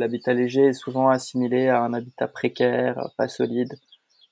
L'habitat 0.00 0.32
léger 0.32 0.66
est 0.66 0.72
souvent 0.74 1.08
assimilé 1.08 1.66
à 1.66 1.82
un 1.82 1.92
habitat 1.92 2.28
précaire, 2.28 3.10
pas 3.16 3.26
solide. 3.26 3.80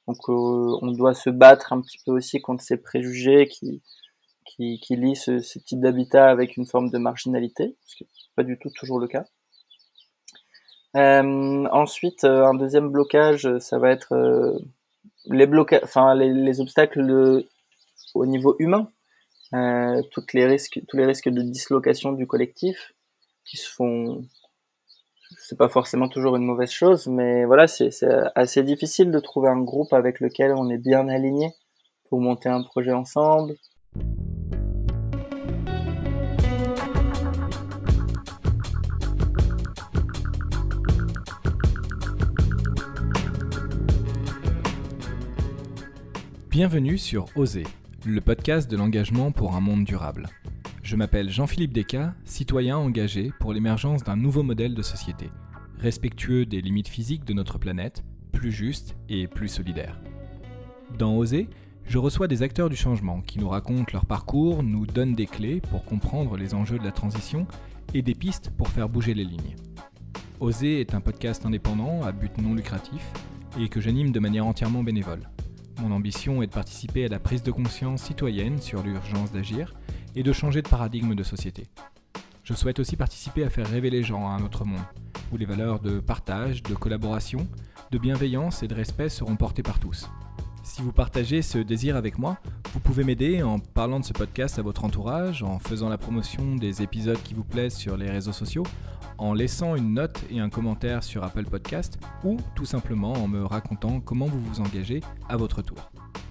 Donc 0.07 0.19
euh, 0.29 0.79
on 0.81 0.93
doit 0.93 1.15
se 1.15 1.29
battre 1.29 1.73
un 1.73 1.81
petit 1.81 1.99
peu 2.07 2.13
aussi 2.13 2.41
contre 2.41 2.63
ces 2.63 2.77
préjugés 2.77 3.49
qui, 3.49 3.83
lient 4.91 5.17
ce, 5.17 5.59
type 5.59 5.81
d'habitat 5.81 6.29
avec 6.29 6.57
une 6.57 6.67
forme 6.67 6.91
de 6.91 6.99
marginalité, 6.99 7.77
ce 7.85 7.97
qui 7.97 8.05
n'est 8.05 8.11
pas 8.37 8.45
du 8.45 8.59
tout 8.61 8.71
toujours 8.77 9.01
le 9.01 9.09
cas. 9.09 9.25
Euh, 10.97 11.67
ensuite, 11.73 12.23
euh, 12.23 12.45
un 12.45 12.55
deuxième 12.55 12.91
blocage, 12.91 13.59
ça 13.59 13.81
va 13.81 13.91
être 13.91 14.15
les 15.27 16.61
obstacles 16.61 17.45
au 18.15 18.27
niveau 18.27 18.55
humain, 18.61 18.89
tous 20.13 20.27
les 20.33 20.47
risques 20.47 20.79
de 20.79 21.43
dislocation 21.43 22.13
du 22.13 22.29
collectif 22.29 22.95
qui 23.45 23.57
se 23.57 23.69
font 23.69 24.25
c'est 25.39 25.59
pas 25.59 25.69
forcément 25.69 26.09
toujours 26.09 26.37
une 26.37 26.45
mauvaise 26.45 26.71
chose, 26.71 27.07
mais 27.09 27.45
voilà, 27.45 27.67
c'est 27.67 27.91
assez 28.35 28.63
difficile 28.63 29.11
de 29.11 29.19
trouver 29.19 29.49
un 29.49 29.61
groupe 29.61 29.93
avec 29.93 30.21
lequel 30.21 30.53
on 30.53 30.71
est 30.71 30.79
bien 30.79 31.09
aligné 31.09 31.53
pour 32.09 32.21
monter 32.21 32.49
un 32.49 32.63
projet 32.63 32.93
ensemble. 32.93 33.55
Bienvenue 46.51 46.97
sur 46.97 47.27
Oser, 47.37 47.65
le 48.07 48.21
podcast 48.23 48.71
de 48.71 48.79
l'engagement 48.79 49.31
pour 49.31 49.57
un 49.57 49.61
monde 49.61 49.85
durable. 49.85 50.27
Je 50.87 50.95
m'appelle 50.95 51.31
Jean-Philippe 51.31 51.73
Descas, 51.73 52.15
citoyen 52.25 52.77
engagé 52.77 53.33
pour 53.41 53.53
l'émergence 53.53 54.05
d'un 54.05 54.15
nouveau 54.15 54.45
modèle 54.45 54.77
de 54.77 54.83
société, 54.83 55.31
respectueux 55.81 56.47
des 56.47 56.61
limites 56.61 56.87
physiques 56.87 57.25
de 57.25 57.33
notre 57.33 57.59
planète, 57.59 58.05
plus 58.31 58.53
juste 58.53 58.95
et 59.09 59.27
plus 59.27 59.49
solidaire. 59.49 60.01
Dans 60.97 61.17
Oser, 61.17 61.49
je 61.89 61.99
reçois 61.99 62.29
des 62.29 62.43
acteurs 62.43 62.71
du 62.71 62.77
changement 62.77 63.21
qui 63.21 63.41
nous 63.41 63.49
racontent 63.49 63.91
leur 63.93 64.07
parcours, 64.07 64.63
nous 64.63 64.87
donnent 64.87 65.17
des 65.17 65.27
clés 65.27 65.61
pour 65.61 65.85
comprendre 65.85 66.37
les 66.37 66.55
enjeux 66.55 66.79
de 66.79 66.85
la 66.85 66.93
transition 66.93 67.49
et 67.93 68.03
des 68.03 68.15
pistes 68.15 68.53
pour 68.57 68.69
faire 68.69 68.89
bouger 68.89 69.15
les 69.15 69.25
lignes. 69.25 69.57
Oser 70.39 70.81
est 70.81 70.95
un 70.95 71.01
podcast 71.01 71.45
indépendant 71.45 72.05
à 72.05 72.13
but 72.13 72.39
non 72.39 72.55
lucratif 72.55 73.03
et 73.59 73.69
que 73.69 73.81
j'anime 73.81 74.13
de 74.13 74.21
manière 74.21 74.47
entièrement 74.47 74.85
bénévole. 74.85 75.29
Mon 75.83 75.91
ambition 75.91 76.45
est 76.45 76.47
de 76.47 76.53
participer 76.53 77.07
à 77.07 77.09
la 77.09 77.19
prise 77.19 77.43
de 77.43 77.51
conscience 77.51 78.05
citoyenne 78.05 78.61
sur 78.61 78.85
l'urgence 78.85 79.33
d'agir 79.33 79.75
et 80.17 80.23
de 80.23 80.33
changer 80.33 80.63
de 80.63 80.69
paradigme 80.69 81.15
de 81.15 81.23
société. 81.23 81.69
Je 82.43 82.55
souhaite 82.55 82.81
aussi 82.81 82.97
participer 82.97 83.45
à 83.45 83.51
faire 83.51 83.69
rêver 83.69 83.91
les 83.91 84.03
gens 84.03 84.29
à 84.29 84.33
un 84.33 84.43
autre 84.43 84.65
monde, 84.65 84.81
où 85.33 85.37
les 85.37 85.47
valeurs 85.47 85.79
de 85.79 86.01
partage, 86.01 86.63
de 86.63 86.75
collaboration, 86.75 87.47
de 87.91 87.99
bienveillance 87.99 88.63
et 88.63 88.69
de 88.69 88.75
respect 88.75 89.09
seront 89.09 89.37
portées 89.37 89.63
par 89.63 89.79
tous. 89.79 90.09
Si 90.63 90.83
vous 90.83 90.93
partagez 90.93 91.43
ce 91.43 91.59
désir 91.59 91.97
avec 91.97 92.19
moi, 92.19 92.39
vous 92.73 92.81
pouvez 92.81 93.05
m'aider 93.05 93.43
en 93.43 93.59
parlant 93.59 94.01
de 94.01 94.05
ce 94.05 94.13
podcast 94.13 94.59
à 94.59 94.63
votre 94.63 94.85
entourage, 94.85 95.43
en 95.43 95.59
faisant 95.59 95.89
la 95.89 95.99
promotion 95.99 96.57
des 96.57 96.83
épisodes 96.83 97.23
qui 97.23 97.35
vous 97.35 97.45
plaisent 97.45 97.77
sur 97.77 97.97
les 97.97 98.11
réseaux 98.11 98.33
sociaux, 98.33 98.65
en 99.19 99.33
laissant 99.33 99.77
une 99.77 99.95
note 99.95 100.25
et 100.31 100.41
un 100.41 100.49
commentaire 100.49 101.05
sur 101.05 101.25
Apple 101.25 101.45
Podcast, 101.45 101.99
ou 102.25 102.39
tout 102.55 102.65
simplement 102.65 103.13
en 103.13 103.29
me 103.29 103.45
racontant 103.45 104.01
comment 104.01 104.27
vous 104.27 104.41
vous 104.41 104.61
engagez 104.61 105.03
à 105.29 105.37
votre 105.37 105.63
tour. 105.63 105.91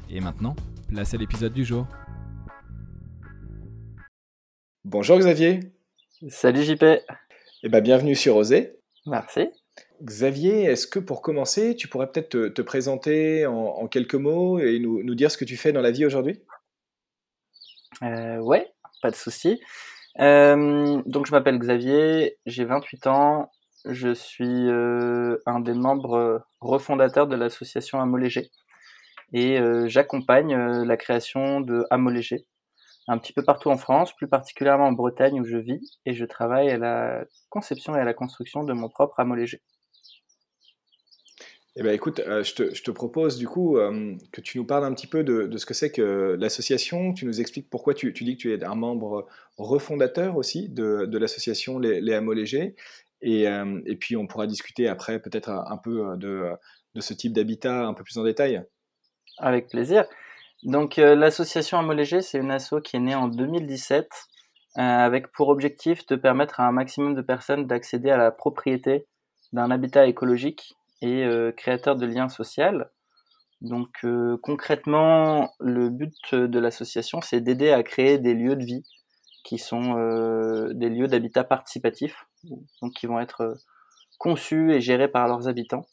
Et 0.10 0.20
maintenant, 0.20 0.56
place 0.88 1.14
à 1.14 1.18
l'épisode 1.18 1.54
du 1.54 1.66
jour. 1.66 1.88
Bonjour 4.88 5.18
Xavier. 5.18 5.62
Salut 6.30 6.62
JP. 6.62 6.84
Eh 7.64 7.70
ben, 7.70 7.82
bienvenue 7.82 8.14
sur 8.14 8.36
Osé. 8.36 8.78
Merci. 9.08 9.50
Xavier, 10.04 10.66
est-ce 10.66 10.86
que 10.86 11.00
pour 11.00 11.24
commencer, 11.24 11.76
tu 11.76 11.88
pourrais 11.88 12.12
peut-être 12.12 12.30
te, 12.30 12.48
te, 12.50 12.62
présenter 12.62 13.48
en, 13.48 13.56
en, 13.56 13.88
quelques 13.88 14.14
mots 14.14 14.60
et 14.60 14.78
nous, 14.78 15.02
nous, 15.02 15.16
dire 15.16 15.32
ce 15.32 15.40
que 15.40 15.44
tu 15.44 15.58
fais 15.58 15.72
dans 15.72 15.82
la 15.82 15.90
vie 15.90 16.06
aujourd'hui? 16.06 16.40
Euh, 18.04 18.38
Ouais, 18.38 18.72
pas 19.02 19.10
de 19.10 19.16
souci. 19.16 19.60
Euh, 20.20 21.02
donc 21.08 21.26
je 21.26 21.32
m'appelle 21.32 21.58
Xavier, 21.58 22.38
j'ai 22.46 22.66
28 22.66 23.08
ans, 23.08 23.52
je 23.86 24.14
suis 24.14 24.70
euh, 24.70 25.40
un 25.48 25.62
des 25.62 25.74
membres 25.74 26.46
refondateurs 26.62 27.26
de 27.26 27.36
l'association 27.36 28.00
Amo 28.00 28.18
Léger 28.18 28.52
et 29.34 29.60
euh, 29.60 29.88
j'accompagne 29.88 30.56
la 30.56 30.96
création 30.96 31.60
de 31.60 31.88
Amo 31.90 32.12
Léger 32.12 32.46
un 33.08 33.18
petit 33.18 33.34
peu 33.34 33.44
partout 33.44 33.70
en 33.70 33.78
France, 33.78 34.16
plus 34.16 34.28
particulièrement 34.28 34.88
en 34.88 34.92
Bretagne 34.92 35.40
où 35.40 35.46
je 35.46 35.58
vis, 35.58 36.00
et 36.06 36.14
je 36.14 36.26
travaille 36.26 36.70
à 36.70 36.78
la 36.78 37.26
conception 37.50 37.96
et 37.96 38.00
à 38.00 38.04
la 38.04 38.14
construction 38.14 38.64
de 38.64 38.74
mon 38.74 38.90
propre 38.90 39.20
hameau 39.20 39.36
léger. 39.36 39.62
Eh 41.78 41.84
ben, 41.84 41.94
écoute, 41.94 42.22
euh, 42.22 42.42
je, 42.42 42.56
te, 42.56 42.74
je, 42.74 42.84
te, 42.84 42.92
propose 42.92 43.38
du 43.38 43.50
coup 43.50 43.78
euh, 43.78 44.16
que 44.32 44.40
tu 44.40 44.58
nous 44.58 44.66
parles 44.66 44.86
un 44.86 44.94
petit 44.94 45.08
peu 45.08 45.26
de, 45.26 45.44
de 45.44 45.58
ce 45.58 45.66
que 45.66 45.74
c'est 45.74 45.92
que 45.92 46.38
l'association, 46.40 47.14
tu 47.14 47.26
nous 47.26 47.42
expliques 47.42 47.70
pourquoi 47.70 47.94
tu, 47.94 48.14
tu, 48.14 48.24
dis 48.24 48.38
que 48.38 48.42
tu 48.42 48.54
es 48.54 48.64
un 48.64 48.76
membre 48.76 49.28
refondateur 49.58 50.38
aussi 50.38 50.70
de, 50.70 51.06
de 51.06 51.18
l'association 51.18 51.78
Les, 51.78 52.00
Les 52.00 52.14
Hameaux 52.14 52.32
Légers, 52.32 52.76
et, 53.22 53.50
euh, 53.50 53.82
et, 53.86 53.98
puis 53.98 54.16
on 54.16 54.26
pourra 54.26 54.48
discuter 54.48 54.88
après 54.88 55.20
peut-être 55.20 55.50
un, 55.50 55.66
un 55.70 55.78
peu 55.78 56.16
de, 56.16 56.50
de 56.94 57.02
ce 57.02 57.14
type 57.14 57.34
d'habitat 57.34 57.86
un 57.86 57.94
peu 57.94 58.04
plus 58.04 58.18
en 58.18 58.24
détail. 58.24 58.64
Avec 59.38 59.68
plaisir. 59.68 60.06
Donc 60.64 60.98
euh, 60.98 61.16
l'association 61.16 61.78
Amo 61.78 61.94
Léger, 61.94 62.22
c'est 62.22 62.40
une 62.40 62.52
asso 62.52 62.76
qui 62.84 62.96
est 62.96 63.00
née 63.00 63.16
en 63.16 63.28
2017 63.28 64.10
euh, 64.78 64.82
avec 64.82 65.32
pour 65.32 65.48
objectif 65.48 66.06
de 66.08 66.18
permettre 66.18 66.60
à 66.60 66.68
un 66.68 66.74
maximum 66.74 67.16
de 67.16 67.22
personnes 67.22 67.66
d'accéder 67.66 68.10
à 68.10 68.18
la 68.18 68.32
propriété 68.32 69.08
d'un 69.54 69.72
habitat 69.72 70.06
écologique 70.06 70.76
et 71.02 71.24
euh, 71.24 71.54
créateur 71.54 71.96
de 71.96 72.06
liens 72.06 72.28
sociaux. 72.28 72.84
Donc 73.62 73.88
euh, 74.04 74.38
concrètement, 74.44 75.54
le 75.62 75.90
but 75.90 76.36
de 76.36 76.60
l'association, 76.60 77.22
c'est 77.22 77.40
d'aider 77.40 77.72
à 77.72 77.84
créer 77.84 78.18
des 78.18 78.34
lieux 78.34 78.58
de 78.58 78.66
vie 78.66 78.84
qui 79.46 79.60
sont 79.60 79.94
des 80.74 80.90
lieux 80.90 81.08
d'habitat 81.08 81.44
participatif, 81.44 82.26
donc 82.82 82.94
qui 82.94 83.06
vont 83.06 83.20
être 83.20 83.56
conçus 84.18 84.74
et 84.74 84.82
gérés 84.82 85.08
par 85.08 85.28
leurs 85.28 85.48
habitants, 85.48 85.86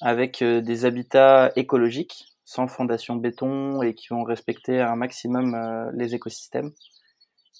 avec 0.00 0.44
des 0.44 0.84
habitats 0.84 1.50
écologiques 1.56 2.27
sans 2.48 2.66
fondation 2.66 3.16
béton 3.16 3.82
et 3.82 3.92
qui 3.92 4.08
vont 4.08 4.24
respecter 4.24 4.80
un 4.80 4.96
maximum 4.96 5.54
euh, 5.54 5.90
les 5.92 6.14
écosystèmes. 6.14 6.72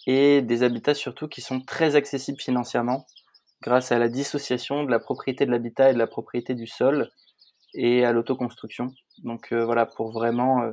Et 0.06 0.40
des 0.40 0.62
habitats 0.62 0.94
surtout 0.94 1.28
qui 1.28 1.42
sont 1.42 1.60
très 1.60 1.94
accessibles 1.94 2.40
financièrement 2.40 3.06
grâce 3.60 3.92
à 3.92 3.98
la 3.98 4.08
dissociation 4.08 4.84
de 4.84 4.90
la 4.90 4.98
propriété 4.98 5.44
de 5.44 5.50
l'habitat 5.50 5.90
et 5.90 5.92
de 5.92 5.98
la 5.98 6.06
propriété 6.06 6.54
du 6.54 6.66
sol 6.66 7.10
et 7.74 8.06
à 8.06 8.12
l'autoconstruction. 8.12 8.94
Donc 9.24 9.52
euh, 9.52 9.62
voilà, 9.62 9.84
pour 9.84 10.10
vraiment 10.10 10.62
euh, 10.62 10.72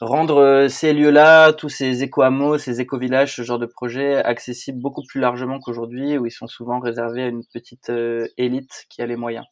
rendre 0.00 0.68
ces 0.70 0.92
lieux-là, 0.92 1.52
tous 1.54 1.70
ces 1.70 2.04
éco-hameaux, 2.04 2.56
ces 2.56 2.80
éco-villages, 2.80 3.34
ce 3.34 3.42
genre 3.42 3.58
de 3.58 3.66
projet 3.66 4.22
accessibles 4.22 4.80
beaucoup 4.80 5.02
plus 5.02 5.20
largement 5.20 5.58
qu'aujourd'hui 5.58 6.18
où 6.18 6.26
ils 6.26 6.30
sont 6.30 6.46
souvent 6.46 6.78
réservés 6.78 7.24
à 7.24 7.26
une 7.26 7.42
petite 7.52 7.90
élite 8.36 8.86
qui 8.88 9.02
a 9.02 9.06
les 9.06 9.16
moyens. 9.16 9.44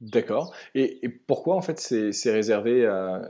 D'accord. 0.00 0.54
Et, 0.74 1.08
pourquoi 1.26 1.56
en 1.56 1.60
fait 1.60 1.78
c'est 1.78 2.32
réservé 2.32 2.86
à, 2.86 3.28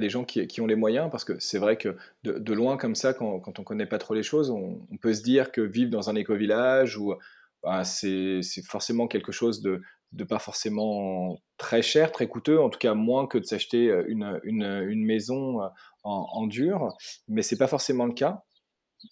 des 0.00 0.08
gens 0.08 0.24
qui, 0.24 0.60
ont 0.60 0.66
les 0.66 0.74
moyens? 0.74 1.10
Parce 1.10 1.24
que 1.24 1.38
c'est 1.38 1.58
vrai 1.58 1.76
que 1.76 1.96
de, 2.24 2.52
loin 2.54 2.76
comme 2.76 2.94
ça, 2.94 3.12
quand, 3.12 3.58
on 3.58 3.64
connaît 3.64 3.86
pas 3.86 3.98
trop 3.98 4.14
les 4.14 4.22
choses, 4.22 4.50
on, 4.50 4.80
peut 5.00 5.12
se 5.12 5.22
dire 5.22 5.52
que 5.52 5.60
vivre 5.60 5.90
dans 5.90 6.08
un 6.08 6.14
éco-village 6.14 6.96
ou 6.96 7.14
bah, 7.62 7.84
c'est 7.84 8.40
forcément 8.66 9.06
quelque 9.06 9.32
chose 9.32 9.60
de, 9.60 9.82
pas 10.24 10.38
forcément 10.38 11.38
très 11.58 11.82
cher, 11.82 12.10
très 12.10 12.26
coûteux, 12.26 12.58
en 12.58 12.70
tout 12.70 12.78
cas 12.78 12.94
moins 12.94 13.26
que 13.26 13.36
de 13.36 13.44
s'acheter 13.44 13.94
une, 14.06 14.40
une, 14.44 15.04
maison 15.04 15.60
en, 16.04 16.26
en, 16.32 16.46
dur, 16.46 16.96
mais 17.28 17.42
c'est 17.42 17.58
pas 17.58 17.66
forcément 17.66 18.06
le 18.06 18.14
cas. 18.14 18.44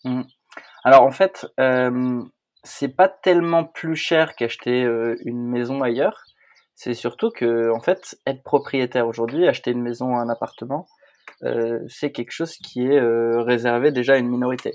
Mmh. 0.05 0.23
Alors 0.85 1.03
en 1.03 1.11
fait, 1.11 1.47
euh, 1.61 2.23
c'est 2.63 2.95
pas 2.95 3.09
tellement 3.09 3.65
plus 3.65 3.97
cher 3.97 4.35
qu'acheter 4.35 4.85
euh, 4.85 5.17
une 5.25 5.47
maison 5.47 5.83
ailleurs 5.83 6.26
c'est 6.77 6.95
surtout 6.95 7.31
que, 7.31 7.73
en 7.73 7.81
fait, 7.81 8.19
être 8.27 8.43
propriétaire 8.43 9.09
aujourd'hui, 9.09 9.49
acheter 9.49 9.73
une 9.73 9.83
maison 9.83 10.17
un 10.17 10.29
appartement, 10.29 10.87
euh, 11.43 11.81
c'est 11.89 12.13
quelque 12.13 12.33
chose 12.33 12.55
qui 12.57 12.83
est 12.87 13.01
euh, 13.01 13.43
réservé 13.43 13.91
déjà 13.91 14.15
à 14.15 14.19
une 14.19 14.29
minorité. 14.29 14.73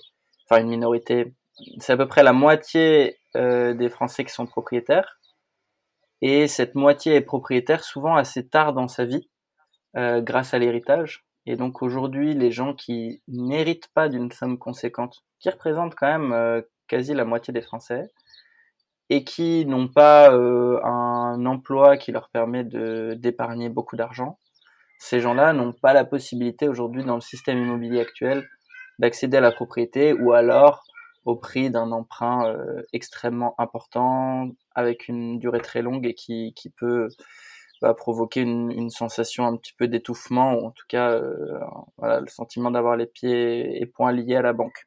Enfin, 0.49 0.61
une 0.61 0.69
minorité, 0.69 1.33
c'est 1.79 1.93
à 1.93 1.97
peu 1.97 2.07
près 2.07 2.23
la 2.23 2.33
moitié 2.33 3.19
euh, 3.35 3.73
des 3.73 3.89
Français 3.89 4.25
qui 4.25 4.33
sont 4.33 4.47
propriétaires. 4.47 5.19
Et 6.21 6.47
cette 6.47 6.75
moitié 6.75 7.15
est 7.15 7.21
propriétaire 7.21 7.83
souvent 7.83 8.15
assez 8.15 8.47
tard 8.47 8.73
dans 8.73 8.87
sa 8.87 9.05
vie, 9.05 9.29
euh, 9.95 10.21
grâce 10.21 10.53
à 10.53 10.59
l'héritage. 10.59 11.25
Et 11.45 11.55
donc 11.55 11.81
aujourd'hui, 11.81 12.33
les 12.33 12.51
gens 12.51 12.73
qui 12.73 13.21
n'héritent 13.27 13.89
pas 13.93 14.09
d'une 14.09 14.31
somme 14.31 14.57
conséquente, 14.57 15.23
qui 15.39 15.49
représentent 15.49 15.95
quand 15.95 16.07
même 16.07 16.33
euh, 16.33 16.61
quasi 16.87 17.13
la 17.13 17.25
moitié 17.25 17.53
des 17.53 17.61
Français, 17.61 18.11
et 19.11 19.25
qui 19.25 19.65
n'ont 19.65 19.89
pas 19.89 20.33
euh, 20.33 20.81
un 20.85 21.45
emploi 21.45 21.97
qui 21.97 22.13
leur 22.13 22.29
permet 22.29 22.63
de 22.63 23.13
d'épargner 23.19 23.67
beaucoup 23.67 23.97
d'argent, 23.97 24.39
ces 24.99 25.19
gens-là 25.19 25.51
n'ont 25.51 25.73
pas 25.73 25.93
la 25.93 26.05
possibilité 26.05 26.69
aujourd'hui 26.69 27.03
dans 27.03 27.15
le 27.15 27.21
système 27.21 27.57
immobilier 27.57 27.99
actuel 27.99 28.47
d'accéder 28.99 29.37
à 29.37 29.41
la 29.41 29.51
propriété 29.51 30.13
ou 30.13 30.31
alors 30.31 30.85
au 31.25 31.35
prix 31.35 31.69
d'un 31.69 31.91
emprunt 31.91 32.55
extrêmement 32.93 33.53
important 33.59 34.49
avec 34.75 35.07
une 35.09 35.39
durée 35.39 35.61
très 35.61 35.81
longue 35.81 36.05
et 36.07 36.13
qui, 36.13 36.53
qui 36.55 36.69
peut 36.69 37.09
va 37.81 37.93
provoquer 37.93 38.41
une, 38.41 38.89
sensation 38.91 39.45
un 39.45 39.57
petit 39.57 39.73
peu 39.73 39.87
d'étouffement 39.87 40.53
ou 40.53 40.67
en 40.67 40.71
tout 40.71 40.85
cas 40.87 41.19
voilà, 41.97 42.21
le 42.21 42.27
sentiment 42.27 42.71
d'avoir 42.71 42.95
les 42.95 43.07
pieds 43.07 43.81
et 43.81 43.85
poings 43.85 44.13
liés 44.13 44.35
à 44.35 44.41
la 44.41 44.53
banque. 44.53 44.85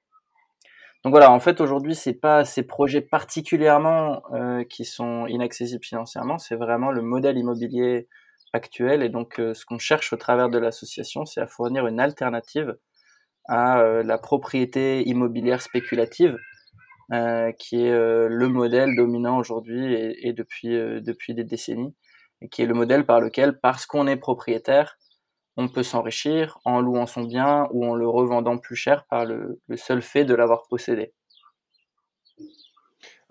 Donc 1.04 1.12
voilà, 1.12 1.30
en 1.30 1.38
fait 1.38 1.60
aujourd'hui 1.60 1.94
c'est 1.94 2.14
pas 2.14 2.46
ces 2.46 2.62
projets 2.62 3.02
particulièrement 3.02 4.22
euh, 4.32 4.64
qui 4.64 4.86
sont 4.86 5.26
inaccessibles 5.26 5.84
financièrement, 5.84 6.38
c'est 6.38 6.56
vraiment 6.56 6.90
le 6.90 7.02
modèle 7.02 7.36
immobilier 7.36 8.08
actuel. 8.54 9.02
Et 9.02 9.10
donc 9.10 9.38
euh, 9.38 9.52
ce 9.52 9.66
qu'on 9.66 9.78
cherche 9.78 10.14
au 10.14 10.16
travers 10.16 10.48
de 10.48 10.58
l'association, 10.58 11.26
c'est 11.26 11.42
à 11.42 11.46
fournir 11.46 11.86
une 11.86 12.00
alternative 12.00 12.78
à 13.46 13.80
euh, 13.80 14.02
la 14.02 14.16
propriété 14.16 15.06
immobilière 15.06 15.60
spéculative 15.62 16.36
qui 17.58 17.84
est 17.84 17.92
le 17.92 18.48
modèle 18.48 18.96
dominant 18.96 19.36
aujourd'hui 19.38 19.92
et, 19.92 20.28
et, 20.28 20.32
depuis 20.32 20.70
depuis 20.70 21.34
des 21.34 21.44
décennies 21.44 21.94
et 22.40 22.48
qui 22.48 22.62
est 22.62 22.66
le 22.66 22.72
modèle 22.72 23.04
par 23.04 23.20
lequel 23.20 23.60
parce 23.60 23.84
qu'on 23.84 24.06
est 24.06 24.16
propriétaire 24.16 24.96
on 25.56 25.68
peut 25.68 25.82
s'enrichir 25.82 26.58
en 26.64 26.80
louant 26.80 27.06
son 27.06 27.22
bien 27.22 27.68
ou 27.72 27.84
en 27.84 27.94
le 27.94 28.08
revendant 28.08 28.58
plus 28.58 28.76
cher 28.76 29.04
par 29.06 29.24
le, 29.24 29.60
seul 29.76 30.02
fait 30.02 30.24
de 30.24 30.34
l'avoir 30.34 30.66
possédé. 30.68 31.12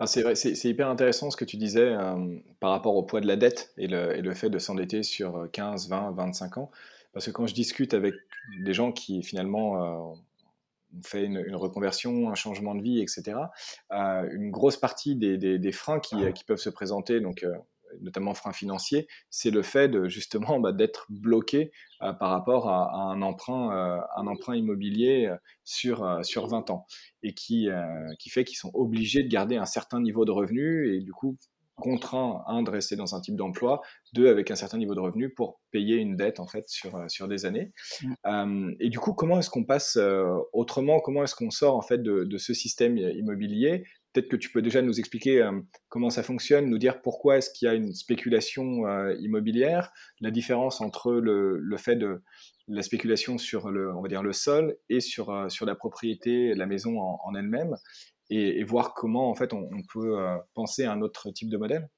Ah, 0.00 0.06
c'est 0.06 0.64
hyper 0.64 0.88
intéressant 0.88 1.30
ce 1.30 1.36
que 1.36 1.44
tu 1.44 1.56
disais 1.56 1.92
euh, 1.92 2.36
par 2.60 2.70
rapport 2.70 2.96
au 2.96 3.04
poids 3.04 3.20
de 3.20 3.26
la 3.26 3.36
dette 3.36 3.72
et 3.76 3.86
le, 3.86 4.34
fait 4.34 4.50
de 4.50 4.58
s'endetter 4.58 5.02
sur 5.02 5.48
15, 5.52 5.88
20, 5.88 6.12
25 6.12 6.58
ans. 6.58 6.70
Parce 7.12 7.26
que 7.26 7.30
quand 7.30 7.46
je 7.46 7.54
discute 7.54 7.94
avec 7.94 8.14
des 8.60 8.74
gens 8.74 8.90
qui 8.90 9.22
finalement 9.22 9.82
euh, 9.82 10.16
ont 10.96 11.02
fait 11.04 11.24
une, 11.24 11.54
reconversion, 11.54 12.28
un 12.28 12.34
changement 12.34 12.74
de 12.74 12.82
vie, 12.82 13.00
etc., 13.00 13.36
euh, 13.92 14.28
une 14.32 14.50
grosse 14.50 14.76
partie 14.76 15.14
des, 15.14 15.72
freins 15.72 16.00
qui, 16.00 16.16
qui, 16.34 16.44
peuvent 16.44 16.58
se 16.58 16.70
présenter, 16.70 17.20
donc 17.20 17.46
notamment 18.00 18.34
frein 18.34 18.52
financier, 18.52 19.06
c'est 19.30 19.50
le 19.50 19.62
fait 19.62 19.88
de 19.88 20.08
justement 20.08 20.60
bah, 20.60 20.72
d'être 20.72 21.06
bloqué 21.08 21.72
euh, 22.02 22.12
par 22.12 22.30
rapport 22.30 22.68
à, 22.68 23.10
un 23.10 23.22
emprunt, 23.22 23.74
euh, 23.76 24.00
un 24.16 24.26
emprunt 24.26 24.56
immobilier 24.56 25.26
euh, 25.26 25.36
sur, 25.64 26.18
sur 26.22 26.46
20 26.46 26.70
ans 26.70 26.86
et 27.22 27.34
qui, 27.34 27.68
qui 28.18 28.28
fait 28.28 28.44
qu'ils 28.44 28.58
sont 28.58 28.70
obligés 28.74 29.22
de 29.22 29.28
garder 29.28 29.56
un 29.56 29.64
certain 29.64 30.00
niveau 30.00 30.24
de 30.24 30.30
revenu 30.30 30.94
et 30.94 31.00
du 31.00 31.12
coup 31.12 31.38
contraint, 31.76 32.44
un, 32.46 32.62
de 32.62 32.70
rester 32.70 32.94
dans 32.94 33.16
un 33.16 33.20
type 33.20 33.34
d'emploi, 33.34 33.80
deux, 34.12 34.28
avec 34.28 34.50
un 34.52 34.54
certain 34.54 34.78
niveau 34.78 34.94
de 34.94 35.00
revenu 35.00 35.34
pour 35.34 35.60
payer 35.72 35.96
une 35.96 36.14
dette 36.14 36.38
en 36.38 36.46
fait 36.46 36.68
sur, 36.68 37.02
sur 37.08 37.26
des 37.26 37.46
années. 37.46 37.72
Mmh. 38.24 38.74
et 38.78 38.90
du 38.90 39.00
coup, 39.00 39.12
comment 39.12 39.40
est-ce 39.40 39.50
qu'on 39.50 39.64
passe 39.64 39.98
autrement? 40.52 41.00
Comment 41.00 41.24
est-ce 41.24 41.34
qu'on 41.34 41.50
sort 41.50 41.76
en 41.76 41.82
fait 41.82 41.98
de, 41.98 42.24
de 42.24 42.38
ce 42.38 42.54
système 42.54 42.96
immobilier 42.96 43.84
Peut-être 44.14 44.28
que 44.28 44.36
tu 44.36 44.50
peux 44.50 44.62
déjà 44.62 44.80
nous 44.80 45.00
expliquer 45.00 45.42
euh, 45.42 45.60
comment 45.88 46.08
ça 46.08 46.22
fonctionne, 46.22 46.70
nous 46.70 46.78
dire 46.78 47.02
pourquoi 47.02 47.38
est-ce 47.38 47.50
qu'il 47.50 47.66
y 47.66 47.68
a 47.68 47.74
une 47.74 47.92
spéculation 47.92 48.86
euh, 48.86 49.12
immobilière, 49.18 49.92
la 50.20 50.30
différence 50.30 50.80
entre 50.80 51.12
le, 51.14 51.76
fait 51.76 51.96
de 51.96 52.22
la 52.68 52.82
spéculation 52.82 53.38
sur 53.38 53.70
le, 53.70 53.92
on 53.92 54.02
va 54.02 54.08
dire 54.08 54.22
le 54.22 54.32
sol 54.32 54.76
et 54.88 55.00
sur, 55.00 55.30
euh, 55.30 55.48
sur 55.48 55.66
la 55.66 55.74
propriété, 55.74 56.54
la 56.54 56.66
maison 56.66 57.00
en, 57.00 57.34
elle-même, 57.34 57.74
et, 58.30 58.62
voir 58.62 58.94
comment 58.94 59.28
en 59.28 59.34
fait 59.34 59.52
on, 59.52 59.68
peut 59.92 60.16
penser 60.54 60.84
à 60.84 60.92
un 60.92 61.02
autre 61.02 61.32
type 61.32 61.50
de 61.50 61.56
modèle? 61.56 61.88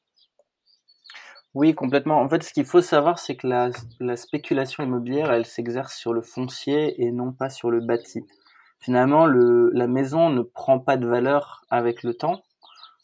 Oui, 1.52 1.74
complètement. 1.74 2.20
En 2.20 2.28
fait, 2.28 2.42
ce 2.42 2.52
qu'il 2.52 2.64
faut 2.64 2.80
savoir, 2.80 3.18
c'est 3.18 3.36
que 3.36 3.46
la, 3.46 3.70
la 4.00 4.16
spéculation 4.16 4.82
immobilière, 4.82 5.30
elle 5.30 5.46
s'exerce 5.46 5.94
sur 5.94 6.14
le 6.14 6.22
foncier 6.22 7.02
et 7.02 7.12
non 7.12 7.32
pas 7.32 7.50
sur 7.50 7.70
le 7.70 7.80
bâti 7.80 8.24
finalement, 8.86 9.26
le, 9.26 9.68
la 9.72 9.88
maison 9.88 10.30
ne 10.30 10.42
prend 10.42 10.78
pas 10.78 10.96
de 10.96 11.08
valeur 11.08 11.64
avec 11.70 12.04
le 12.04 12.14
temps. 12.14 12.44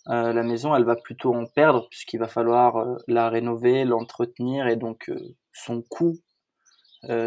Euh, 0.08 0.32
la 0.32 0.44
maison, 0.44 0.76
elle 0.76 0.84
va 0.84 0.94
plutôt 0.94 1.34
en 1.34 1.44
perdre 1.44 1.88
puisqu'il 1.88 2.18
va 2.18 2.28
falloir 2.28 2.76
euh, 2.76 2.96
la 3.08 3.28
rénover, 3.28 3.84
l'entretenir 3.84 4.68
et 4.68 4.76
donc 4.76 5.10
euh, 5.10 5.18
son 5.52 5.82
coût, 5.82 6.14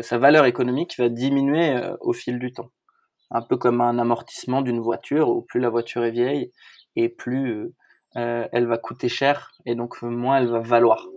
sa 0.01 0.17
valeur 0.17 0.45
économique 0.45 0.97
va 0.97 1.09
diminuer 1.09 1.77
au 1.99 2.13
fil 2.13 2.39
du 2.39 2.53
temps. 2.53 2.69
Un 3.29 3.41
peu 3.41 3.57
comme 3.57 3.81
un 3.81 3.99
amortissement 3.99 4.61
d'une 4.61 4.79
voiture 4.79 5.27
où 5.27 5.41
plus 5.41 5.59
la 5.59 5.69
voiture 5.69 6.05
est 6.05 6.11
vieille 6.11 6.53
et 6.95 7.09
plus 7.09 7.73
elle 8.13 8.67
va 8.67 8.77
coûter 8.77 9.09
cher 9.09 9.51
et 9.65 9.75
donc 9.75 10.01
moins 10.01 10.37
elle 10.37 10.47
va 10.47 10.61
valoir. 10.61 11.09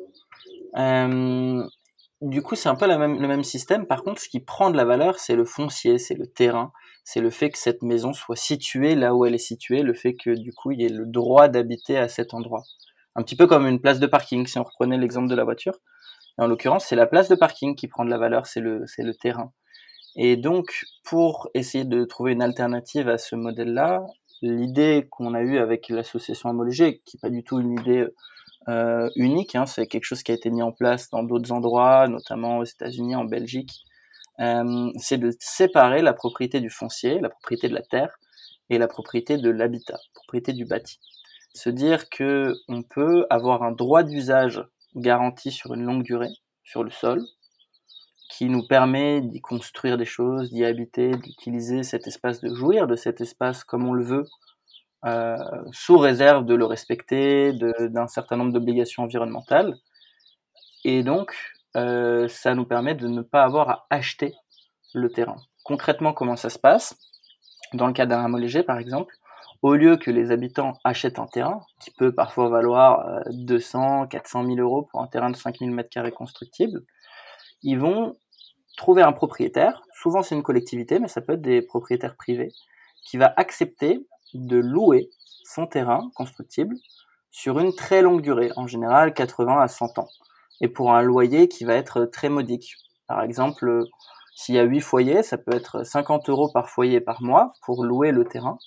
du 2.21 2.43
coup, 2.43 2.57
c'est 2.57 2.69
un 2.69 2.75
peu 2.75 2.89
le 2.89 3.29
même 3.29 3.45
système. 3.45 3.87
Par 3.87 4.03
contre, 4.03 4.21
ce 4.21 4.29
qui 4.29 4.41
prend 4.41 4.71
de 4.71 4.77
la 4.77 4.85
valeur, 4.85 5.21
c'est 5.21 5.37
le 5.37 5.45
foncier, 5.45 5.99
c'est 5.99 6.17
le 6.17 6.27
terrain, 6.27 6.73
c'est 7.05 7.21
le 7.21 7.31
fait 7.31 7.51
que 7.51 7.59
cette 7.59 7.83
maison 7.83 8.13
soit 8.13 8.37
située 8.37 8.95
là 8.95 9.15
où 9.15 9.25
elle 9.25 9.35
est 9.35 9.39
située, 9.39 9.83
le 9.83 9.95
fait 9.95 10.15
que 10.15 10.31
du 10.31 10.53
coup 10.53 10.73
il 10.73 10.83
y 10.83 10.85
ait 10.85 10.91
le 10.91 11.07
droit 11.07 11.49
d'habiter 11.49 11.97
à 11.97 12.09
cet 12.09 12.35
endroit. 12.35 12.65
Un 13.19 13.23
petit 13.23 13.35
peu 13.35 13.47
comme 13.47 13.67
une 13.67 13.81
place 13.81 13.99
de 13.99 14.07
parking, 14.07 14.47
si 14.47 14.59
on 14.59 14.63
reprenait 14.63 14.97
l'exemple 14.97 15.29
de 15.29 15.35
la 15.35 15.43
voiture. 15.43 15.75
en 16.39 16.47
l'occurrence, 16.47 16.87
c'est 16.87 16.95
la 16.95 17.07
place 17.07 17.29
de 17.29 17.35
parking 17.35 17.75
qui 17.75 17.89
prend 17.89 18.05
de 18.05 18.11
la 18.11 18.19
valeur, 18.19 18.47
c'est 18.47 18.61
le, 18.61 19.15
terrain. 19.21 19.53
Et 20.15 20.37
donc, 20.37 20.85
pour 21.05 21.49
essayer 21.55 21.85
de 21.85 22.05
trouver 22.05 22.33
une 22.33 22.43
alternative 22.43 23.09
à 23.09 23.19
ce 23.19 23.35
modèle-là, 23.35 24.07
l'idée 24.41 25.09
qu'on 25.11 25.35
a 25.35 25.43
eue 25.43 25.59
avec 25.59 25.89
l'association 25.89 26.51
Homologée, 26.51 27.03
qui 27.05 27.17
n'est 27.17 27.21
pas 27.21 27.31
du 27.31 27.43
tout 27.43 27.59
une 27.59 27.73
idée 27.73 28.07
euh, 28.69 29.11
unique, 29.17 29.57
hein, 29.57 29.67
c'est 29.67 29.89
quelque 29.89 30.05
chose 30.05 30.23
qui 30.23 30.31
a 30.31 30.35
été 30.37 30.51
mis 30.51 30.63
en 30.63 30.71
place 30.71 31.11
dans 31.11 31.25
d'autres 31.25 31.51
endroits, 31.51 32.07
notamment 32.07 32.59
aux 32.59 32.65
États-Unis, 32.65 33.17
en 33.17 33.25
Belgique, 33.25 33.85
euh, 34.41 34.91
c'est 34.99 35.19
de 35.19 35.33
séparer 35.41 36.03
la 36.03 36.13
propriété 36.13 36.61
du 36.61 36.71
foncier, 36.71 37.21
la 37.21 37.29
propriété 37.29 37.69
de 37.69 37.75
la 37.75 37.83
terre, 37.83 38.19
et 38.71 38.79
la 38.79 38.89
propriété 38.89 39.39
de 39.39 39.51
l'habitat, 39.51 39.99
propriété 40.15 40.53
du 40.53 40.65
bâti. 40.65 40.99
Se 41.55 41.71
dire 41.71 42.09
que 42.11 42.55
on 42.69 42.83
peut 42.83 43.27
avoir 43.31 43.63
un 43.63 43.73
droit 43.73 44.03
d'usage 44.03 44.63
garanti 44.95 45.51
sur 45.51 45.75
une 45.75 45.85
longue 45.85 46.03
durée 46.03 46.33
sur 46.65 46.85
le 46.85 46.91
sol, 46.91 47.25
qui 48.31 48.47
nous 48.47 48.67
permet 48.67 49.23
d'y 49.23 49.41
construire 49.41 49.97
des 49.97 50.05
choses, 50.05 50.53
d'y 50.53 50.65
habiter, 50.65 51.11
d'utiliser 51.13 51.83
cet 51.83 52.07
espace, 52.07 52.41
de 52.41 52.55
jouir 52.55 52.87
de 52.87 52.95
cet 52.95 53.21
espace 53.21 53.65
comme 53.65 53.89
on 53.89 53.95
le 53.95 54.05
veut, 54.05 54.25
euh, 55.07 55.37
sous 55.73 55.97
réserve 55.97 56.45
de 56.45 56.55
le 56.55 56.65
respecter, 56.65 57.53
d'un 57.53 58.07
certain 58.07 58.37
nombre 58.37 58.53
d'obligations 58.53 59.05
environnementales. 59.05 59.77
Et 60.85 61.03
donc, 61.03 61.35
euh, 61.77 62.29
ça 62.29 62.55
nous 62.55 62.65
permet 62.65 62.95
de 62.95 63.09
ne 63.09 63.23
pas 63.23 63.43
avoir 63.43 63.69
à 63.69 63.87
acheter 63.91 64.35
le 64.95 65.11
terrain. 65.11 65.37
Concrètement, 65.65 66.13
comment 66.13 66.37
ça 66.37 66.51
se 66.51 66.59
passe? 66.59 66.97
Dans 67.75 67.87
le 67.87 67.93
cas 67.93 68.07
d'un 68.07 68.25
hameau 68.25 68.39
léger, 68.39 68.63
par 68.63 68.79
exemple, 68.79 69.15
au 69.63 69.75
lieu 69.75 69.97
que 69.97 70.11
les 70.11 70.31
habitants 70.31 70.75
achètent 70.85 71.19
un 71.19 71.27
terrain, 71.27 71.61
qui 71.81 71.91
peut 71.91 72.15
parfois 72.15 72.49
valoir 72.49 73.23
200, 73.31 74.07
400 74.07 74.45
000 74.47 74.57
euros 74.59 74.89
pour 74.91 75.03
un 75.03 75.09
terrain 75.09 75.31
de 75.31 75.37
5000 75.37 75.75
m2 75.75 76.11
constructible, 76.11 76.85
ils 77.63 77.79
vont 77.79 78.17
trouver 78.77 79.03
un 79.03 79.13
propriétaire, 79.13 79.83
souvent 79.93 80.23
c'est 80.23 80.37
une 80.37 80.45
collectivité, 80.45 81.01
mais 81.01 81.09
ça 81.09 81.21
peut 81.21 81.33
être 81.33 81.43
des 81.43 81.61
propriétaires 81.61 82.17
privés, 82.17 82.53
qui 83.05 83.17
va 83.17 83.35
accepter 83.37 84.07
de 84.33 84.57
louer 84.57 85.11
son 85.45 85.67
terrain 85.67 86.11
constructible 86.15 86.77
sur 87.31 87.59
une 87.59 87.75
très 87.75 88.01
longue 88.01 88.23
durée, 88.23 88.53
en 88.57 88.67
général 88.67 89.13
80 89.13 89.61
à 89.61 89.69
100 89.69 89.99
ans 89.99 90.09
et 90.61 90.69
pour 90.69 90.93
un 90.93 91.03
loyer 91.03 91.49
qui 91.49 91.65
va 91.65 91.75
être 91.75 92.05
très 92.05 92.29
modique. 92.29 92.77
Par 93.07 93.23
exemple, 93.23 93.85
s'il 94.35 94.55
y 94.55 94.59
a 94.59 94.65
8 94.65 94.81
foyers, 94.81 95.23
ça 95.23 95.39
peut 95.39 95.55
être 95.55 95.85
50 95.85 96.29
euros 96.29 96.51
par 96.53 96.69
foyer 96.69 97.01
par 97.01 97.23
mois 97.23 97.53
pour 97.65 97.85
louer 97.85 98.13
le 98.13 98.25
terrain, 98.25 98.59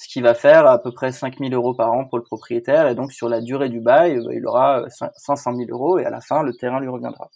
ce 0.00 0.08
qui 0.08 0.22
va 0.22 0.32
faire 0.32 0.66
à 0.66 0.78
peu 0.78 0.92
près 0.92 1.12
5000 1.12 1.52
euros 1.52 1.74
par 1.74 1.92
an 1.92 2.06
pour 2.06 2.16
le 2.16 2.24
propriétaire, 2.24 2.88
et 2.88 2.94
donc 2.94 3.12
sur 3.12 3.28
la 3.28 3.42
durée 3.42 3.68
du 3.68 3.80
bail, 3.80 4.18
bah, 4.24 4.32
il 4.32 4.46
aura 4.46 4.84
500 4.88 5.56
000 5.56 5.68
euros, 5.70 5.98
et 5.98 6.06
à 6.06 6.10
la 6.10 6.22
fin, 6.22 6.42
le 6.42 6.54
terrain 6.54 6.80
lui 6.80 6.88
reviendra. 6.88 7.30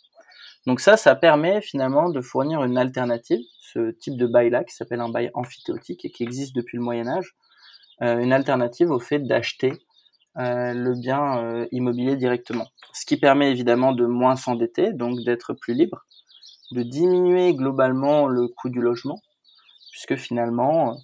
Donc 0.66 0.80
ça, 0.80 0.96
ça 0.96 1.14
permet 1.14 1.60
finalement 1.60 2.08
de 2.08 2.22
fournir 2.22 2.64
une 2.64 2.78
alternative, 2.78 3.40
ce 3.60 3.90
type 3.90 4.16
de 4.16 4.26
bail-là, 4.26 4.64
qui 4.64 4.74
s'appelle 4.74 5.00
un 5.00 5.10
bail 5.10 5.30
amphithéotique 5.34 6.06
et 6.06 6.10
qui 6.10 6.22
existe 6.22 6.56
depuis 6.56 6.78
le 6.78 6.82
Moyen 6.82 7.06
Âge, 7.06 7.36
euh, 8.00 8.18
une 8.18 8.32
alternative 8.32 8.90
au 8.90 8.98
fait 8.98 9.18
d'acheter 9.18 9.72
euh, 9.72 9.76
le 10.36 10.94
bien 10.94 11.38
euh, 11.38 11.66
immobilier 11.72 12.16
directement. 12.16 12.68
Ce 12.92 13.06
qui 13.06 13.16
permet 13.16 13.50
évidemment 13.50 13.92
de 13.92 14.06
moins 14.06 14.36
s'endetter, 14.36 14.92
donc 14.92 15.20
d'être 15.24 15.54
plus 15.54 15.74
libre, 15.74 16.04
de 16.72 16.82
diminuer 16.82 17.54
globalement 17.54 18.26
le 18.26 18.48
coût 18.48 18.68
du 18.68 18.80
logement, 18.80 19.20
puisque 19.92 20.16
finalement, 20.16 20.96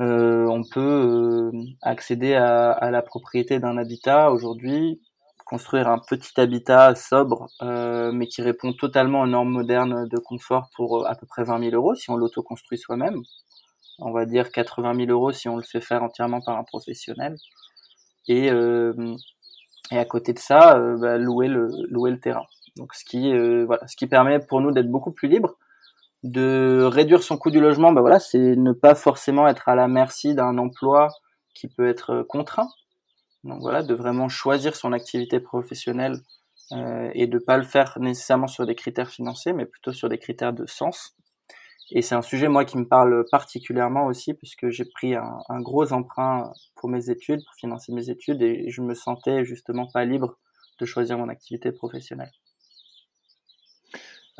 euh, 0.00 0.46
on 0.46 0.62
peut 0.62 1.50
accéder 1.82 2.34
à, 2.34 2.90
la 2.90 3.02
propriété 3.02 3.58
d'un 3.58 3.78
habitat 3.78 4.30
aujourd'hui, 4.30 5.00
construire 5.44 5.88
un 5.88 5.98
petit 5.98 6.38
habitat 6.38 6.94
sobre, 6.94 7.48
mais 8.12 8.26
qui 8.26 8.42
répond 8.42 8.74
totalement 8.74 9.22
aux 9.22 9.26
normes 9.26 9.50
modernes 9.50 10.06
de 10.06 10.18
confort 10.18 10.68
pour 10.76 11.06
à 11.06 11.14
peu 11.14 11.26
près 11.26 11.44
20 11.44 11.70
000 11.70 11.74
euros 11.74 11.94
si 11.94 12.10
on 12.10 12.16
l'autoconstruit 12.16 12.78
soi-même. 12.78 13.22
On 13.98 14.12
va 14.12 14.26
dire 14.26 14.52
80 14.52 14.94
000 15.06 15.10
euros 15.10 15.32
si 15.32 15.48
on 15.48 15.56
le 15.56 15.62
fait 15.62 15.80
faire 15.80 16.02
entièrement 16.02 16.40
par 16.40 16.58
un 16.58 16.64
professionnel 16.64 17.36
et, 18.28 18.50
euh, 18.50 18.92
et 19.90 19.98
à 19.98 20.04
côté 20.04 20.32
de 20.32 20.38
ça, 20.38 20.76
euh, 20.76 20.96
bah, 20.98 21.18
louer, 21.18 21.48
le, 21.48 22.20
terrain. 22.20 22.44
Donc 22.76 22.94
ce 22.94 23.04
qui, 23.04 23.32
euh, 23.32 23.66
ce 23.86 23.96
qui 23.96 24.06
permet 24.06 24.38
pour 24.38 24.60
nous 24.60 24.70
d'être 24.70 24.90
beaucoup 24.90 25.10
plus 25.12 25.28
libres 25.28 25.56
de 26.24 26.82
réduire 26.84 27.22
son 27.22 27.38
coût 27.38 27.50
du 27.50 27.60
logement, 27.60 27.92
bah 27.92 28.00
voilà, 28.00 28.18
c'est 28.18 28.56
ne 28.56 28.72
pas 28.72 28.94
forcément 28.94 29.46
être 29.46 29.68
à 29.68 29.76
la 29.76 29.86
merci 29.86 30.34
d'un 30.34 30.58
emploi 30.58 31.08
qui 31.54 31.68
peut 31.68 31.88
être 31.88 32.22
contraint. 32.22 32.68
Donc 33.44 33.60
voilà, 33.60 33.84
de 33.84 33.94
vraiment 33.94 34.28
choisir 34.28 34.74
son 34.74 34.92
activité 34.92 35.38
professionnelle 35.38 36.20
et 37.14 37.28
de 37.28 37.38
pas 37.38 37.56
le 37.56 37.62
faire 37.62 37.96
nécessairement 38.00 38.48
sur 38.48 38.66
des 38.66 38.74
critères 38.74 39.08
financiers, 39.08 39.52
mais 39.52 39.64
plutôt 39.64 39.92
sur 39.92 40.08
des 40.08 40.18
critères 40.18 40.52
de 40.52 40.66
sens. 40.66 41.14
Et 41.90 42.02
c'est 42.02 42.14
un 42.14 42.22
sujet 42.22 42.48
moi 42.48 42.64
qui 42.64 42.76
me 42.76 42.86
parle 42.86 43.24
particulièrement 43.30 44.06
aussi 44.06 44.34
puisque 44.34 44.68
j'ai 44.68 44.84
pris 44.84 45.14
un, 45.14 45.38
un, 45.48 45.60
gros 45.60 45.92
emprunt 45.92 46.52
pour 46.76 46.88
mes 46.88 47.10
études, 47.10 47.42
pour 47.44 47.54
financer 47.54 47.92
mes 47.92 48.10
études, 48.10 48.42
et 48.42 48.68
je 48.68 48.82
me 48.82 48.94
sentais 48.94 49.44
justement 49.44 49.86
pas 49.92 50.04
libre 50.04 50.38
de 50.78 50.84
choisir 50.84 51.18
mon 51.18 51.28
activité 51.28 51.72
professionnelle. 51.72 52.30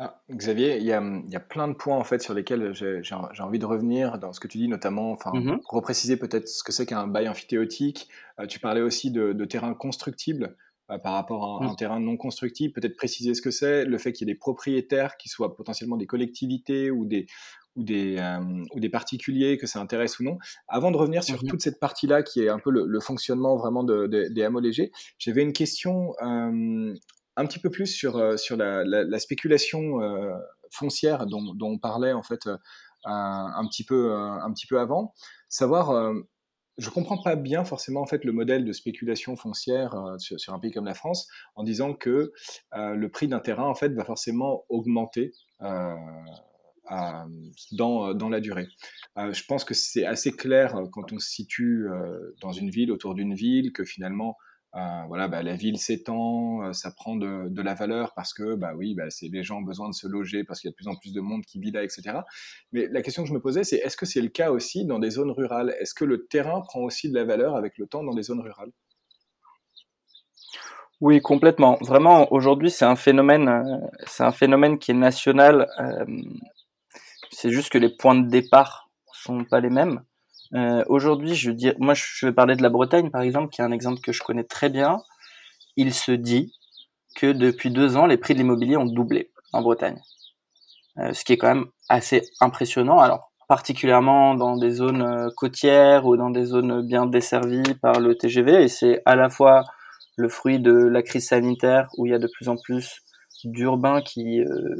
Ah, 0.01 0.21
Xavier, 0.31 0.77
il 0.77 0.83
y, 0.83 0.93
a, 0.93 1.01
il 1.01 1.29
y, 1.29 1.35
a, 1.35 1.41
plein 1.41 1.67
de 1.67 1.73
points 1.73 1.97
en 1.97 2.05
fait 2.05 2.21
sur 2.21 2.33
lesquels 2.33 2.73
j'ai 2.73 3.43
envie 3.43 3.59
de 3.59 3.65
revenir 3.65 4.17
dans 4.17 4.31
ce 4.31 4.39
que 4.39 4.47
tu 4.47 4.57
dis, 4.57 4.69
notamment, 4.69 5.11
enfin, 5.11 5.31
mmh 5.33 5.59
repréciser 5.67 6.15
peut-être 6.15 6.47
ce 6.47 6.63
que 6.63 6.71
c'est 6.71 6.85
qu'un 6.85 7.05
bail 7.05 7.27
amphithéotique. 7.27 8.07
Euh, 8.39 8.45
tu 8.45 8.59
parlais 8.59 8.79
aussi 8.79 9.11
de, 9.11 9.33
de 9.33 9.45
terrain 9.45 9.73
constructible 9.73 10.55
par 10.97 11.13
rapport 11.13 11.43
à 11.43 11.63
un, 11.63 11.67
mmh. 11.67 11.71
un 11.71 11.75
terrain 11.75 11.99
non 11.99 12.17
constructible. 12.17 12.73
Peut-être 12.73 12.95
préciser 12.95 13.33
ce 13.33 13.41
que 13.41 13.51
c'est, 13.51 13.85
le 13.85 13.97
fait 13.97 14.11
qu'il 14.11 14.27
y 14.27 14.31
ait 14.31 14.33
des 14.33 14.39
propriétaires 14.39 15.17
qui 15.17 15.29
soient 15.29 15.55
potentiellement 15.55 15.97
des 15.97 16.07
collectivités 16.07 16.91
ou 16.91 17.05
des 17.05 17.27
ou 17.75 17.83
des, 17.83 18.17
euh, 18.17 18.65
ou 18.73 18.79
des 18.79 18.89
particuliers, 18.89 19.57
que 19.57 19.67
ça 19.67 19.79
intéresse 19.79 20.19
ou 20.19 20.23
non. 20.23 20.37
Avant 20.67 20.91
de 20.91 20.97
revenir 20.97 21.23
sur 21.23 21.35
mmh 21.35 21.47
toute 21.47 21.61
cette 21.61 21.79
partie-là, 21.79 22.23
qui 22.23 22.41
est 22.41 22.49
un 22.49 22.59
peu 22.59 22.71
le, 22.71 22.85
le 22.85 22.99
fonctionnement 22.99 23.55
vraiment 23.55 23.83
de, 23.83 24.07
de, 24.07 24.27
des 24.27 24.43
hameaux 24.43 24.59
légers, 24.59 24.91
j'avais 25.19 25.43
une 25.43 25.53
question 25.53 26.13
un 27.39 27.45
petit 27.45 27.59
peu 27.59 27.69
plus 27.69 27.87
sur, 27.87 28.17
euh, 28.17 28.37
sur 28.37 28.57
la, 28.57 28.83
la, 28.83 29.19
spéculation 29.19 30.01
euh, 30.01 30.33
foncière 30.71 31.25
dont, 31.25 31.53
dont, 31.53 31.71
on 31.71 31.77
parlait 31.77 32.11
en 32.11 32.21
fait 32.21 32.47
euh, 32.47 32.57
un, 33.05 33.53
un, 33.55 33.67
petit 33.67 33.85
peu, 33.85 34.13
un, 34.13 34.51
petit 34.51 34.67
peu 34.67 34.79
avant. 34.79 35.13
Savoir, 35.47 36.13
je 36.79 36.89
comprends 36.89 37.21
pas 37.21 37.35
bien 37.35 37.63
forcément 37.63 38.01
en 38.01 38.05
fait 38.05 38.23
le 38.25 38.31
modèle 38.31 38.65
de 38.65 38.73
spéculation 38.73 39.35
foncière 39.35 39.95
sur, 40.17 40.39
sur, 40.39 40.53
un 40.53 40.59
pays 40.59 40.71
comme 40.71 40.85
la 40.85 40.93
France 40.93 41.27
en 41.55 41.63
disant 41.63 41.93
que 41.93 42.33
le 42.73 43.07
prix 43.07 43.27
d'un 43.27 43.39
terrain 43.39 43.67
en 43.67 43.75
fait 43.75 43.89
va 43.89 44.03
forcément 44.03 44.65
augmenter 44.69 45.33
euh, 46.91 47.25
dans, 47.71 48.15
dans, 48.15 48.29
la 48.29 48.39
durée. 48.39 48.67
Euh, 49.17 49.31
je 49.31 49.45
pense 49.45 49.63
que 49.63 49.75
c'est 49.75 50.05
assez 50.05 50.31
clair 50.31 50.75
quand 50.91 51.13
on 51.13 51.19
se 51.19 51.29
situe 51.29 51.87
euh, 51.87 52.35
dans 52.41 52.51
une 52.51 52.71
ville, 52.71 52.91
autour 52.91 53.13
d'une 53.13 53.35
ville, 53.35 53.71
que 53.73 53.83
finalement 53.83 54.37
euh, 54.75 55.03
voilà, 55.07 55.27
bah, 55.27 55.41
la 55.41 55.55
ville 55.55 55.79
s'étend, 55.79 56.61
euh, 56.63 56.73
ça 56.73 56.91
prend 56.91 57.15
de, 57.15 57.49
de, 57.49 57.61
la 57.63 57.73
valeur 57.73 58.13
parce 58.13 58.33
que, 58.33 58.53
bah 58.53 58.73
oui, 58.75 58.93
bah, 58.93 59.09
c'est 59.09 59.27
les 59.27 59.41
gens 59.41 59.57
ont 59.57 59.63
besoin 59.63 59.89
de 59.89 59.95
se 59.95 60.07
loger 60.07 60.43
parce 60.43 60.59
qu'il 60.59 60.67
y 60.67 60.69
a 60.69 60.73
de 60.73 60.75
plus 60.75 60.87
en 60.87 60.95
plus 60.95 61.11
de 61.11 61.21
monde 61.21 61.43
qui 61.43 61.59
vit 61.59 61.71
là, 61.71 61.83
etc. 61.83 62.19
Mais 62.71 62.87
la 62.87 63.01
question 63.01 63.23
que 63.23 63.29
je 63.29 63.33
me 63.33 63.41
posais, 63.41 63.63
c'est 63.63 63.77
est-ce 63.77 63.97
que 63.97 64.05
c'est 64.05 64.21
le 64.21 64.29
cas 64.29 64.51
aussi 64.51 64.85
dans 64.85 64.99
des 64.99 65.09
zones 65.09 65.31
rurales? 65.31 65.75
Est-ce 65.79 65.95
que 65.95 66.05
le 66.05 66.27
terrain 66.27 66.61
prend 66.61 66.81
aussi 66.81 67.09
de 67.09 67.15
la 67.15 67.23
valeur 67.23 67.55
avec 67.55 67.79
le 67.79 67.87
temps 67.87 68.03
dans 68.03 68.13
des 68.13 68.21
zones 68.21 68.41
rurales? 68.41 68.71
Oui, 71.01 71.19
complètement. 71.21 71.77
Vraiment, 71.81 72.31
aujourd'hui, 72.31 72.69
c'est 72.69 72.85
un 72.85 72.95
phénomène, 72.95 73.47
euh, 73.47 73.77
c'est 74.05 74.23
un 74.23 74.31
phénomène 74.31 74.77
qui 74.77 74.91
est 74.91 74.93
national. 74.93 75.67
C'est 77.31 77.49
juste 77.49 77.71
que 77.71 77.77
les 77.79 77.89
points 77.89 78.15
de 78.15 78.27
départ 78.27 78.89
sont 79.13 79.45
pas 79.45 79.61
les 79.61 79.69
mêmes. 79.69 80.03
Euh, 80.55 80.83
Aujourd'hui, 80.87 81.35
je 81.35 81.51
dis, 81.51 81.71
moi, 81.77 81.93
je 81.93 82.25
vais 82.25 82.33
parler 82.33 82.55
de 82.55 82.63
la 82.63 82.69
Bretagne, 82.69 83.09
par 83.09 83.21
exemple, 83.21 83.49
qui 83.49 83.61
est 83.61 83.63
un 83.63 83.71
exemple 83.71 84.01
que 84.01 84.11
je 84.11 84.21
connais 84.23 84.43
très 84.43 84.69
bien. 84.69 85.01
Il 85.77 85.93
se 85.93 86.11
dit 86.11 86.53
que 87.15 87.31
depuis 87.31 87.71
deux 87.71 87.97
ans, 87.97 88.05
les 88.05 88.17
prix 88.17 88.33
de 88.33 88.39
l'immobilier 88.39 88.77
ont 88.77 88.85
doublé 88.85 89.31
en 89.53 89.61
Bretagne, 89.61 89.99
euh, 90.99 91.13
ce 91.13 91.23
qui 91.23 91.33
est 91.33 91.37
quand 91.37 91.53
même 91.53 91.67
assez 91.87 92.21
impressionnant. 92.41 92.99
Alors, 92.99 93.31
particulièrement 93.47 94.35
dans 94.35 94.57
des 94.57 94.71
zones 94.71 95.01
euh, 95.01 95.29
côtières 95.35 96.05
ou 96.05 96.17
dans 96.17 96.29
des 96.29 96.45
zones 96.45 96.85
bien 96.85 97.05
desservies 97.05 97.75
par 97.81 97.99
le 97.99 98.15
TGV, 98.15 98.63
et 98.63 98.67
c'est 98.67 99.01
à 99.05 99.15
la 99.15 99.29
fois 99.29 99.63
le 100.17 100.29
fruit 100.29 100.59
de 100.59 100.71
la 100.71 101.01
crise 101.01 101.27
sanitaire 101.27 101.87
où 101.97 102.05
il 102.05 102.11
y 102.11 102.15
a 102.15 102.19
de 102.19 102.27
plus 102.27 102.49
en 102.49 102.57
plus 102.57 103.01
d'urbains 103.43 104.01
qui 104.01 104.41
euh, 104.41 104.75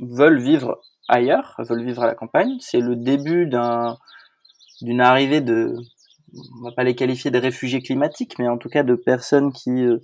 veulent 0.00 0.40
vivre 0.40 0.80
ailleurs, 1.08 1.54
veulent 1.58 1.84
vivre 1.84 2.02
à 2.02 2.06
la 2.06 2.14
campagne. 2.14 2.56
C'est 2.60 2.80
le 2.80 2.96
début 2.96 3.46
d'un 3.46 3.96
d'une 4.80 5.00
arrivée 5.00 5.40
de, 5.40 5.74
on 6.34 6.64
va 6.64 6.72
pas 6.72 6.84
les 6.84 6.94
qualifier 6.94 7.30
de 7.30 7.38
réfugiés 7.38 7.80
climatiques, 7.80 8.38
mais 8.38 8.48
en 8.48 8.58
tout 8.58 8.68
cas 8.68 8.82
de 8.82 8.94
personnes 8.94 9.52
qui 9.52 9.70
euh, 9.70 9.98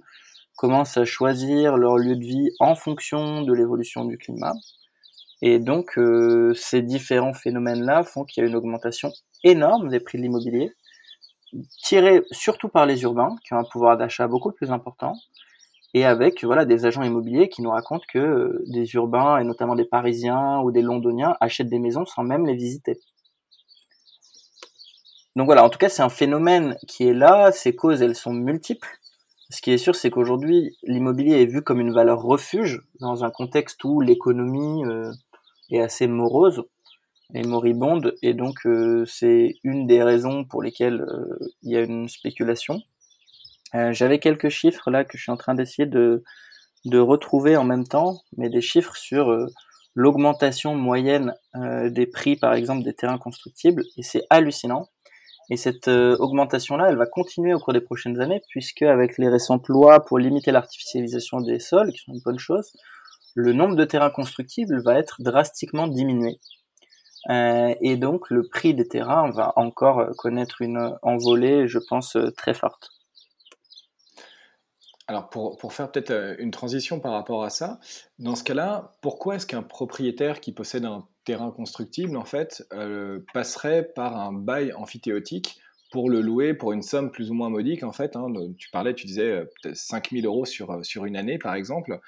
commencent 0.57 0.97
à 0.97 1.05
choisir 1.05 1.77
leur 1.77 1.97
lieu 1.97 2.17
de 2.17 2.25
vie 2.25 2.51
en 2.61 2.75
fonction 2.75 3.43
de 3.43 3.53
l'évolution 3.53 4.05
du 4.05 4.19
climat. 4.19 4.55
Et 5.43 5.59
donc 5.59 5.99
euh, 5.99 6.55
ces 6.55 6.83
différents 6.83 7.35
phénomènes-là 7.35 8.05
font 8.05 8.25
qu'il 8.25 8.43
y 8.43 8.47
a 8.47 8.49
une 8.49 8.57
augmentation 8.57 9.13
énorme 9.43 9.89
des 9.89 10.01
prix 10.01 10.19
de 10.19 10.23
l'immobilier, 10.23 10.73
tirée 11.83 12.23
surtout 12.31 12.69
par 12.69 12.87
les 12.87 13.03
urbains, 13.03 13.37
qui 13.45 13.55
ont 13.55 13.59
un 13.59 13.65
pouvoir 13.65 13.97
d'achat 13.97 14.27
beaucoup 14.27 14.53
plus 14.53 14.71
important, 14.71 15.15
et 15.93 16.05
avec 16.05 16.43
voilà 16.45 16.65
des 16.65 16.87
agents 16.87 17.03
immobiliers 17.03 17.49
qui 17.49 17.63
nous 17.63 17.71
racontent 17.71 18.05
que 18.13 18.19
euh, 18.19 18.65
des 18.67 18.95
urbains, 18.95 19.39
et 19.39 19.45
notamment 19.45 19.77
des 19.77 19.85
Parisiens 19.85 20.61
ou 20.61 20.73
des 20.73 20.83
Londoniens, 20.83 21.37
achètent 21.41 21.69
des 21.69 21.79
maisons 21.79 22.07
sans 22.07 22.25
même 22.25 22.47
les 22.47 22.55
visiter. 22.55 22.99
Donc 25.37 25.47
voilà, 25.47 25.65
en 25.65 25.71
tout 25.71 25.79
cas, 25.79 25.89
c'est 25.89 26.03
un 26.03 26.09
phénomène 26.09 26.77
qui 26.87 27.09
est 27.09 27.15
là. 27.15 27.51
Ces 27.51 27.75
causes, 27.75 28.03
elles 28.03 28.15
sont 28.15 28.33
multiples. 28.33 28.89
Ce 29.51 29.61
qui 29.61 29.73
est 29.73 29.79
sûr, 29.79 29.95
c'est 29.95 30.11
qu'aujourd'hui, 30.11 30.77
l'immobilier 30.85 31.43
est 31.43 31.47
vu 31.47 31.63
comme 31.63 31.81
une 31.81 31.93
valeur 31.93 32.23
refuge 32.23 32.83
dans 33.01 33.25
un 33.25 33.31
contexte 33.31 33.83
où 33.85 34.01
l'économie 34.01 34.85
euh, 34.85 35.13
est 35.71 35.81
assez 35.81 36.07
morose 36.07 36.65
et 37.35 37.43
moribonde. 37.43 38.15
Et 38.23 38.33
donc, 38.33 38.67
euh, 38.67 39.05
c'est 39.07 39.55
une 39.65 39.87
des 39.87 40.03
raisons 40.03 40.45
pour 40.45 40.63
lesquelles 40.63 41.03
euh, 41.03 41.39
il 41.63 41.73
y 41.73 41.77
a 41.77 41.83
une 41.83 42.09
spéculation. 42.09 42.81
J'avais 43.91 44.21
quelques 44.21 44.51
chiffres 44.51 44.89
là 44.89 45.03
que 45.03 45.19
je 45.19 45.23
suis 45.25 45.33
en 45.33 45.37
train 45.37 45.57
d'essayer 45.57 45.87
de, 45.87 46.23
de 46.85 46.99
retrouver 47.01 47.57
en 47.57 47.65
même 47.65 47.85
temps, 47.85 48.21
mais 48.37 48.49
des 48.49 48.61
chiffres 48.61 48.95
sur 48.95 49.37
l'augmentation 49.97 50.77
moyenne 50.77 51.35
des 51.57 52.07
prix, 52.07 52.37
par 52.37 52.55
exemple, 52.55 52.85
des 52.85 52.95
terrains 52.95 53.19
constructibles. 53.19 53.83
Et 53.97 54.05
c'est 54.05 54.23
hallucinant. 54.31 54.87
Et 55.51 55.57
cette 55.57 55.89
euh, 55.89 56.17
augmentation-là, 56.19 56.89
elle 56.89 56.97
va 56.97 57.07
continuer 57.07 57.55
au 57.55 57.59
cours 57.59 57.73
des 57.73 57.81
prochaines 57.81 58.21
années, 58.21 58.43
puisque 58.49 58.83
avec 58.83 59.19
les 59.19 59.29
récentes 59.29 59.69
lois 59.69 60.05
pour 60.05 60.19
limiter 60.19 60.53
l'artificialisation 60.53 61.41
des 61.41 61.59
sols, 61.59 61.93
qui 61.93 61.99
sont 61.99 62.13
une 62.13 62.23
bonne 62.25 62.39
chose, 62.39 62.73
le 63.35 63.53
nombre 63.53 63.77
de 63.77 63.85
terrains 63.85 64.11
constructibles 64.11 64.83
va 64.83 64.99
être 64.99 65.21
drastiquement 65.21 65.87
diminué. 65.87 66.39
Euh, 67.31 67.75
et 67.81 67.97
donc 67.97 68.31
le 68.31 68.47
prix 68.49 68.75
des 68.75 68.87
terrains 68.87 69.31
va 69.31 69.53
encore 69.57 70.15
connaître 70.17 70.63
une 70.63 70.97
envolée, 71.03 71.69
je 71.69 71.79
pense, 71.79 72.17
euh, 72.17 72.31
très 72.31 72.55
forte. 72.55 72.91
Alors 75.07 75.29
pour, 75.29 75.59
pour 75.59 75.75
faire 75.75 75.91
peut-être 75.91 76.37
une 76.39 76.51
transition 76.51 77.01
par 77.01 77.13
rapport 77.13 77.45
à 77.45 77.51
ça, 77.51 77.79
dans 78.19 78.37
ce 78.37 78.45
cas-là, 78.45 78.93
pourquoi 79.03 79.35
est-ce 79.35 79.47
qu'un 79.47 79.63
propriétaire 79.63 80.41
qui 80.41 80.53
possède 80.53 80.87
un 80.87 81.07
terrain 81.25 81.51
constructible, 81.51 82.17
en 82.17 82.25
fait, 82.25 82.67
euh, 82.73 83.21
passerait 83.33 83.91
par 83.95 84.17
un 84.17 84.33
bail 84.33 84.73
amphithéotique 84.75 85.61
pour 85.91 86.11
le 86.11 86.21
louer 86.21 86.55
pour 86.55 86.73
une 86.73 86.83
somme 86.83 87.11
plus 87.11 87.31
ou 87.31 87.35
moins 87.35 87.51
modique, 87.51 87.83
en 87.83 87.93
fait. 87.93 88.17
Hein, 88.17 88.33
tu 88.59 88.69
parlais, 88.71 88.95
tu 88.95 89.07
disais 89.07 89.31
euh, 89.31 89.45
peut-être 89.63 89.77
5000 89.77 90.27
euros 90.27 90.45
sur, 90.45 90.71
euh, 90.71 90.83
sur 90.83 91.05
une 91.05 91.17
année, 91.17 91.39
par 91.39 91.55
exemple, 91.55 91.99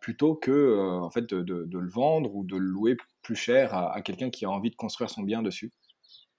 plutôt 0.00 0.34
que 0.34 1.00
en 1.02 1.10
fait, 1.10 1.28
de, 1.28 1.42
de, 1.42 1.78
le 1.78 1.90
vendre 1.90 2.34
ou 2.34 2.44
de 2.44 2.56
le 2.56 2.64
louer 2.64 2.96
plus 3.20 3.36
cher 3.36 3.74
à, 3.74 4.00
quelqu'un 4.00 4.30
qui 4.30 4.46
a 4.46 4.50
envie 4.50 4.70
de 4.70 4.74
construire 4.74 5.10
son 5.10 5.20
bien 5.20 5.42
dessus. 5.42 5.70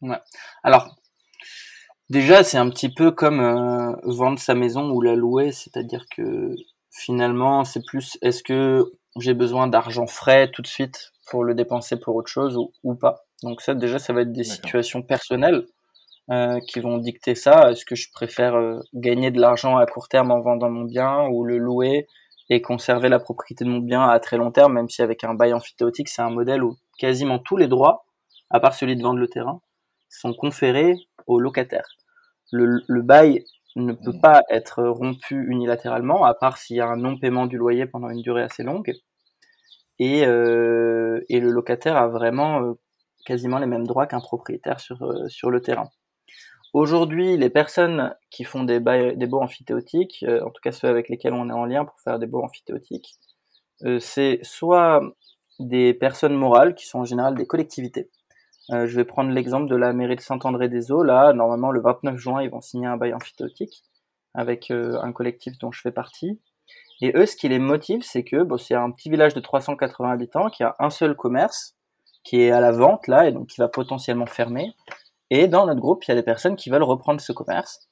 Ouais. 0.02 0.18
Alors, 0.64 0.96
déjà, 2.10 2.44
c'est 2.44 2.58
un 2.58 2.68
petit 2.72 2.92
peu 2.92 3.12
comme 3.12 3.96
vendre 4.06 4.40
sa 4.40 4.56
maison 4.56 4.90
ou 4.90 5.02
la 5.02 5.14
louer, 5.14 5.52
c'est-à-dire 5.52 6.06
que 6.10 6.56
finalement, 6.90 7.64
c'est 7.64 7.86
plus 7.86 8.18
est-ce 8.24 8.42
que 8.42 8.92
j'ai 9.20 9.36
besoin 9.36 9.68
d'argent 9.68 10.08
frais 10.08 10.50
tout 10.50 10.64
de 10.64 10.68
suite 10.68 11.14
pour 11.30 11.44
le 11.44 11.54
dépenser 11.54 12.00
pour 12.00 12.16
autre 12.16 12.30
chose 12.30 12.58
ou, 12.84 12.96
pas. 12.96 13.26
Donc 13.44 13.62
ça, 13.62 13.76
déjà, 13.76 14.00
ça 14.00 14.14
va 14.14 14.22
être 14.22 14.32
des 14.32 14.44
situations 14.44 15.02
personnelles 15.02 15.66
euh, 16.32 16.60
qui 16.68 16.80
vont 16.80 16.98
dicter 16.98 17.36
ça. 17.36 17.72
Est-ce 17.72 17.86
que 17.86 17.96
je 17.96 18.12
préfère 18.12 18.56
euh, 18.56 18.80
gagner 18.94 19.32
de 19.32 19.40
l'argent 19.40 19.78
à 19.78 19.86
court 19.86 20.08
terme 20.08 20.32
en 20.32 20.42
vendant 20.42 20.70
mon 20.70 20.84
bien 20.84 21.28
ou 21.28 21.44
le 21.44 21.58
louer 21.58 22.08
et 22.50 22.62
conserver 22.62 23.10
la 23.10 23.20
propriété 23.20 23.66
de 23.66 23.70
mon 23.70 23.80
bien 23.80 24.04
à 24.04 24.20
très 24.20 24.38
long 24.38 24.52
terme, 24.52 24.74
même 24.74 24.90
si 24.90 25.02
avec 25.02 25.24
un 25.24 25.34
bail 25.34 25.54
amphithéotique, 25.54 26.08
c'est 26.08 26.22
un 26.22 26.30
modèle 26.30 26.64
où 26.64 26.78
quasiment 26.98 27.40
tous 27.40 27.58
les 27.58 27.68
droits, 27.68 28.06
à 28.50 28.60
part 28.60 28.74
celui 28.74 28.96
de 28.96 29.04
vendre 29.04 29.20
le 29.20 29.28
terrain, 29.28 29.62
sont 30.10 30.34
conférés 30.34 30.96
au 31.28 31.40
locataire. 31.40 31.88
Le, 32.52 32.82
le 32.88 33.02
bail 33.02 33.44
ne 33.76 33.92
peut 33.92 34.14
mmh. 34.14 34.22
pas 34.22 34.42
être 34.50 34.84
rompu 34.84 35.46
unilatéralement, 35.50 36.24
à 36.24 36.34
part 36.34 36.58
s'il 36.58 36.78
y 36.78 36.82
a 36.82 36.88
un 36.88 36.96
non-paiement 36.96 37.46
du 37.46 37.58
loyer 37.58 37.86
pendant 37.86 38.10
une 38.10 38.22
durée 38.22 38.44
assez 38.44 38.64
longue 38.64 38.94
et, 40.00 40.26
euh, 40.26 41.22
le 41.30 41.50
locataire 41.50 41.98
a 41.98 42.08
vraiment 42.08 42.62
euh, 42.62 42.74
quasiment 43.26 43.60
les 43.60 43.66
mêmes 43.66 43.88
droits 43.88 44.08
qu'un 44.08 44.20
propriétaire 44.20 44.80
sur, 44.80 45.04
euh, 45.04 45.28
sur 45.28 45.50
le 45.52 45.62
terrain. 45.62 45.90
Aujourd'hui, 46.74 47.38
les 47.38 47.50
personnes 47.50 48.14
qui 48.30 48.44
font 48.44 48.64
des, 48.64 48.80
des 48.80 49.28
baux 49.28 49.42
amphithéotiques, 49.42 50.26
en 50.28 50.50
tout 50.50 50.62
cas 50.62 50.72
ceux 50.72 50.88
avec 50.88 51.10
lesquels 51.10 51.34
on 51.34 51.50
est 51.50 51.54
en 51.54 51.66
lien 51.66 51.86
pour 51.86 52.00
faire 52.02 52.20
des 52.20 52.28
baux 52.28 52.44
amphithéotiques, 52.44 53.16
c'est 54.00 54.40
soit 54.44 55.02
des 55.60 55.94
personnes 55.94 56.36
morales 56.36 56.76
qui 56.76 56.86
sont 56.86 57.00
en 57.00 57.06
général 57.06 57.36
des 57.36 57.48
collectivités. 57.48 58.10
Euh, 58.72 58.86
je 58.86 58.96
vais 58.96 59.06
prendre 59.06 59.32
l'exemple 59.32 59.70
de 59.70 59.76
la 59.76 59.94
mairie 59.94 60.16
de 60.16 60.22
Saint-André-des-Eaux. 60.22 61.04
Là, 61.04 61.34
normalement, 61.34 61.72
le 61.72 61.82
29 61.82 62.18
juin, 62.18 62.42
ils 62.42 62.50
vont 62.50 62.62
signer 62.62 62.88
un 62.88 62.98
bail 62.98 63.14
amphithéotique 63.14 63.84
avec 64.34 64.72
euh, 64.72 65.00
un 65.02 65.14
collectif 65.14 65.58
dont 65.58 65.72
je 65.72 65.82
fais 65.82 65.92
partie. 65.92 66.40
Et 67.02 67.12
eux, 67.16 67.26
ce 67.26 67.36
qui 67.36 67.48
les 67.48 67.60
motive, 67.60 68.02
c'est 68.04 68.24
que 68.24 68.44
bon, 68.44 68.58
c'est 68.58 68.76
un 68.76 68.92
petit 68.92 69.10
village 69.10 69.34
de 69.34 69.40
380 69.40 70.12
habitants 70.12 70.50
qui 70.50 70.64
a 70.64 70.76
un 70.80 70.90
seul 70.90 71.16
commerce 71.16 71.76
qui 72.24 72.42
est 72.42 72.52
à 72.52 72.60
la 72.60 72.72
vente 72.72 73.08
là 73.08 73.28
et 73.28 73.32
donc 73.32 73.48
qui 73.48 73.62
va 73.62 73.68
potentiellement 73.68 74.26
fermer. 74.26 74.74
Et 75.30 75.48
dans 75.48 75.66
notre 75.66 75.80
groupe, 75.80 76.04
il 76.06 76.10
y 76.10 76.12
a 76.12 76.16
des 76.16 76.24
personnes 76.24 76.56
qui 76.56 76.70
veulent 76.70 76.84
reprendre 76.84 77.22
ce 77.22 77.32
commerce 77.32 77.88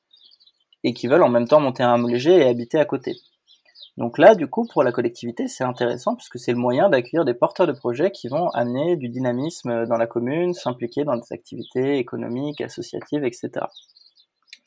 et 0.84 0.94
qui 0.94 1.08
veulent 1.08 1.24
en 1.24 1.30
même 1.30 1.48
temps 1.48 1.60
monter 1.60 1.84
un 1.84 2.06
léger 2.06 2.38
et 2.38 2.48
habiter 2.48 2.80
à 2.80 2.86
côté. 2.86 3.16
Donc 3.98 4.18
là, 4.18 4.36
du 4.36 4.48
coup, 4.48 4.68
pour 4.68 4.84
la 4.84 4.92
collectivité, 4.92 5.48
c'est 5.48 5.64
intéressant 5.64 6.16
puisque 6.16 6.38
c'est 6.38 6.52
le 6.52 6.58
moyen 6.58 6.90
d'accueillir 6.90 7.24
des 7.24 7.34
porteurs 7.34 7.66
de 7.66 7.72
projets 7.72 8.12
qui 8.12 8.28
vont 8.28 8.50
amener 8.50 8.98
du 8.98 9.08
dynamisme 9.08 9.86
dans 9.86 9.98
la 9.98 10.06
commune, 10.06 10.54
s'impliquer 10.54 11.06
dans 11.06 11.16
des 11.16 11.32
activités 11.32 11.98
économiques, 11.98 12.60
associatives, 12.60 13.24
etc. 13.24 13.52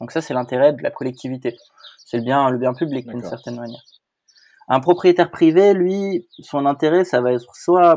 Donc 0.01 0.13
ça, 0.13 0.23
c'est 0.23 0.33
l'intérêt 0.33 0.73
de 0.73 0.83
la 0.83 0.91
collectivité. 0.91 1.57
C'est 2.07 2.19
le 2.19 2.23
bien, 2.23 2.49
le 2.49 2.59
bien 2.59 2.73
public 2.73 3.07
d'une 3.07 3.23
certaine 3.23 3.57
manière. 3.57 3.83
Un 4.69 4.81
propriétaire 4.81 5.31
privé, 5.31 5.73
lui, 5.73 6.27
son 6.41 6.67
intérêt, 6.67 7.05
ça 7.05 7.21
va 7.21 7.33
être 7.33 7.55
soit 7.55 7.97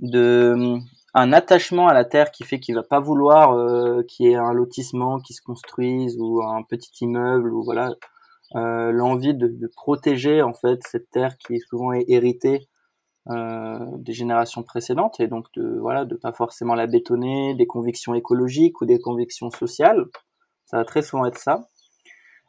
de 0.00 0.78
un 1.18 1.32
attachement 1.32 1.88
à 1.88 1.94
la 1.94 2.04
terre 2.04 2.30
qui 2.30 2.44
fait 2.44 2.60
qu'il 2.60 2.74
va 2.74 2.82
pas 2.82 3.00
vouloir 3.00 3.52
euh, 3.52 4.02
qu'il 4.02 4.26
y 4.26 4.32
ait 4.32 4.34
un 4.36 4.52
lotissement 4.52 5.18
qui 5.18 5.32
se 5.32 5.40
construise 5.40 6.18
ou 6.20 6.42
un 6.42 6.62
petit 6.62 6.92
immeuble 7.00 7.54
ou 7.54 7.64
voilà 7.64 7.94
euh, 8.54 8.92
l'envie 8.92 9.34
de, 9.34 9.50
protéger 9.74 10.42
en 10.42 10.52
fait 10.52 10.80
cette 10.86 11.08
terre 11.10 11.38
qui 11.38 11.54
est 11.54 11.68
souvent 11.70 11.92
héritée 11.92 12.68
euh, 13.30 13.78
des 13.96 14.12
générations 14.12 14.62
précédentes 14.62 15.18
et 15.18 15.26
donc 15.26 15.46
de 15.54 15.78
voilà 15.80 16.04
de 16.04 16.16
pas 16.16 16.32
forcément 16.32 16.74
la 16.74 16.86
bétonner, 16.86 17.54
des 17.54 17.66
convictions 17.66 18.14
écologiques 18.14 18.82
ou 18.82 18.84
des 18.84 18.98
convictions 18.98 19.50
sociales, 19.50 20.04
ça 20.66 20.76
va 20.76 20.84
très 20.84 21.00
souvent 21.00 21.24
être 21.24 21.38
ça. 21.38 21.68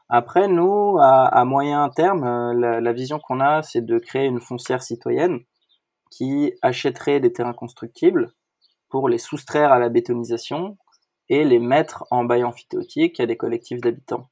Après 0.09 0.47
nous 0.47 0.97
à, 0.99 1.43
moyen 1.45 1.89
terme, 1.89 2.23
euh, 2.23 2.79
la, 2.79 2.93
vision 2.93 3.19
qu'on 3.19 3.41
a 3.41 3.61
c'est 3.61 3.85
de 3.85 3.99
créer 3.99 4.25
une 4.25 4.39
foncière 4.39 4.81
citoyenne 4.81 5.41
qui 6.09 6.53
achèterait 6.61 7.19
des 7.19 7.33
terrains 7.33 7.53
constructibles 7.53 8.31
pour 8.89 9.09
les 9.09 9.17
soustraire 9.17 9.73
à 9.73 9.79
la 9.79 9.89
bétonisation 9.89 10.77
et 11.29 11.43
les 11.43 11.59
mettre 11.59 12.05
en 12.09 12.23
bail 12.23 12.45
amphithéotique 12.45 13.19
à 13.19 13.25
des 13.25 13.35
collectifs 13.35 13.81
d'habitants. 13.81 14.29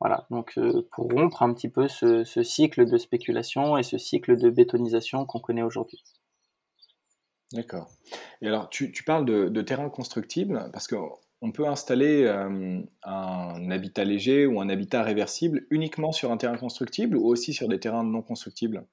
Voilà, 0.00 0.26
donc 0.30 0.52
euh, 0.58 0.86
pour 0.92 1.10
rompre 1.10 1.42
un 1.42 1.52
petit 1.54 1.68
peu 1.68 1.88
ce, 1.88 2.24
cycle 2.44 2.86
de 2.86 2.98
spéculation 2.98 3.76
et 3.76 3.82
ce 3.82 3.98
cycle 3.98 4.36
de 4.36 4.48
bétonisation 4.50 5.26
qu'on 5.26 5.40
connaît 5.40 5.62
aujourd'hui. 5.62 6.04
D'accord. 7.52 7.88
Et 8.42 8.46
alors, 8.46 8.68
tu, 8.68 8.92
parles 9.04 9.24
de, 9.24 9.62
terrain 9.62 9.88
constructible 9.88 10.70
parce 10.72 10.86
qu'on 11.40 11.52
peut 11.52 11.66
installer 11.66 12.24
euh, 12.24 12.80
un 13.04 13.70
habitat 13.70 14.04
léger 14.04 14.46
ou 14.46 14.60
un 14.60 14.68
habitat 14.68 15.02
réversible 15.02 15.66
uniquement 15.70 16.12
sur 16.12 16.32
un 16.32 16.36
terrain 16.36 16.56
constructible 16.56 17.16
ou 17.16 17.26
aussi 17.26 17.52
sur 17.52 17.68
des 17.68 17.78
terrains 17.78 18.04
non 18.04 18.22
constructibles? 18.22 18.84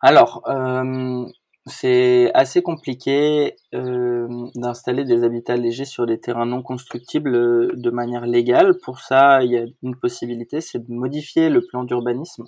Alors, 0.00 0.42
euh, 0.48 1.24
c'est 1.64 2.30
assez 2.34 2.62
compliqué 2.62 3.56
euh, 3.74 4.28
d'installer 4.54 5.04
des 5.06 5.24
habitats 5.24 5.56
légers 5.56 5.86
sur 5.86 6.04
des 6.04 6.20
terrains 6.20 6.44
non 6.44 6.62
constructibles 6.62 7.80
de 7.80 7.90
manière 7.90 8.26
légale. 8.26 8.76
Pour 8.82 9.00
ça, 9.00 9.42
il 9.42 9.52
y 9.52 9.56
a 9.56 9.64
une 9.82 9.96
possibilité, 9.96 10.60
c'est 10.60 10.86
de 10.86 10.92
modifier 10.92 11.48
le 11.48 11.64
plan 11.66 11.84
d'urbanisme 11.84 12.44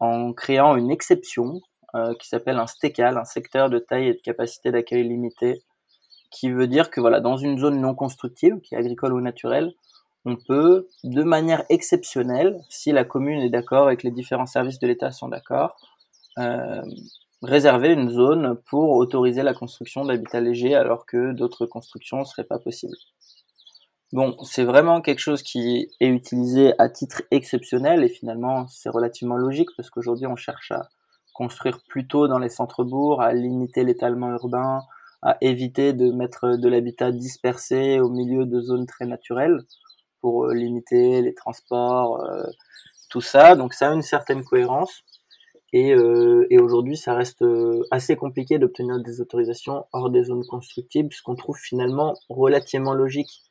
en 0.00 0.32
créant 0.32 0.76
une 0.76 0.90
exception 0.90 1.60
qui 2.20 2.28
s'appelle 2.28 2.58
un 2.58 2.66
STECAL, 2.66 3.16
un 3.16 3.24
secteur 3.24 3.70
de 3.70 3.78
taille 3.78 4.08
et 4.08 4.12
de 4.12 4.20
capacité 4.20 4.70
d'accueil 4.70 5.08
limité, 5.08 5.62
qui 6.30 6.50
veut 6.50 6.66
dire 6.66 6.90
que 6.90 7.00
voilà, 7.00 7.20
dans 7.20 7.36
une 7.36 7.58
zone 7.58 7.80
non 7.80 7.94
constructive, 7.94 8.60
qui 8.60 8.74
est 8.74 8.78
agricole 8.78 9.12
ou 9.12 9.20
naturelle, 9.20 9.72
on 10.24 10.36
peut, 10.36 10.88
de 11.04 11.22
manière 11.22 11.64
exceptionnelle, 11.70 12.60
si 12.68 12.92
la 12.92 13.04
commune 13.04 13.40
est 13.40 13.50
d'accord 13.50 13.90
et 13.90 13.96
que 13.96 14.06
les 14.06 14.12
différents 14.12 14.46
services 14.46 14.78
de 14.78 14.86
l'État 14.86 15.10
sont 15.10 15.28
d'accord, 15.28 15.76
euh, 16.38 16.82
réserver 17.42 17.92
une 17.92 18.10
zone 18.10 18.56
pour 18.66 18.90
autoriser 18.90 19.42
la 19.42 19.54
construction 19.54 20.04
d'habitats 20.04 20.40
légers 20.40 20.74
alors 20.74 21.06
que 21.06 21.32
d'autres 21.32 21.66
constructions 21.66 22.18
ne 22.18 22.24
seraient 22.24 22.44
pas 22.44 22.58
possibles. 22.58 22.96
Bon, 24.12 24.36
c'est 24.42 24.64
vraiment 24.64 25.00
quelque 25.02 25.18
chose 25.18 25.42
qui 25.42 25.90
est 26.00 26.08
utilisé 26.08 26.72
à 26.78 26.88
titre 26.88 27.22
exceptionnel 27.30 28.02
et 28.02 28.08
finalement 28.08 28.66
c'est 28.68 28.88
relativement 28.88 29.36
logique 29.36 29.68
parce 29.76 29.90
qu'aujourd'hui 29.90 30.26
on 30.26 30.36
cherche 30.36 30.72
à 30.72 30.88
construire 31.34 31.78
plutôt 31.88 32.26
dans 32.26 32.38
les 32.38 32.48
centres-bourgs, 32.48 33.22
à 33.22 33.32
limiter 33.32 33.84
l'étalement 33.84 34.30
urbain, 34.30 34.82
à 35.22 35.36
éviter 35.40 35.92
de 35.92 36.10
mettre 36.12 36.56
de 36.56 36.68
l'habitat 36.68 37.12
dispersé 37.12 38.00
au 38.00 38.08
milieu 38.08 38.46
de 38.46 38.60
zones 38.60 38.86
très 38.86 39.06
naturelles 39.06 39.60
pour 40.20 40.46
euh, 40.46 40.54
limiter 40.54 41.22
les 41.22 41.34
transports, 41.34 42.22
euh, 42.22 42.44
tout 43.10 43.20
ça. 43.20 43.56
Donc 43.56 43.74
ça 43.74 43.90
a 43.90 43.94
une 43.94 44.02
certaine 44.02 44.44
cohérence. 44.44 45.04
Et, 45.72 45.92
euh, 45.92 46.46
et 46.50 46.58
aujourd'hui, 46.58 46.96
ça 46.96 47.14
reste 47.14 47.42
euh, 47.42 47.82
assez 47.90 48.16
compliqué 48.16 48.58
d'obtenir 48.58 49.00
des 49.00 49.20
autorisations 49.20 49.84
hors 49.92 50.08
des 50.10 50.24
zones 50.24 50.46
constructibles, 50.46 51.12
ce 51.12 51.22
qu'on 51.22 51.34
trouve 51.34 51.58
finalement 51.58 52.14
relativement 52.30 52.94
logique. 52.94 53.42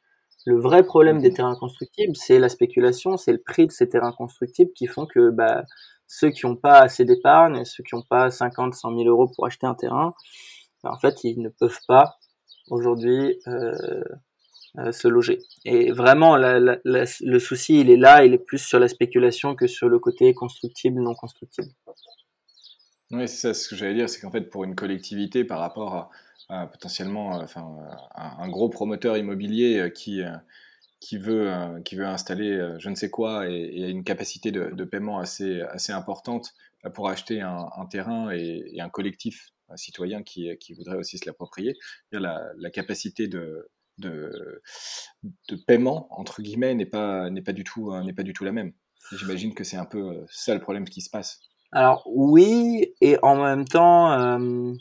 Le 0.45 0.60
vrai 0.60 0.84
problème 0.84 1.21
des 1.21 1.30
mhm. 1.30 1.36
terrains 1.36 1.56
constructibles, 1.56 2.15
c'est 2.15 2.39
la 2.39 2.49
spéculation, 2.49 3.17
c'est 3.17 3.34
le 3.34 3.41
prix 3.41 3.67
de 3.67 3.71
ces 3.71 3.88
terrains 3.89 4.13
constructibles 4.13 4.71
qui 4.73 4.88
font 4.88 5.06
que 5.06 5.30
bah, 5.30 5.63
ceux 6.08 6.30
qui 6.32 6.45
n'ont 6.45 6.56
pas 6.56 6.80
assez 6.80 7.06
d'épargne, 7.06 7.65
ceux 7.65 7.84
qui 7.84 7.95
n'ont 7.95 8.03
pas 8.10 8.32
50, 8.32 8.73
100 8.73 8.97
000 8.97 9.03
euros 9.10 9.27
pour 9.36 9.45
acheter 9.45 9.67
un 9.67 9.75
terrain, 9.75 10.13
en 10.91 10.97
fait, 10.97 11.23
ils 11.23 11.41
ne 11.41 11.50
peuvent 11.50 11.80
pas 11.88 12.17
aujourd'hui 12.69 13.39
euh, 13.47 14.04
euh, 14.78 14.91
se 14.91 15.08
loger. 15.08 15.39
Et 15.65 15.91
vraiment, 15.91 16.38
le 16.38 17.39
souci, 17.39 17.82
il 17.82 17.89
est 17.89 17.97
là, 17.97 18.26
il 18.26 18.34
est 18.34 18.38
plus 18.38 18.60
sur 18.60 18.80
la 18.80 18.88
spéculation 18.88 19.56
que 19.56 19.67
sur 19.67 19.89
le 19.89 20.00
côté 20.00 20.34
constructible, 20.34 21.02
non 21.02 21.15
constructible. 21.15 21.69
Oui, 23.12 23.28
c'est 23.28 23.38
ça 23.38 23.54
ce 23.54 23.69
que 23.69 23.76
j'allais 23.76 23.95
dire, 23.95 24.10
c'est 24.10 24.19
qu'en 24.19 24.32
fait, 24.32 24.50
pour 24.50 24.65
une 24.65 24.76
collectivité, 24.76 25.45
par 25.45 25.60
rapport 25.60 26.12
à, 26.50 26.67
potentiellement 26.67 27.39
euh, 27.39 27.43
enfin, 27.43 27.65
un, 28.15 28.50
gros 28.50 28.69
promoteur 28.69 29.17
immobilier 29.17 29.91
qui, 29.93 30.21
qui, 31.00 31.17
veut, 31.17 31.52
qui 31.84 31.95
veut 31.95 32.06
installer 32.06 32.76
je 32.80 32.89
ne 32.89 32.95
sais 32.95 33.10
quoi 33.10 33.50
et, 33.50 33.84
a 33.84 33.88
une 33.88 34.04
capacité 34.04 34.52
de, 34.52 34.84
paiement 34.84 35.19
assez, 35.19 35.62
assez 35.62 35.91
importante 35.91 36.54
pour 36.93 37.10
acheter 37.10 37.41
un, 37.41 37.86
terrain 37.89 38.30
et, 38.32 38.80
un 38.80 38.89
collectif 38.89 39.54
citoyen 39.75 40.23
qui, 40.23 40.56
voudrait 40.75 40.97
aussi 40.97 41.17
se 41.17 41.25
l'approprier, 41.25 41.75
la, 42.12 42.41
la 42.58 42.69
capacité 42.69 43.27
de, 43.27 43.69
de, 43.97 44.62
de 45.49 45.56
paiement 45.56 46.08
entre 46.12 46.41
guillemets 46.41 46.75
n'est 46.75 46.86
pas 46.86 47.30
n'est 47.30 47.41
pas 47.41 47.53
du 47.53 47.63
tout 47.63 47.91
euh, 47.91 48.03
n'est 48.03 48.13
pas 48.13 48.23
du 48.23 48.34
tout 48.34 48.43
la 48.43 48.51
même. 48.51 48.73
J'imagine 49.12 49.53
que 49.53 49.63
c'est 49.63 49.77
un 49.77 49.86
peu 49.86 49.99
euh, 49.99 50.25
ça 50.30 50.53
le 50.53 50.62
problème 50.62 50.86
qui 50.86 51.01
se 51.01 51.10
passe. 51.10 51.39
Alors 51.71 52.03
oui 52.06 52.93
et 53.01 53.17
en 53.23 53.41
même 53.43 53.65
temps 53.65 54.12
euh, 54.12 54.73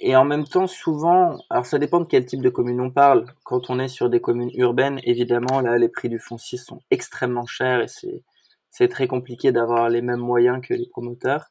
et 0.00 0.16
en 0.16 0.24
même 0.24 0.44
temps 0.44 0.66
souvent 0.66 1.38
alors 1.50 1.66
ça 1.66 1.78
dépend 1.78 2.00
de 2.00 2.06
quel 2.06 2.26
type 2.26 2.42
de 2.42 2.50
commune 2.50 2.80
on 2.80 2.90
parle. 2.90 3.26
Quand 3.44 3.70
on 3.70 3.78
est 3.78 3.88
sur 3.88 4.10
des 4.10 4.20
communes 4.20 4.50
urbaines, 4.54 5.00
évidemment 5.04 5.60
là 5.60 5.78
les 5.78 5.88
prix 5.88 6.08
du 6.08 6.18
foncier 6.18 6.58
sont 6.58 6.82
extrêmement 6.90 7.46
chers 7.46 7.82
et 7.82 7.88
c'est 7.88 8.22
c'est 8.70 8.88
très 8.88 9.08
compliqué 9.08 9.50
d'avoir 9.50 9.88
les 9.88 10.02
mêmes 10.02 10.20
moyens 10.20 10.60
que 10.64 10.74
les 10.74 10.86
promoteurs. 10.86 11.46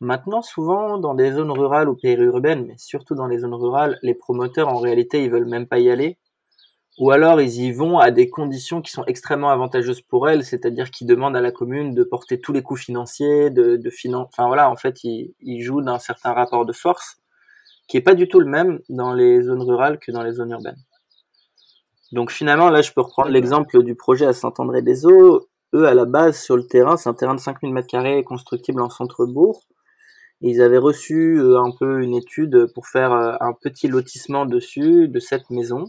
Maintenant, 0.00 0.42
souvent, 0.42 0.98
dans 0.98 1.14
des 1.14 1.32
zones 1.32 1.50
rurales 1.50 1.88
ou 1.88 1.96
périurbaines, 1.96 2.66
mais 2.66 2.74
surtout 2.76 3.14
dans 3.14 3.26
les 3.26 3.38
zones 3.38 3.54
rurales, 3.54 3.98
les 4.02 4.14
promoteurs, 4.14 4.68
en 4.68 4.78
réalité, 4.78 5.24
ils 5.24 5.30
veulent 5.30 5.48
même 5.48 5.66
pas 5.66 5.78
y 5.78 5.90
aller. 5.90 6.18
Ou 6.98 7.10
alors, 7.10 7.40
ils 7.40 7.60
y 7.60 7.72
vont 7.72 7.98
à 7.98 8.10
des 8.10 8.28
conditions 8.30 8.82
qui 8.82 8.90
sont 8.90 9.04
extrêmement 9.06 9.50
avantageuses 9.50 10.02
pour 10.02 10.28
elles, 10.28 10.44
c'est-à-dire 10.44 10.90
qu'ils 10.90 11.06
demandent 11.06 11.36
à 11.36 11.40
la 11.40 11.52
commune 11.52 11.94
de 11.94 12.04
porter 12.04 12.40
tous 12.40 12.52
les 12.52 12.62
coûts 12.62 12.76
financiers, 12.76 13.50
de, 13.50 13.76
de 13.76 13.90
Enfin 14.14 14.46
voilà, 14.46 14.70
en 14.70 14.76
fait, 14.76 15.04
ils, 15.04 15.34
ils 15.40 15.62
jouent 15.62 15.82
d'un 15.82 15.98
certain 15.98 16.32
rapport 16.32 16.66
de 16.66 16.72
force 16.72 17.18
qui 17.88 17.96
est 17.96 18.02
pas 18.02 18.14
du 18.14 18.28
tout 18.28 18.40
le 18.40 18.46
même 18.46 18.80
dans 18.88 19.12
les 19.14 19.42
zones 19.42 19.62
rurales 19.62 19.98
que 19.98 20.10
dans 20.10 20.22
les 20.22 20.32
zones 20.32 20.50
urbaines. 20.50 20.82
Donc 22.12 22.30
finalement, 22.30 22.70
là, 22.70 22.82
je 22.82 22.92
peux 22.92 23.00
reprendre 23.00 23.30
l'exemple 23.30 23.82
du 23.82 23.94
projet 23.94 24.26
à 24.26 24.32
Saint-André-des-Eaux. 24.32 25.48
Eux, 25.74 25.86
à 25.86 25.94
la 25.94 26.04
base, 26.04 26.40
sur 26.40 26.56
le 26.56 26.66
terrain, 26.66 26.96
c'est 26.96 27.08
un 27.08 27.14
terrain 27.14 27.34
de 27.34 27.40
5000 27.40 27.74
m2 27.74 28.24
constructible 28.24 28.80
en 28.80 28.90
centre-bourg 28.90 29.62
ils 30.40 30.60
avaient 30.60 30.78
reçu 30.78 31.38
euh, 31.38 31.58
un 31.60 31.70
peu 31.70 32.02
une 32.02 32.14
étude 32.14 32.66
pour 32.74 32.86
faire 32.86 33.12
euh, 33.12 33.34
un 33.40 33.52
petit 33.52 33.88
lotissement 33.88 34.46
dessus 34.46 35.08
de 35.08 35.18
cette 35.18 35.50
maison 35.50 35.84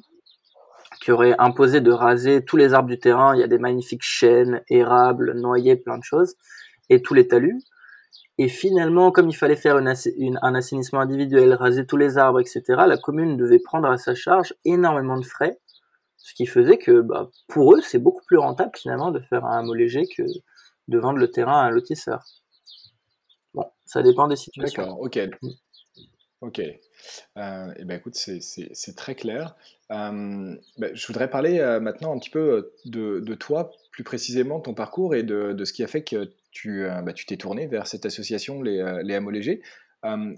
qui 1.02 1.12
aurait 1.12 1.36
imposé 1.38 1.82
de 1.82 1.92
raser 1.92 2.44
tous 2.44 2.58
les 2.58 2.74
arbres 2.74 2.90
du 2.90 2.98
terrain. 2.98 3.36
Il 3.36 3.40
y 3.40 3.44
a 3.44 3.48
des 3.48 3.60
magnifiques 3.60 4.04
chênes, 4.04 4.62
érables, 4.70 5.34
noyers, 5.34 5.76
plein 5.76 5.98
de 5.98 6.04
choses, 6.04 6.36
et 6.90 7.02
tous 7.02 7.14
les 7.14 7.28
talus. 7.28 7.62
Et 8.40 8.48
finalement, 8.48 9.12
comme 9.12 9.30
il 9.30 9.36
fallait 9.36 9.56
faire 9.56 9.78
un 9.78 10.56
assainissement 10.56 11.00
individuel, 11.00 11.54
raser 11.54 11.86
tous 11.86 11.98
les 11.98 12.18
arbres, 12.18 12.40
etc., 12.40 12.64
la 12.88 12.98
commune 12.98 13.36
devait 13.36 13.60
prendre 13.60 13.90
à 13.90 13.98
sa 13.98 14.16
charge 14.16 14.54
énormément 14.64 15.18
de 15.18 15.26
frais, 15.26 15.60
ce 16.18 16.34
qui 16.34 16.46
faisait 16.46 16.78
que 16.78 17.02
bah, 17.02 17.30
pour 17.48 17.74
eux, 17.74 17.82
c'est 17.82 18.00
beaucoup 18.00 18.24
plus 18.26 18.38
rentable 18.38 18.72
finalement 18.76 19.12
de 19.12 19.20
faire 19.20 19.46
un 19.46 19.60
hameau 19.60 19.74
léger 19.74 20.06
que 20.16 20.24
de 20.88 21.00
vendre 21.00 21.20
le 21.20 21.32
terrain 21.32 21.62
à 21.62 21.66
un 21.66 21.70
lotisseur. 21.70 22.24
Ça 23.88 24.04
dépend 24.04 24.28
des 24.28 24.36
situations. 24.36 24.84
D'accord, 24.84 25.02
ok. 25.02 25.18
Ok. 26.42 26.60
Euh, 26.60 27.74
et 27.78 27.86
ben 27.86 27.98
écoute, 27.98 28.16
c'est 28.16 28.96
très 28.96 29.16
clair. 29.16 29.56
Euh, 29.92 30.56
ben, 30.78 30.92
je 30.96 31.08
voudrais 31.08 31.30
parler 31.30 31.60
euh, 31.60 31.80
maintenant 31.80 32.14
un 32.16 32.20
petit 32.20 32.30
peu 32.30 32.74
de, 32.86 33.20
de, 33.20 33.34
toi, 33.34 33.72
plus 33.92 34.04
précisément 34.04 34.60
ton 34.60 34.76
parcours 34.76 35.16
et 35.16 35.24
de, 35.24 35.54
de 35.54 35.66
ce 35.66 35.74
qui 35.74 35.84
a 35.84 35.88
fait 35.88 36.04
que 36.04 36.32
tu 36.52 36.84
ben, 36.84 37.14
t'es 37.14 37.38
tourné 37.38 37.68
vers 37.68 37.88
cette 37.88 38.06
association, 38.06 38.62
les, 38.62 39.02
les 39.04 39.20
Légers. 39.32 39.62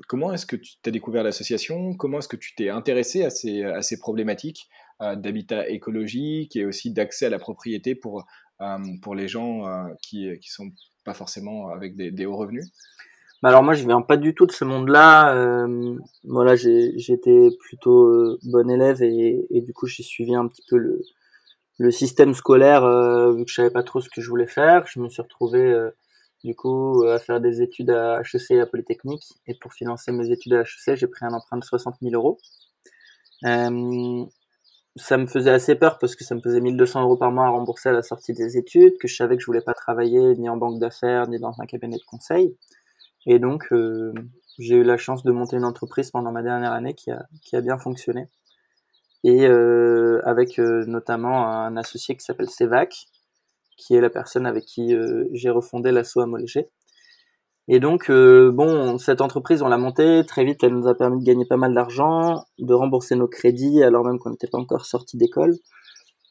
comment 0.08 0.34
est-ce 0.34 0.46
que 0.46 0.56
tu 0.56 0.78
as 0.86 0.92
découvert 0.92 1.24
l'association? 1.24 1.94
Comment 1.96 2.20
est-ce 2.20 2.28
que 2.28 2.38
tu 2.38 2.56
t'es 2.56 2.70
intéressé 2.70 3.24
à 3.24 3.30
ces, 3.30 3.64
à 3.64 3.82
ces 3.82 4.00
problématiques 4.00 4.70
d'habitat 5.00 5.70
écologique 5.70 6.58
et 6.58 6.66
aussi 6.66 6.92
d'accès 6.92 7.28
à 7.28 7.30
la 7.30 7.40
propriété 7.40 7.96
pour, 7.96 8.26
pour 9.02 9.16
les 9.16 9.30
gens 9.30 9.90
qui 10.02 10.28
ne 10.28 10.36
sont 10.42 10.72
pas 11.06 11.14
forcément 11.14 11.70
avec 11.70 11.96
des, 11.96 12.12
des 12.12 12.26
hauts 12.26 12.36
revenus? 12.36 12.70
Alors 13.44 13.64
moi 13.64 13.74
je 13.74 13.86
viens 13.86 14.02
pas 14.02 14.18
du 14.18 14.36
tout 14.36 14.46
de 14.46 14.52
ce 14.52 14.66
monde-là. 14.66 15.34
Euh, 15.36 15.96
voilà, 16.24 16.56
j'étais 16.56 17.50
plutôt 17.60 18.08
euh, 18.08 18.38
bon 18.44 18.70
élève 18.70 19.02
et, 19.02 19.62
du 19.62 19.74
coup 19.74 19.88
j'ai 19.88 20.04
suivi 20.04 20.36
un 20.36 20.48
petit 20.48 20.64
peu 20.70 20.78
le, 20.78 21.02
le 21.78 21.92
système 21.92 22.34
scolaire 22.34 22.84
euh, 22.84 23.34
vu 23.34 23.46
que 23.46 23.50
je 23.50 23.56
savais 23.56 23.72
pas 23.72 23.84
trop 23.84 24.02
ce 24.02 24.10
que 24.10 24.22
je 24.22 24.30
voulais 24.30 24.48
faire. 24.48 24.86
Je 24.88 25.00
me 25.00 25.10
suis 25.10 25.22
retrouvé 25.22 25.60
euh, 25.60 25.90
du 26.44 26.56
coup 26.56 27.04
à 27.08 27.20
faire 27.20 27.40
des 27.40 27.62
études 27.62 27.92
à 27.92 28.22
HEC 28.22 28.52
et 28.52 28.62
à 28.62 28.66
Polytechnique 28.66 29.24
et 29.48 29.56
pour 29.56 29.74
financer 29.74 30.12
mes 30.12 30.32
études 30.32 30.54
à 30.54 30.62
HEC 30.62 30.98
j'ai 30.98 31.08
pris 31.08 31.26
un 31.26 31.34
emprunt 31.34 31.58
de 31.58 31.64
60 31.64 31.96
000 32.02 32.16
euros. 32.16 32.40
Euh, 33.46 34.26
ça 34.96 35.18
me 35.18 35.28
faisait 35.28 35.52
assez 35.52 35.76
peur 35.76 35.98
parce 35.98 36.16
que 36.16 36.24
ça 36.24 36.36
me 36.36 36.42
faisait 36.42 36.60
1200 36.60 37.04
euros 37.04 37.16
par 37.16 37.32
mois 37.32 37.46
à 37.46 37.50
rembourser 37.50 37.90
à 37.90 37.92
la 37.94 38.02
sortie 38.02 38.34
des 38.34 38.58
études, 38.58 38.98
que 38.98 39.08
je 39.08 39.16
savais 39.16 39.38
que 39.38 39.42
je 39.42 39.46
voulais 39.46 39.62
pas 39.62 39.74
travailler 39.74 40.36
ni 40.36 40.50
en 40.50 40.58
banque 40.58 40.80
d'affaires 40.80 41.28
ni 41.28 41.40
dans 41.40 41.54
un 41.60 41.66
cabinet 41.66 41.98
de 41.98 42.04
conseil. 42.06 42.56
Et 43.32 43.38
donc, 43.38 43.72
euh, 43.72 44.12
j'ai 44.58 44.78
eu 44.78 44.84
la 44.84 44.98
chance 44.98 45.22
de 45.24 45.32
monter 45.32 45.56
une 45.56 45.64
entreprise 45.64 46.10
pendant 46.10 46.32
ma 46.32 46.42
dernière 46.42 46.72
année 46.72 46.96
qui 46.96 47.12
a, 47.12 47.28
qui 47.44 47.56
a 47.56 47.62
bien 47.62 47.78
fonctionné. 47.78 48.28
Et 49.24 49.46
euh, 49.46 50.20
avec 50.26 50.58
euh, 50.58 50.84
notamment 50.88 51.48
un 51.48 51.78
associé 51.78 52.16
qui 52.16 52.26
s'appelle 52.26 52.50
Sevac, 52.50 53.06
qui 53.78 53.94
est 53.94 54.02
la 54.02 54.10
personne 54.10 54.48
avec 54.48 54.66
qui 54.66 54.96
j'ai 55.32 55.52
refondé 55.52 55.92
l'assaut 55.92 56.22
à 56.22 56.26
Moléger. 56.26 56.70
Et 57.68 57.80
donc, 57.80 58.12
bon, 58.12 58.98
cette 58.98 59.22
entreprise, 59.22 59.62
on 59.62 59.68
l'a 59.68 59.78
montée. 59.78 60.26
Très 60.26 60.44
vite, 60.44 60.64
elle 60.64 60.74
nous 60.74 60.88
a 60.88 60.96
permis 60.96 61.20
de 61.20 61.24
gagner 61.24 61.46
pas 61.46 61.56
mal 61.56 61.76
d'argent, 61.76 62.44
de 62.58 62.74
rembourser 62.74 63.16
nos 63.16 63.28
crédits, 63.28 63.84
alors 63.84 64.04
même 64.04 64.18
qu'on 64.18 64.32
n'était 64.32 64.48
pas 64.48 64.58
encore 64.58 64.86
sorti 64.86 65.18
d'école. 65.18 65.54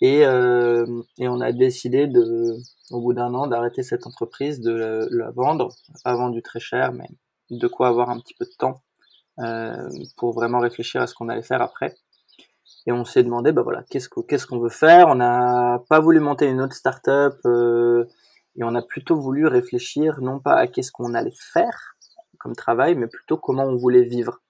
Et, 0.01 0.21
et 0.21 1.29
on 1.29 1.41
a 1.41 1.53
décidé 1.53 2.07
de, 2.07 2.57
au 2.91 3.01
bout 3.01 3.15
d'un 3.15 3.35
an 3.35 3.49
d'arrêter 3.49 3.83
cette 3.83 4.07
entreprise, 4.07 4.61
de 4.61 5.09
la 5.11 5.31
vendre, 5.33 5.75
pas 6.05 6.15
vendu 6.15 6.41
très 6.41 6.61
cher, 6.61 6.93
mais 6.93 7.09
de 7.51 7.67
quoi 7.67 7.89
avoir 7.89 8.11
un 8.11 8.21
petit 8.21 8.35
peu 8.35 8.45
de 8.45 8.55
temps 8.59 8.83
euh, 9.41 9.89
pour 10.17 10.33
vraiment 10.33 10.59
réfléchir 10.59 11.01
à 11.01 11.07
ce 11.07 11.15
qu'on 11.15 11.29
allait 11.29 11.43
faire 11.43 11.63
après. 11.63 11.95
Et 12.87 12.93
on 12.93 13.05
s'est 13.05 13.23
demandé, 13.23 13.53
bah 13.53 13.63
voilà, 13.63 13.85
qu'est-ce 13.91 14.09
qu'on 14.09 14.23
qu'est-ce 14.23 14.47
qu'on 14.47 14.59
veut 14.59 14.69
faire? 14.69 15.09
On 15.09 15.15
n'a 15.15 15.83
pas 15.89 16.01
voulu 16.01 16.21
monter 16.21 16.47
une 16.47 16.61
autre 16.61 16.75
start-up 16.75 17.39
euh, 17.45 18.05
et 18.57 18.65
on 18.65 18.75
a 18.75 18.83
plutôt 18.83 19.17
voulu 19.17 19.47
réfléchir 19.47 20.21
non 20.21 20.41
pas 20.41 20.55
à 20.55 20.67
qu'est-ce 20.67 20.91
qu'on 20.91 21.15
allait 21.15 21.31
faire 21.35 21.97
comme 22.39 22.55
travail, 22.55 22.95
mais 22.95 23.07
plutôt 23.07 23.37
comment 23.37 23.65
on 23.65 23.77
voulait 23.77 24.05
vivre. 24.05 24.41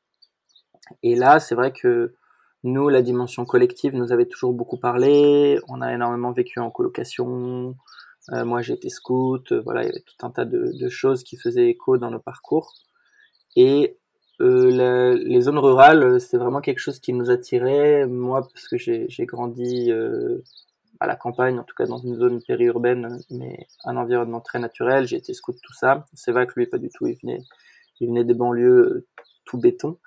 Et 1.03 1.17
là, 1.17 1.41
c'est 1.41 1.55
vrai 1.55 1.73
que 1.73 2.15
nous, 2.65 2.89
la 2.89 3.03
dimension 3.03 3.45
collective 3.45 3.95
nous 3.95 4.13
avait 4.13 4.27
toujours 4.27 4.53
beaucoup 4.53 4.79
parlé. 4.79 5.59
On 5.69 5.81
a 5.81 5.93
énormément 5.95 6.33
vécu 6.33 6.59
en 6.59 6.71
colocation, 6.71 7.77
euh, 8.33 8.45
moi, 8.45 8.63
j'ai 8.63 8.75
été 8.75 8.89
scout. 8.89 9.53
Euh, 9.53 9.61
voilà, 9.63 9.83
il 9.83 9.87
y 9.87 9.91
avait 9.91 10.01
tout 10.01 10.27
un 10.27 10.31
tas 10.31 10.45
de, 10.45 10.89
choses 10.89 11.23
qui 11.23 11.37
faisaient 11.37 11.69
écho 11.69 11.99
dans 11.99 12.11
nos 12.11 12.19
parcours. 12.19 12.73
Et 13.57 13.99
euh, 14.41 15.17
les 15.25 15.41
zones 15.41 15.59
rurales, 15.59 16.21
c'était 16.21 16.37
vraiment 16.39 16.61
quelque 16.61 16.81
chose 16.81 16.99
qui 17.01 17.13
nous 17.13 17.31
attirait. 17.31 18.07
Moi, 18.07 18.43
parce 18.53 18.69
que 18.69 18.77
j'ai 18.77 19.27
grandi 19.27 19.93
à 21.01 21.07
la 21.07 21.17
campagne, 21.17 21.61
en 21.61 21.65
tout 21.65 21.75
cas 21.77 21.87
dans 21.87 21.99
une 21.99 22.17
zone 22.17 22.43
périurbaine, 22.43 23.21
mais 23.31 23.69
un 23.85 23.97
environnement 23.97 24.41
très 24.41 24.59
naturel. 24.59 25.07
J'ai 25.07 25.17
été 25.17 25.33
scout, 25.33 25.57
tout 25.63 25.75
ça. 25.75 26.07
C'est 26.13 26.33
vrai 26.33 26.47
que 26.47 26.55
lui, 26.57 26.67
pas 26.67 26.79
du 26.79 26.91
tout. 26.91 27.07
Il 27.07 27.17
venait, 27.23 27.41
il 28.01 28.09
venait 28.09 28.25
des 28.25 28.35
banlieues 28.35 29.07
tout 29.45 29.59
béton. 29.59 29.99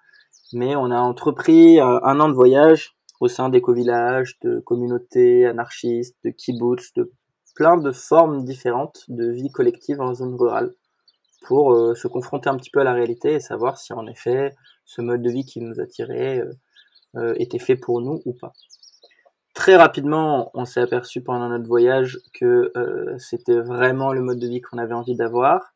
Mais 0.53 0.75
on 0.75 0.91
a 0.91 0.99
entrepris 0.99 1.79
un 1.79 2.19
an 2.19 2.29
de 2.29 2.33
voyage 2.33 2.95
au 3.19 3.27
sein 3.27 3.49
d'éco-villages, 3.49 4.39
de 4.41 4.59
communautés 4.59 5.45
anarchistes, 5.45 6.17
de 6.23 6.31
kibbutz, 6.31 6.93
de 6.95 7.11
plein 7.55 7.77
de 7.77 7.91
formes 7.91 8.43
différentes 8.43 9.05
de 9.07 9.29
vie 9.29 9.51
collective 9.51 10.01
en 10.01 10.13
zone 10.13 10.35
rurale 10.35 10.73
pour 11.41 11.73
euh, 11.73 11.95
se 11.95 12.07
confronter 12.07 12.49
un 12.49 12.57
petit 12.57 12.69
peu 12.69 12.79
à 12.81 12.83
la 12.83 12.93
réalité 12.93 13.33
et 13.33 13.39
savoir 13.39 13.77
si 13.77 13.93
en 13.93 14.07
effet 14.07 14.55
ce 14.85 15.01
mode 15.01 15.21
de 15.21 15.29
vie 15.29 15.45
qui 15.45 15.59
nous 15.61 15.79
attirait 15.79 16.39
euh, 16.39 16.53
euh, 17.17 17.35
était 17.37 17.59
fait 17.59 17.75
pour 17.75 18.01
nous 18.01 18.21
ou 18.25 18.33
pas. 18.33 18.53
Très 19.53 19.75
rapidement, 19.75 20.49
on 20.53 20.65
s'est 20.65 20.81
aperçu 20.81 21.21
pendant 21.21 21.49
notre 21.49 21.67
voyage 21.67 22.19
que 22.33 22.71
c'était 23.17 23.59
vraiment 23.59 24.13
le 24.13 24.21
mode 24.21 24.39
de 24.39 24.47
vie 24.47 24.61
qu'on 24.61 24.77
avait 24.77 24.93
envie 24.93 25.17
d'avoir. 25.17 25.73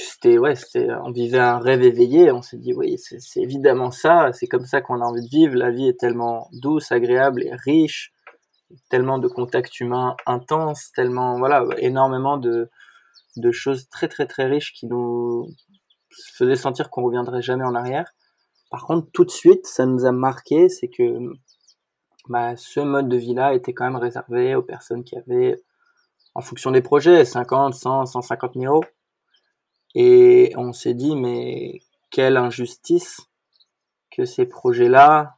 C'était 0.00 0.38
ouais, 0.38 0.54
c'était, 0.56 0.88
on 1.04 1.10
vivait 1.10 1.38
un 1.38 1.58
rêve 1.58 1.82
éveillé. 1.82 2.32
On 2.32 2.42
s'est 2.42 2.58
dit 2.58 2.72
oui, 2.72 2.96
c'est 2.98 3.40
évidemment 3.40 3.90
ça. 3.90 4.32
C'est 4.32 4.46
comme 4.46 4.66
ça 4.66 4.80
qu'on 4.80 5.00
a 5.00 5.04
envie 5.04 5.22
de 5.22 5.30
vivre. 5.30 5.56
La 5.56 5.70
vie 5.70 5.88
est 5.88 5.98
tellement 5.98 6.48
douce, 6.52 6.92
agréable 6.92 7.42
et 7.42 7.54
riche 7.54 8.12
tellement 8.88 9.18
de 9.18 9.28
contacts 9.28 9.80
humains 9.80 10.16
intenses, 10.26 10.92
tellement 10.94 11.38
voilà, 11.38 11.64
énormément 11.78 12.36
de, 12.36 12.70
de 13.36 13.52
choses 13.52 13.88
très 13.88 14.08
très 14.08 14.26
très 14.26 14.46
riches 14.46 14.72
qui 14.72 14.86
nous 14.86 15.48
faisaient 16.34 16.56
sentir 16.56 16.90
qu'on 16.90 17.02
reviendrait 17.02 17.42
jamais 17.42 17.64
en 17.64 17.74
arrière. 17.74 18.12
Par 18.70 18.86
contre, 18.86 19.10
tout 19.12 19.24
de 19.24 19.30
suite, 19.30 19.66
ça 19.66 19.86
nous 19.86 20.04
a 20.04 20.12
marqué, 20.12 20.68
c'est 20.68 20.88
que 20.88 21.18
bah, 22.28 22.56
ce 22.56 22.80
mode 22.80 23.08
de 23.08 23.16
vie-là 23.16 23.54
était 23.54 23.72
quand 23.72 23.84
même 23.84 23.96
réservé 23.96 24.54
aux 24.54 24.62
personnes 24.62 25.02
qui 25.02 25.16
avaient, 25.16 25.60
en 26.34 26.40
fonction 26.40 26.70
des 26.70 26.82
projets, 26.82 27.24
50, 27.24 27.74
100, 27.74 28.06
150 28.06 28.54
000 28.54 28.72
euros. 28.72 28.84
Et 29.94 30.52
on 30.56 30.72
s'est 30.72 30.94
dit, 30.94 31.16
mais 31.16 31.80
quelle 32.10 32.36
injustice 32.36 33.20
que 34.10 34.24
ces 34.24 34.46
projets-là 34.46 35.36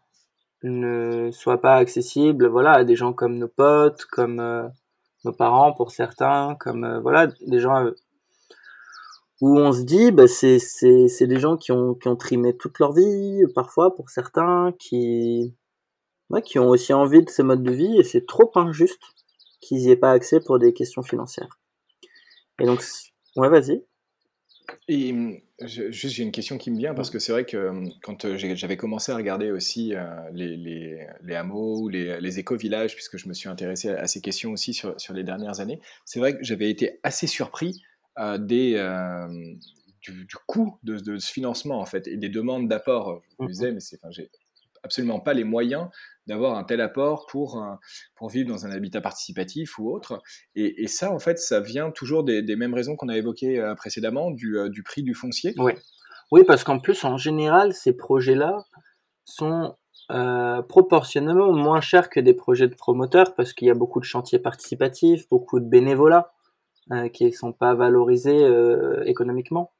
ne 0.62 1.30
soit 1.32 1.60
pas 1.60 1.76
accessible 1.76 2.46
voilà 2.46 2.72
à 2.72 2.84
des 2.84 2.94
gens 2.94 3.12
comme 3.12 3.36
nos 3.36 3.48
potes 3.48 4.04
comme 4.06 4.40
euh, 4.40 4.68
nos 5.24 5.32
parents 5.32 5.72
pour 5.72 5.90
certains 5.90 6.56
comme 6.60 6.84
euh, 6.84 7.00
voilà 7.00 7.26
des 7.26 7.58
gens 7.58 7.84
euh, 7.84 7.90
où 9.40 9.58
on 9.58 9.72
se 9.72 9.82
dit 9.82 10.12
bah 10.12 10.28
c'est 10.28 10.58
c'est 10.58 11.08
c'est 11.08 11.26
des 11.26 11.40
gens 11.40 11.56
qui 11.56 11.72
ont 11.72 11.94
qui 11.94 12.08
ont 12.08 12.16
trimé 12.16 12.56
toute 12.56 12.78
leur 12.78 12.92
vie 12.92 13.42
parfois 13.54 13.94
pour 13.94 14.10
certains 14.10 14.72
qui 14.78 15.54
ouais, 16.30 16.42
qui 16.42 16.58
ont 16.58 16.68
aussi 16.68 16.92
envie 16.92 17.22
de 17.24 17.30
ce 17.30 17.42
mode 17.42 17.62
de 17.62 17.72
vie 17.72 17.98
et 17.98 18.04
c'est 18.04 18.26
trop 18.26 18.50
injuste 18.54 19.02
qu'ils 19.60 19.80
y 19.80 19.90
aient 19.90 19.96
pas 19.96 20.12
accès 20.12 20.40
pour 20.40 20.58
des 20.58 20.72
questions 20.72 21.02
financières. 21.02 21.58
Et 22.60 22.66
donc 22.66 22.84
ouais 23.36 23.48
vas-y 23.48 23.84
et 24.88 25.12
hum, 25.12 25.38
juste, 25.60 26.14
j'ai 26.14 26.22
une 26.22 26.32
question 26.32 26.58
qui 26.58 26.70
me 26.70 26.78
vient 26.78 26.94
parce 26.94 27.10
que 27.10 27.18
c'est 27.18 27.32
vrai 27.32 27.44
que 27.44 27.68
hum, 27.68 27.92
quand 28.02 28.24
euh, 28.24 28.36
j'avais 28.36 28.76
commencé 28.76 29.12
à 29.12 29.16
regarder 29.16 29.50
aussi 29.50 29.94
euh, 29.94 30.04
les, 30.32 30.56
les, 30.56 31.06
les, 31.22 31.34
hameaux 31.34 31.80
ou 31.80 31.88
les, 31.88 32.20
les 32.20 32.38
éco-villages, 32.38 32.94
puisque 32.94 33.16
je 33.16 33.28
me 33.28 33.34
suis 33.34 33.48
intéressé 33.48 33.90
à, 33.90 34.06
ces 34.06 34.20
questions 34.20 34.52
aussi 34.52 34.74
sur, 34.74 35.00
sur 35.00 35.14
les 35.14 35.24
dernières 35.24 35.60
années, 35.60 35.80
c'est 36.04 36.18
vrai 36.18 36.36
que 36.36 36.44
j'avais 36.44 36.70
été 36.70 36.98
assez 37.02 37.26
surpris 37.26 37.82
euh, 38.18 38.38
des, 38.38 38.74
du, 40.02 40.24
du, 40.24 40.36
coût 40.46 40.78
de, 40.82 40.98
de, 40.98 41.16
ce 41.18 41.32
financement 41.32 41.80
en 41.80 41.86
fait 41.86 42.06
et 42.08 42.16
des 42.16 42.28
demandes 42.28 42.68
d'apport. 42.68 43.22
Je 43.38 43.44
me 43.44 43.48
mmh 43.48 43.50
disais, 43.50 43.72
mais 43.72 43.80
c'est, 43.80 43.98
enfin, 44.02 44.10
j'ai 44.10 44.30
absolument 44.82 45.20
pas 45.20 45.34
les 45.34 45.44
moyens 45.44 45.88
d'avoir 46.26 46.56
un 46.56 46.64
tel 46.64 46.80
apport 46.80 47.26
pour, 47.26 47.64
pour 48.14 48.28
vivre 48.28 48.48
dans 48.48 48.66
un 48.66 48.70
habitat 48.70 49.00
participatif 49.00 49.78
ou 49.78 49.90
autre. 49.90 50.22
Et, 50.54 50.86
ça, 50.86 51.12
en 51.12 51.18
fait, 51.18 51.38
ça 51.38 51.60
vient 51.60 51.90
toujours 51.90 52.24
des, 52.24 52.56
mêmes 52.56 52.74
raisons 52.74 52.96
qu'on 52.96 53.08
a 53.08 53.16
évoquées 53.16 53.58
euh, 53.58 53.74
précédemment, 53.74 54.30
du, 54.30 54.58
euh, 54.58 54.68
du, 54.68 54.82
prix 54.82 55.02
du 55.02 55.14
foncier. 55.14 55.54
Oui, 55.58 55.72
oui 56.30 56.44
parce 56.44 56.64
qu'en 56.64 56.78
plus, 56.78 57.04
en 57.04 57.16
général, 57.16 57.72
ces 57.72 57.96
projets-là 57.96 58.64
sont 59.24 59.76
euh, 60.10 60.62
proportionnellement 60.62 61.52
moins 61.52 61.80
chers 61.80 62.10
que 62.10 62.20
des 62.20 62.34
projets 62.34 62.68
de 62.68 62.74
promoteurs 62.74 63.34
parce 63.34 63.52
qu'il 63.52 63.68
y 63.68 63.70
a 63.70 63.74
beaucoup 63.74 64.00
de 64.00 64.04
chantiers 64.04 64.38
participatifs, 64.38 65.28
beaucoup 65.28 65.60
de 65.60 65.66
bénévolats 65.66 66.32
euh, 66.92 67.08
qui 67.08 67.24
ne 67.24 67.30
sont 67.30 67.52
pas 67.52 67.74
valorisés 67.74 68.46
économiquement. 69.06 69.72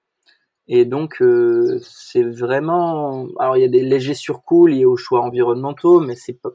Et 0.68 0.84
donc, 0.84 1.20
euh, 1.22 1.80
c'est 1.82 2.22
vraiment. 2.22 3.26
Alors, 3.38 3.56
il 3.56 3.60
y 3.60 3.64
a 3.64 3.68
des 3.68 3.82
légers 3.82 4.14
surcoûts 4.14 4.66
liés 4.66 4.84
aux 4.84 4.96
choix 4.96 5.22
environnementaux, 5.22 6.00
mais 6.00 6.14
c'est 6.16 6.34
pas 6.34 6.50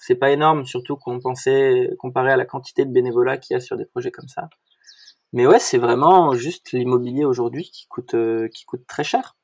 c'est 0.00 0.14
pas 0.14 0.30
énorme, 0.30 0.64
surtout 0.64 0.96
qu'on 0.96 1.20
pensait 1.20 1.90
comparé 1.98 2.32
à 2.32 2.36
la 2.36 2.46
quantité 2.46 2.84
de 2.84 2.90
bénévolat 2.90 3.36
qu'il 3.36 3.54
y 3.54 3.56
a 3.56 3.60
sur 3.60 3.76
des 3.76 3.84
projets 3.84 4.10
comme 4.10 4.28
ça. 4.28 4.48
Mais 5.32 5.46
ouais, 5.46 5.58
c'est 5.58 5.78
vraiment 5.78 6.34
juste 6.34 6.72
l'immobilier 6.72 7.24
aujourd'hui 7.24 7.70
qui 7.70 7.86
coûte 7.88 8.14
euh, 8.14 8.48
qui 8.48 8.64
coûte 8.64 8.86
très 8.86 9.04
cher. 9.04 9.36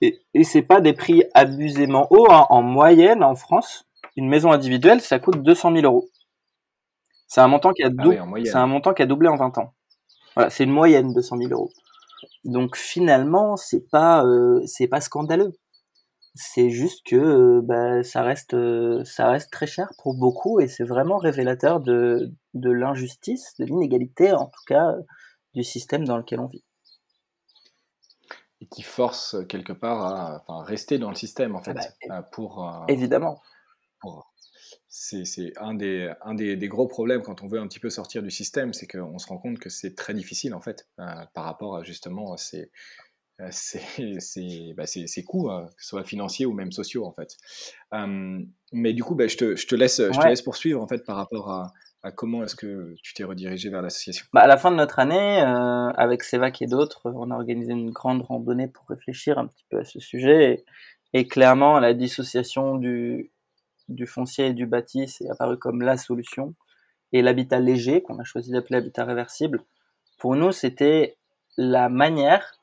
Et, 0.00 0.20
et 0.34 0.44
c'est 0.44 0.62
pas 0.62 0.80
des 0.80 0.92
prix 0.92 1.24
abusément 1.34 2.06
hauts. 2.10 2.30
Hein. 2.30 2.46
En 2.50 2.62
moyenne, 2.62 3.22
en 3.22 3.34
France, 3.34 3.86
une 4.16 4.28
maison 4.28 4.52
individuelle, 4.52 5.00
ça 5.00 5.18
coûte 5.18 5.42
200 5.42 5.72
000 5.74 5.84
euros. 5.84 6.08
C'est 7.28 7.40
un 7.40 7.48
montant 7.48 7.72
qui 7.72 7.82
a, 7.82 7.90
ah 7.98 8.24
c'est 8.44 8.54
un 8.54 8.66
montant 8.66 8.94
qui 8.94 9.02
a 9.02 9.06
doublé 9.06 9.28
en 9.28 9.36
20 9.36 9.58
ans. 9.58 9.74
Voilà, 10.34 10.50
c'est 10.50 10.64
une 10.64 10.70
moyenne 10.70 11.12
de 11.12 11.20
100 11.20 11.38
000 11.38 11.50
euros. 11.50 11.70
Donc 12.44 12.76
finalement, 12.76 13.56
c'est 13.56 13.88
pas 13.90 14.24
c'est 14.66 14.88
pas 14.88 15.00
scandaleux. 15.00 15.52
C'est 16.34 16.70
juste 16.70 17.06
que 17.06 17.60
bah, 17.60 18.02
ça 18.02 18.22
reste 18.22 18.56
ça 19.04 19.30
reste 19.30 19.50
très 19.50 19.66
cher 19.66 19.90
pour 20.02 20.14
beaucoup 20.14 20.60
et 20.60 20.68
c'est 20.68 20.84
vraiment 20.84 21.18
révélateur 21.18 21.80
de 21.80 22.32
de 22.54 22.70
l'injustice, 22.70 23.54
de 23.58 23.64
l'inégalité 23.64 24.32
en 24.32 24.46
tout 24.46 24.64
cas 24.66 24.94
du 25.54 25.64
système 25.64 26.04
dans 26.04 26.18
lequel 26.18 26.40
on 26.40 26.46
vit 26.46 26.64
et 28.60 28.66
qui 28.66 28.82
force 28.82 29.36
quelque 29.48 29.72
part 29.72 30.02
à 30.04 30.42
enfin, 30.46 30.64
rester 30.64 30.98
dans 30.98 31.10
le 31.10 31.14
système 31.14 31.54
en 31.56 31.60
ah 31.66 31.74
fait 31.74 32.08
bah, 32.08 32.22
pour 32.22 32.84
évidemment 32.88 33.40
pour, 34.00 34.32
c'est 34.98 35.52
un, 35.58 35.74
des, 35.74 36.10
un 36.22 36.34
des, 36.34 36.68
gros 36.68 36.86
problèmes 36.86 37.20
quand 37.20 37.42
on 37.42 37.48
veut 37.48 37.60
un 37.60 37.66
petit 37.66 37.80
peu 37.80 37.90
sortir 37.90 38.22
du 38.22 38.30
système, 38.30 38.72
c'est 38.72 38.86
qu'on 38.86 39.18
se 39.18 39.26
rend 39.26 39.36
compte 39.36 39.58
que 39.58 39.68
c'est 39.68 39.94
très 39.94 40.14
difficile 40.14 40.54
en 40.54 40.62
fait 40.62 40.88
euh, 41.00 41.04
par 41.34 41.44
rapport 41.44 41.76
à 41.76 41.82
justement 41.82 42.32
à 42.32 42.38
ces, 42.38 42.70
bah, 44.74 44.84
coûts, 45.26 45.50
hein, 45.50 45.66
que 45.76 45.82
ce 45.82 45.88
soit 45.88 46.02
financiers 46.02 46.46
ou 46.46 46.54
même 46.54 46.72
sociaux 46.72 47.04
en 47.04 47.12
fait. 47.12 47.36
mais 48.72 48.94
du 48.94 49.04
coup, 49.04 49.14
bah, 49.14 49.28
je, 49.28 49.36
te, 49.36 49.54
je, 49.54 49.66
te, 49.66 49.74
laisse, 49.74 50.00
je 50.00 50.18
te 50.18 50.26
laisse 50.26 50.40
poursuivre 50.40 50.80
en 50.80 50.88
fait 50.88 51.04
par 51.04 51.16
rapport 51.16 51.50
à, 51.50 51.72
comment 52.14 52.42
est-ce 52.44 52.54
que 52.54 52.94
tu 53.02 53.12
t'es 53.12 53.24
redirigé 53.24 53.68
vers 53.68 53.82
l'association 53.82 54.24
bah, 54.32 54.40
À 54.40 54.46
la 54.46 54.56
fin 54.56 54.70
de 54.70 54.76
notre 54.76 54.98
année, 54.98 55.42
euh, 55.42 55.90
avec 55.90 56.22
Sevac 56.22 56.62
et 56.62 56.66
d'autres, 56.66 57.02
on 57.04 57.30
a 57.30 57.34
organisé 57.34 57.72
une 57.72 57.90
grande 57.90 58.22
randonnée 58.22 58.68
pour 58.68 58.86
réfléchir 58.88 59.38
un 59.38 59.46
petit 59.46 59.64
peu 59.68 59.80
à 59.80 59.84
ce 59.84 60.00
sujet. 60.00 60.64
et 61.12 61.26
clairement, 61.26 61.80
la 61.80 61.92
dissociation 61.92 62.76
du, 62.76 63.30
du 63.88 64.06
foncier 64.06 64.46
et 64.46 64.52
du 64.52 64.66
bâti 64.66 65.02
est 65.02 65.30
apparu 65.30 65.58
comme 65.58 65.82
la 65.82 65.96
solution. 65.96 66.54
Et 67.12 67.22
l'habitat 67.22 67.60
léger, 67.60 68.02
qu'on 68.02 68.18
a 68.18 68.24
choisi 68.24 68.50
d'appeler 68.50 68.78
habitat 68.78 69.04
réversible, 69.04 69.62
pour 70.18 70.34
nous, 70.34 70.52
c'était 70.52 71.16
la 71.56 71.88
manière 71.88 72.58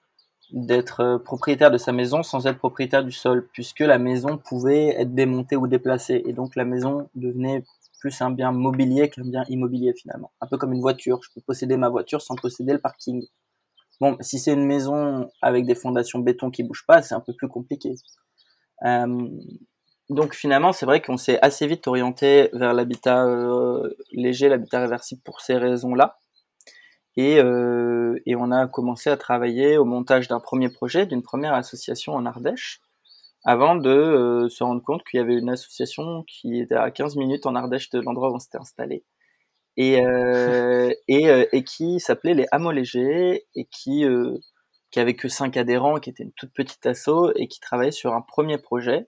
d'être 0.51 1.17
propriétaire 1.25 1.71
de 1.71 1.77
sa 1.77 1.91
maison 1.91 2.21
sans 2.21 2.45
être 2.45 2.57
propriétaire 2.57 3.03
du 3.03 3.11
sol, 3.11 3.47
puisque 3.53 3.79
la 3.79 3.97
maison 3.97 4.37
pouvait 4.37 4.89
être 4.99 5.13
démontée 5.13 5.55
ou 5.55 5.67
déplacée. 5.67 6.21
Et 6.25 6.33
donc 6.33 6.55
la 6.55 6.65
maison 6.65 7.09
devenait 7.15 7.63
plus 7.99 8.21
un 8.21 8.31
bien 8.31 8.51
mobilier 8.51 9.09
qu'un 9.09 9.23
bien 9.23 9.45
immobilier 9.47 9.93
finalement. 9.93 10.31
Un 10.41 10.47
peu 10.47 10.57
comme 10.57 10.73
une 10.73 10.81
voiture. 10.81 11.21
Je 11.23 11.29
peux 11.33 11.41
posséder 11.41 11.77
ma 11.77 11.89
voiture 11.89 12.21
sans 12.21 12.35
posséder 12.35 12.73
le 12.73 12.79
parking. 12.79 13.25
Bon, 14.01 14.17
si 14.19 14.39
c'est 14.39 14.53
une 14.53 14.65
maison 14.65 15.29
avec 15.41 15.65
des 15.65 15.75
fondations 15.75 16.19
béton 16.19 16.51
qui 16.51 16.63
bougent 16.63 16.85
pas, 16.85 17.01
c'est 17.01 17.15
un 17.15 17.21
peu 17.21 17.33
plus 17.33 17.47
compliqué. 17.47 17.95
Euh, 18.85 19.29
donc 20.09 20.35
finalement, 20.35 20.73
c'est 20.73 20.85
vrai 20.85 21.01
qu'on 21.01 21.17
s'est 21.17 21.39
assez 21.41 21.65
vite 21.65 21.87
orienté 21.87 22.49
vers 22.53 22.73
l'habitat 22.73 23.25
euh, 23.25 23.89
léger, 24.11 24.49
l'habitat 24.49 24.81
réversible 24.81 25.21
pour 25.23 25.41
ces 25.41 25.55
raisons-là. 25.55 26.19
Et, 27.15 27.39
euh, 27.39 28.19
et, 28.25 28.35
on 28.35 28.51
a 28.51 28.67
commencé 28.67 29.09
à 29.09 29.17
travailler 29.17 29.77
au 29.77 29.85
montage 29.85 30.27
d'un 30.27 30.39
premier 30.39 30.69
projet, 30.69 31.05
d'une 31.05 31.21
première 31.21 31.53
association 31.53 32.13
en 32.13 32.25
Ardèche, 32.25 32.81
avant 33.45 33.75
de 33.75 33.89
euh, 33.89 34.49
se 34.49 34.63
rendre 34.63 34.81
compte 34.81 35.03
qu'il 35.03 35.19
y 35.19 35.23
avait 35.23 35.37
une 35.37 35.49
association 35.49 36.23
qui 36.23 36.59
était 36.59 36.75
à 36.75 36.89
15 36.91 37.15
minutes 37.17 37.45
en 37.45 37.55
Ardèche 37.55 37.89
de 37.91 37.99
l'endroit 37.99 38.31
où 38.31 38.35
on 38.35 38.39
s'était 38.39 38.57
installé. 38.57 39.03
Et, 39.77 39.93
et, 41.07 41.47
et, 41.51 41.63
qui 41.63 41.99
s'appelait 41.99 42.33
les 42.33 42.45
Hameaux 42.51 42.71
Légers 42.71 43.45
et 43.55 43.65
qui, 43.65 44.05
qui 44.91 44.99
avait 44.99 45.15
que 45.15 45.27
5 45.27 45.55
adhérents, 45.57 45.99
qui 45.99 46.09
était 46.09 46.23
une 46.23 46.33
toute 46.33 46.53
petite 46.53 46.85
asso 46.85 47.31
et 47.35 47.47
qui 47.47 47.59
travaillait 47.59 47.91
sur 47.91 48.13
un 48.13 48.21
premier 48.21 48.57
projet 48.57 49.07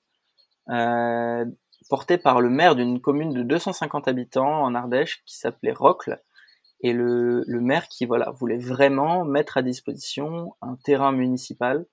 euh, 0.70 1.46
porté 1.90 2.18
par 2.18 2.42
le 2.42 2.50
maire 2.50 2.76
d'une 2.76 3.00
commune 3.00 3.34
de 3.34 3.44
250 3.44 4.08
habitants 4.08 4.64
en 4.64 4.76
Ardèche 4.76 5.24
qui 5.26 5.38
s'appelait 5.38 5.74
Rocle 5.74 6.22
et 6.82 6.94
le, 6.94 7.44
le, 7.48 7.62
maire 7.62 7.88
qui 7.88 8.06
voilà 8.06 8.32
voulait 8.32 8.58
vraiment 8.58 9.24
mettre 9.24 9.58
à 9.58 9.62
disposition 9.62 10.56
un 10.62 10.76
terrain 10.76 11.12
municipal 11.12 11.86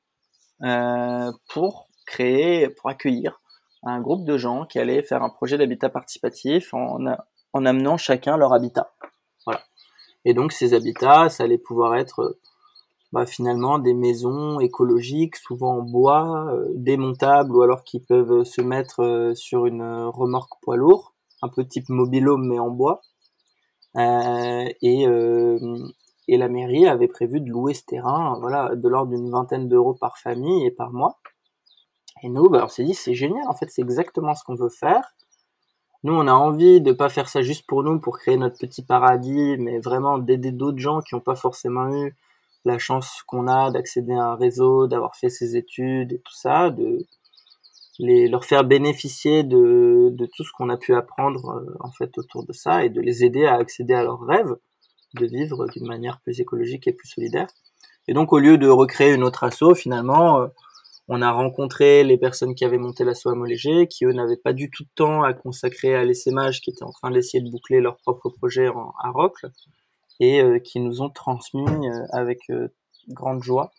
euh, 0.62 1.30
pour 1.48 1.88
créer, 2.06 2.68
pour 2.68 2.90
accueillir 2.90 3.40
un 3.85 4.00
groupe 4.00 4.24
de 4.24 4.37
gens 4.37 4.64
qui 4.64 4.78
allaient 4.78 5.02
faire 5.02 5.22
un 5.22 5.30
projet 5.30 5.58
d'habitat 5.58 5.88
participatif 5.88 6.72
en, 6.74 6.98
en 7.52 7.66
amenant 7.66 7.96
chacun 7.96 8.37
leur 8.37 8.52
habitat. 8.52 8.92
Voilà. 9.44 9.62
Et 10.24 10.35
donc 10.35 10.52
ces 10.52 10.74
habitats, 10.74 11.28
ça 11.28 11.44
allait 11.44 11.58
pouvoir 11.58 11.96
être 11.96 12.38
bah, 13.12 13.27
finalement 13.27 13.79
des 13.79 13.92
maisons 13.92 14.59
écologiques, 14.61 15.37
souvent 15.37 15.79
en 15.79 15.83
bois, 15.83 16.46
euh, 16.51 16.66
démontables 16.75 17.55
ou 17.55 17.62
alors 17.62 17.85
qui 17.85 18.01
peuvent 18.01 18.44
se 18.44 18.62
mettre 18.62 19.01
euh, 19.01 19.35
sur 19.35 19.66
une 19.66 19.83
euh, 19.83 20.09
remorque 20.09 20.61
poids 20.62 20.77
lourd, 20.77 21.14
un 21.42 21.48
peu 21.48 21.64
type 21.66 21.88
mobilhome 21.90 22.46
mais 22.48 22.59
en 22.59 22.70
bois. 22.70 23.03
et, 23.96 25.07
et 26.29 26.37
la 26.38 26.48
mairie 26.48 26.87
avait 26.87 27.09
prévu 27.09 27.40
de 27.40 27.51
louer 27.51 27.75
ce 27.75 27.85
terrain, 27.85 28.38
voilà, 28.40 28.75
de 28.75 28.88
l'ordre 28.88 29.11
d'une 29.11 29.31
vingtaine 29.31 29.68
d'euros 29.68 29.94
par 29.94 30.16
famille 30.18 30.64
et 30.66 30.70
par 30.70 30.92
mois. 30.92 31.18
Et 32.22 32.29
nous, 32.31 32.48
bah, 32.48 32.62
on 32.64 32.68
s'est 32.68 32.85
dit 32.85 32.94
c'est 32.94 33.14
génial, 33.14 33.46
en 33.48 33.55
fait 33.55 33.70
c'est 33.70 33.83
exactement 33.83 34.35
ce 34.35 34.44
qu'on 34.44 34.55
veut 34.55 34.70
faire. 34.70 35.14
Nous, 36.05 36.14
on 36.14 36.27
a 36.27 36.33
envie 36.33 36.81
de 36.81 36.92
pas 36.92 37.09
faire 37.09 37.29
ça 37.29 37.42
juste 37.42 37.66
pour 37.66 37.85
nous, 37.85 38.01
pour 38.01 38.18
créer 38.18 38.37
notre 38.37 38.59
petit 38.59 38.83
paradis, 38.83 39.57
mais 39.59 39.79
vraiment 39.79 40.18
d'aider 40.18 40.51
d'autres 40.51 40.79
gens 40.79 41.01
qui 41.01 41.14
n'ont 41.14 41.20
pas 41.20 41.37
forcément 41.37 41.92
eu 41.94 42.16
la 42.64 42.79
chance 42.79 43.22
qu'on 43.27 43.48
a 43.48 43.70
d'accéder 43.70 44.12
à 44.12 44.33
un 44.33 44.37
réseau, 44.37 44.87
d'avoir 44.87 45.16
fait 45.16 45.31
ses 45.31 45.57
études 45.57 46.12
et 46.12 46.18
tout 46.18 46.35
ça, 46.35 46.70
de 46.70 47.07
les, 47.98 48.29
leur 48.29 48.44
faire 48.44 48.64
bénéficier 48.64 49.42
de, 49.42 50.11
de 50.12 50.27
tout 50.27 50.44
ce 50.44 50.53
qu'on 50.53 50.68
a 50.68 50.77
pu 50.77 50.94
apprendre 50.94 51.51
euh, 51.51 51.77
en 51.81 51.90
fait 51.90 52.16
autour 52.18 52.44
de 52.46 52.53
ça 52.53 52.85
et 52.85 52.88
de 52.88 53.01
les 53.01 53.25
aider 53.25 53.44
à 53.44 53.55
accéder 53.55 53.94
à 53.94 54.03
leurs 54.03 54.20
rêves 54.20 54.57
de 55.14 55.27
vivre 55.27 55.66
d'une 55.66 55.87
manière 55.87 56.20
plus 56.20 56.40
écologique 56.40 56.87
et 56.87 56.92
plus 56.92 57.09
solidaire. 57.09 57.48
Et 58.09 58.14
donc 58.14 58.33
au 58.33 58.38
lieu 58.38 58.59
de 58.59 58.68
recréer 58.68 59.12
une 59.12 59.22
autre 59.22 59.44
asso, 59.44 59.75
finalement, 59.75 60.40
euh, 60.40 60.48
on 61.09 61.20
a 61.20 61.31
rencontré 61.31 62.05
les 62.05 62.16
personnes 62.16 62.55
qui 62.55 62.64
avaient 62.64 62.79
monté 62.79 63.05
l'asso 63.05 63.27
à 63.27 63.46
Léger, 63.46 63.87
qui 63.88 64.05
eux 64.05 64.12
n'avaient 64.12 64.37
pas 64.37 64.53
du 64.53 64.70
tout 64.70 64.85
de 64.85 64.90
temps 64.94 65.22
à 65.22 65.35
consacrer 65.35 65.94
à 65.94 66.05
l'essaimage, 66.05 66.61
qui 66.61 66.70
étaient 66.70 66.85
en 66.85 66.92
train 66.92 67.11
d'essayer 67.11 67.42
de 67.42 67.51
boucler 67.51 67.81
leur 67.81 67.96
propre 67.98 68.31
projet 68.31 68.68
en, 68.68 68.94
à 68.98 69.11
Rocle 69.11 69.51
et 70.22 70.40
euh, 70.40 70.61
qui 70.61 70.78
nous 70.78 71.02
ont 71.02 71.11
transmis 71.11 71.88
euh, 71.88 72.06
avec 72.12 72.48
euh, 72.48 72.72
grande 73.08 73.42
joie 73.42 73.72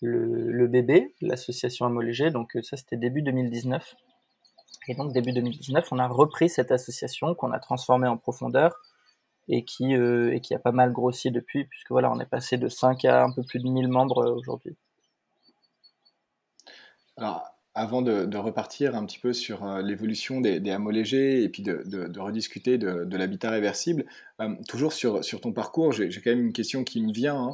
le, 0.00 0.68
bébé, 0.68 1.12
l'association 1.20 1.84
Amolégé. 1.84 2.30
Donc 2.30 2.56
ça, 2.62 2.76
c'était 2.76 2.96
début 2.96 3.22
2019. 3.22 3.96
Et 4.86 4.94
donc 4.94 5.12
début 5.12 5.32
2019, 5.32 5.88
on 5.90 5.98
a 5.98 6.06
repris 6.06 6.48
cette 6.48 6.70
association 6.70 7.34
qu'on 7.34 7.50
a 7.50 7.58
transformée 7.58 8.06
en 8.06 8.16
profondeur 8.16 8.76
et 9.48 9.64
qui, 9.64 9.92
et 9.92 10.40
qui 10.40 10.54
a 10.54 10.58
pas 10.60 10.72
mal 10.72 10.92
grossi 10.92 11.30
depuis, 11.32 11.64
puisque 11.64 11.90
voilà, 11.90 12.10
on 12.10 12.20
est 12.20 12.24
passé 12.24 12.56
de 12.56 12.68
5 12.68 13.04
à 13.04 13.24
un 13.24 13.32
peu 13.32 13.42
plus 13.42 13.58
de 13.58 13.68
1000 13.68 13.88
membres 13.88 14.24
aujourd'hui. 14.30 14.76
Alors, 17.18 17.49
avant 17.74 18.02
de, 18.02 18.36
repartir 18.36 18.96
un 18.96 19.06
petit 19.06 19.18
peu 19.18 19.32
sur 19.32 19.64
euh, 19.64 19.82
l'évolution 19.82 20.40
des, 20.40 20.60
des, 20.60 20.70
hameaux 20.70 20.90
légers 20.90 21.42
et 21.42 21.48
puis 21.48 21.62
de, 21.62 22.18
rediscuter 22.18 22.78
de, 22.78 23.16
l'habitat 23.16 23.50
réversible, 23.50 24.06
euh, 24.40 24.54
toujours 24.68 24.92
sur, 24.92 25.20
ton 25.40 25.52
parcours, 25.52 25.92
j'ai 25.92 26.10
quand 26.10 26.30
même 26.30 26.46
une 26.46 26.52
question 26.52 26.84
qui 26.84 27.00
me 27.00 27.12
vient, 27.12 27.36
hein, 27.36 27.52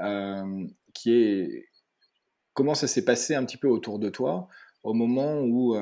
euh, 0.00 0.66
qui 0.94 1.12
est 1.12 1.68
comment 2.54 2.74
ça 2.74 2.88
s'est 2.88 3.04
passé 3.04 3.34
un 3.34 3.44
petit 3.44 3.56
peu 3.56 3.68
autour 3.68 3.98
de 3.98 4.08
toi 4.08 4.48
au 4.82 4.94
moment 4.94 5.40
où 5.42 5.76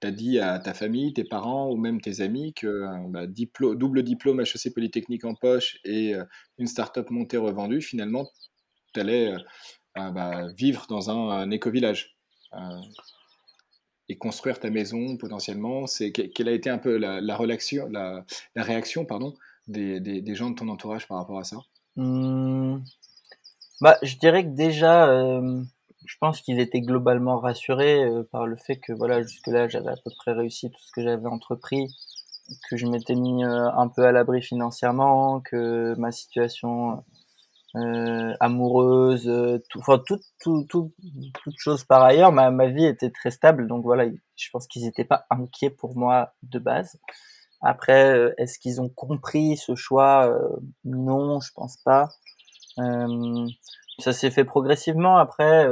tu 0.00 0.06
as 0.06 0.10
dit 0.10 0.38
à 0.38 0.58
ta 0.58 0.72
famille, 0.72 1.12
tes 1.12 1.24
parents 1.24 1.70
ou 1.70 1.76
même 1.76 2.00
tes 2.00 2.20
amis 2.20 2.54
que 2.54 2.84
bah, 3.08 3.26
double 3.26 4.02
diplôme 4.02 4.40
HEC 4.40 4.72
Polytechnique 4.72 5.24
en 5.24 5.34
poche 5.34 5.78
et 5.84 6.14
une 6.58 6.66
start-up 6.66 7.10
montée 7.10 7.38
revendue, 7.38 7.80
finalement, 7.82 8.28
tu 8.94 9.00
allais 9.00 9.34
bah, 9.94 10.46
vivre 10.56 10.86
dans 10.88 11.10
un, 11.10 11.30
un 11.30 11.50
éco-village. 11.50 12.17
Euh, 12.54 12.80
et 14.08 14.16
construire 14.16 14.58
ta 14.58 14.70
maison 14.70 15.18
potentiellement 15.18 15.86
C'est 15.86 16.12
quelle 16.12 16.48
a 16.48 16.52
été 16.52 16.70
un 16.70 16.78
peu 16.78 16.96
la, 16.96 17.36
réaction 17.36 19.04
pardon, 19.04 19.34
des, 19.66 20.00
des, 20.00 20.34
gens 20.34 20.50
de 20.50 20.54
ton 20.54 20.68
entourage 20.68 21.06
par 21.06 21.18
rapport 21.18 21.38
à 21.38 21.44
ça? 21.44 21.58
Mmh. 21.96 22.78
bah, 23.80 23.98
Je 24.02 24.16
dirais 24.16 24.44
que 24.44 24.54
déjà, 24.54 25.10
euh, 25.10 25.62
je 26.06 26.16
pense 26.20 26.40
qu'ils 26.40 26.58
étaient 26.58 26.80
globalement 26.80 27.38
rassurés 27.38 28.02
euh, 28.02 28.22
par 28.32 28.46
le 28.46 28.56
fait 28.56 28.76
que 28.76 28.92
voilà, 28.92 29.22
jusque-là, 29.22 29.68
j'avais 29.68 29.90
à 29.90 29.96
peu 30.02 30.10
près 30.16 30.32
réussi 30.32 30.70
tout 30.70 30.80
ce 30.80 30.92
que 30.92 31.02
j'avais 31.02 31.26
entrepris, 31.26 31.94
que 32.70 32.78
je 32.78 32.86
m'étais 32.86 33.14
mis 33.14 33.44
un 33.44 33.88
peu 33.88 34.04
à 34.04 34.12
l'abri 34.12 34.40
financièrement, 34.40 35.40
que 35.42 35.94
ma 35.98 36.12
situation 36.12 37.04
euh, 37.78 38.34
amoureuse, 38.40 39.28
euh, 39.28 39.58
tout, 39.68 39.78
enfin 39.80 40.00
tout, 40.06 40.18
tout, 40.40 40.64
tout, 40.68 40.92
toute 41.42 41.54
chose 41.58 41.84
par 41.84 42.02
ailleurs. 42.02 42.32
Ma, 42.32 42.50
ma 42.50 42.66
vie 42.68 42.86
était 42.86 43.10
très 43.10 43.30
stable, 43.30 43.66
donc 43.68 43.84
voilà, 43.84 44.06
je 44.36 44.50
pense 44.52 44.66
qu'ils 44.66 44.84
n'étaient 44.84 45.04
pas 45.04 45.26
inquiets 45.30 45.70
pour 45.70 45.96
moi 45.96 46.32
de 46.42 46.58
base. 46.58 46.98
Après, 47.60 48.14
euh, 48.14 48.34
est-ce 48.38 48.58
qu'ils 48.58 48.80
ont 48.80 48.88
compris 48.88 49.56
ce 49.56 49.74
choix? 49.74 50.32
Non, 50.84 51.40
je 51.40 51.50
pense 51.54 51.76
pas. 51.78 52.08
ça 53.98 54.12
s'est 54.12 54.30
fait 54.30 54.44
progressivement 54.44 55.18
après, 55.18 55.66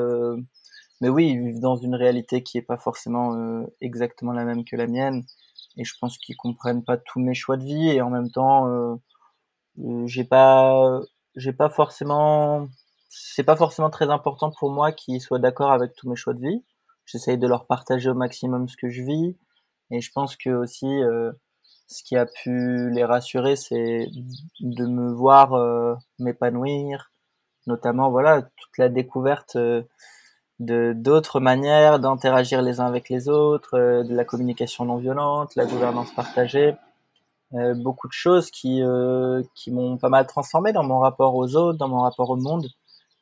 mais 1.00 1.08
oui, 1.08 1.28
ils 1.30 1.38
vivent 1.38 1.60
dans 1.60 1.76
une 1.76 1.94
réalité 1.94 2.42
qui 2.42 2.58
est 2.58 2.62
pas 2.62 2.78
forcément 2.78 3.64
exactement 3.80 4.32
la 4.32 4.44
même 4.44 4.64
que 4.64 4.76
la 4.76 4.86
mienne, 4.86 5.24
et 5.76 5.84
je 5.84 5.94
pense 6.00 6.18
qu'ils 6.18 6.36
comprennent 6.36 6.84
pas 6.84 6.96
tous 6.96 7.20
mes 7.20 7.34
choix 7.34 7.56
de 7.56 7.64
vie, 7.64 7.90
et 7.90 8.02
en 8.02 8.10
même 8.10 8.30
temps, 8.30 8.98
j'ai 10.06 10.24
pas 10.24 11.00
j'ai 11.36 11.52
pas 11.52 11.68
forcément 11.68 12.68
c'est 13.08 13.44
pas 13.44 13.56
forcément 13.56 13.90
très 13.90 14.10
important 14.10 14.50
pour 14.50 14.70
moi 14.70 14.92
qu'ils 14.92 15.20
soient 15.20 15.38
d'accord 15.38 15.72
avec 15.72 15.94
tous 15.94 16.08
mes 16.08 16.16
choix 16.16 16.34
de 16.34 16.40
vie. 16.40 16.64
J'essaye 17.06 17.38
de 17.38 17.46
leur 17.46 17.66
partager 17.66 18.10
au 18.10 18.14
maximum 18.14 18.68
ce 18.68 18.76
que 18.76 18.90
je 18.90 19.02
vis. 19.02 19.36
Et 19.90 20.00
je 20.00 20.10
pense 20.12 20.36
que 20.36 20.50
aussi, 20.50 20.86
euh, 20.86 21.32
ce 21.86 22.02
qui 22.02 22.16
a 22.16 22.26
pu 22.26 22.90
les 22.90 23.04
rassurer, 23.04 23.56
c'est 23.56 24.08
de 24.60 24.86
me 24.86 25.12
voir 25.12 25.54
euh, 25.54 25.94
m'épanouir, 26.18 27.12
notamment 27.66 28.10
voilà 28.10 28.42
toute 28.42 28.78
la 28.78 28.88
découverte 28.88 29.56
euh, 29.56 29.82
de 30.58 30.92
d'autres 30.96 31.38
manières 31.38 32.00
d'interagir 32.00 32.62
les 32.62 32.80
uns 32.80 32.86
avec 32.86 33.08
les 33.08 33.28
autres, 33.28 33.78
de 34.02 34.14
la 34.14 34.24
communication 34.24 34.84
non 34.86 34.96
violente, 34.96 35.54
la 35.54 35.66
gouvernance 35.66 36.12
partagée, 36.14 36.74
beaucoup 37.52 38.08
de 38.08 38.12
choses 38.12 38.50
qui 38.50 38.82
qui 39.54 39.70
m'ont 39.70 39.98
pas 39.98 40.08
mal 40.08 40.26
transformé 40.26 40.72
dans 40.72 40.84
mon 40.84 40.98
rapport 40.98 41.34
aux 41.34 41.56
autres, 41.56 41.78
dans 41.78 41.88
mon 41.88 42.00
rapport 42.00 42.30
au 42.30 42.36
monde 42.36 42.68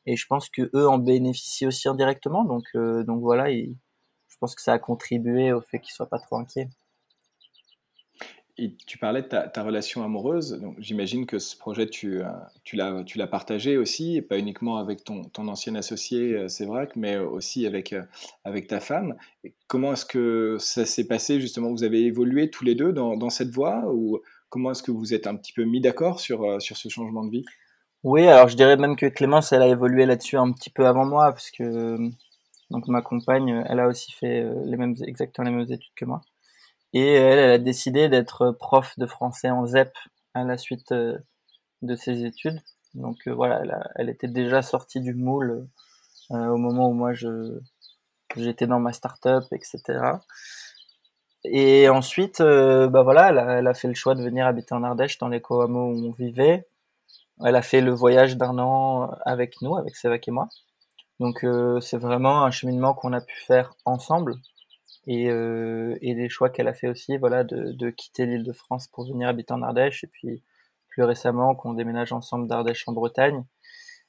et 0.05 0.15
je 0.15 0.25
pense 0.27 0.49
que 0.49 0.69
eux 0.75 0.87
en 0.87 0.97
bénéficient 0.97 1.67
aussi 1.67 1.87
indirectement. 1.87 2.43
Donc, 2.43 2.65
euh, 2.75 3.03
donc 3.03 3.21
voilà, 3.21 3.51
je 3.51 4.37
pense 4.39 4.55
que 4.55 4.61
ça 4.61 4.73
a 4.73 4.79
contribué 4.79 5.51
au 5.51 5.61
fait 5.61 5.79
qu'ils 5.79 5.93
soient 5.93 6.09
pas 6.09 6.19
trop 6.19 6.37
inquiets. 6.37 6.69
Tu 8.87 8.97
parlais 8.97 9.21
de 9.21 9.27
ta, 9.27 9.63
relation 9.63 10.03
amoureuse, 10.03 10.59
donc 10.61 10.75
j'imagine 10.79 11.25
que 11.25 11.39
ce 11.39 11.57
projet, 11.57 11.87
tu, 11.87 12.21
euh, 12.21 13.03
l'as, 13.15 13.27
partagé 13.27 13.75
aussi, 13.75 14.21
pas 14.21 14.37
uniquement 14.37 14.77
avec 14.77 15.03
ton, 15.03 15.23
ton 15.25 15.49
ancien 15.49 15.75
associé, 15.75 16.33
euh, 16.33 16.47
c'est 16.47 16.65
vrai, 16.65 16.87
mais 16.95 17.17
aussi 17.17 17.65
avec, 17.65 17.93
avec 18.45 18.67
ta 18.67 18.79
femme. 18.79 19.15
comment 19.67 19.93
est-ce 19.93 20.05
que 20.05 20.55
ça 20.59 20.85
s'est 20.85 21.07
passé 21.07 21.41
justement? 21.41 21.69
Vous 21.69 21.83
avez 21.83 22.03
évolué 22.03 22.49
tous 22.49 22.63
les 22.63 22.75
deux 22.75 22.93
dans, 22.93 23.29
cette 23.29 23.49
voie 23.49 23.83
ou 23.93 24.21
comment 24.49 24.71
est-ce 24.71 24.83
que 24.83 24.91
vous 24.91 25.13
êtes 25.13 25.27
un 25.27 25.35
petit 25.35 25.51
peu 25.51 25.65
mis 25.65 25.81
d'accord 25.81 26.21
sur, 26.21 26.61
ce 26.61 26.89
changement 26.89 27.25
de 27.25 27.31
vie? 27.31 27.45
Oui, 28.03 28.25
alors 28.25 28.47
je 28.47 28.55
dirais 28.55 28.77
même 28.77 28.95
que 28.95 29.07
Clémence, 29.07 29.51
elle 29.51 29.63
a 29.63 29.67
évolué 29.67 30.05
là-dessus 30.05 30.37
un 30.37 30.51
petit 30.53 30.69
peu 30.69 30.85
avant 30.85 31.05
moi, 31.05 31.31
parce 31.31 31.51
que 31.51 31.97
donc 32.71 32.87
ma 32.87 33.01
compagne, 33.01 33.63
elle 33.67 33.79
a 33.79 33.87
aussi 33.87 34.11
fait 34.11 34.41
euh, 34.43 34.73
exactement 35.05 35.49
les 35.49 35.55
mêmes 35.55 35.71
études 35.71 35.93
que 35.95 36.05
moi. 36.05 36.21
Et 36.95 37.13
elle, 37.13 37.37
elle 37.37 37.51
a 37.51 37.57
décidé 37.59 38.09
d'être 38.09 38.51
prof 38.51 38.97
de 38.97 39.05
français 39.05 39.51
en 39.51 39.67
ZEP 39.67 39.95
à 40.33 40.43
la 40.43 40.57
suite 40.57 40.91
euh, 40.91 41.17
de 41.83 41.95
ses 41.95 42.25
études. 42.25 42.59
Donc 42.95 43.17
euh, 43.27 43.33
voilà, 43.33 43.61
elle, 43.95 44.09
était 44.09 44.27
déjà 44.27 44.63
sortie 44.63 45.01
du 45.01 45.13
moule 45.13 45.67
au 46.31 46.57
moment 46.57 46.89
où 46.89 46.93
moi 46.93 47.13
je 47.13 47.59
j'étais 48.35 48.65
dans 48.65 48.79
ma 48.79 48.93
start-up, 48.93 49.43
etc. 49.51 49.99
Et 51.43 51.87
ensuite, 51.89 52.41
bah 52.41 53.03
voilà, 53.03 53.29
elle 53.59 53.67
a, 53.67 53.73
fait 53.75 53.87
le 53.87 53.93
choix 53.93 54.15
de 54.15 54.23
venir 54.23 54.47
habiter 54.47 54.73
en 54.73 54.83
Ardèche, 54.83 55.19
dans 55.19 55.27
les 55.27 55.41
hameaux 55.47 55.93
où 55.93 56.07
on 56.07 56.11
vivait. 56.11 56.67
Elle 57.45 57.55
a 57.55 57.61
fait 57.61 57.81
le 57.81 57.91
voyage 57.91 58.37
d'un 58.37 58.57
an 58.57 59.11
avec 59.25 59.61
nous, 59.61 59.77
avec 59.77 59.95
Sévac 59.95 60.27
et 60.27 60.31
moi. 60.31 60.49
Donc 61.19 61.43
euh, 61.43 61.79
c'est 61.79 61.97
vraiment 61.97 62.43
un 62.43 62.51
cheminement 62.51 62.93
qu'on 62.93 63.13
a 63.13 63.21
pu 63.21 63.35
faire 63.39 63.75
ensemble 63.85 64.35
et, 65.07 65.29
euh, 65.29 65.97
et 66.01 66.15
des 66.15 66.29
choix 66.29 66.49
qu'elle 66.49 66.67
a 66.67 66.73
fait 66.73 66.87
aussi, 66.87 67.17
voilà, 67.17 67.43
de, 67.43 67.71
de 67.71 67.89
quitter 67.89 68.25
l'île 68.25 68.43
de 68.43 68.53
France 68.53 68.87
pour 68.87 69.07
venir 69.07 69.27
habiter 69.29 69.53
en 69.53 69.61
Ardèche 69.61 70.03
et 70.03 70.07
puis 70.07 70.43
plus 70.89 71.03
récemment 71.03 71.55
qu'on 71.55 71.73
déménage 71.73 72.13
ensemble 72.13 72.47
d'Ardèche 72.47 72.87
en 72.87 72.93
Bretagne. 72.93 73.43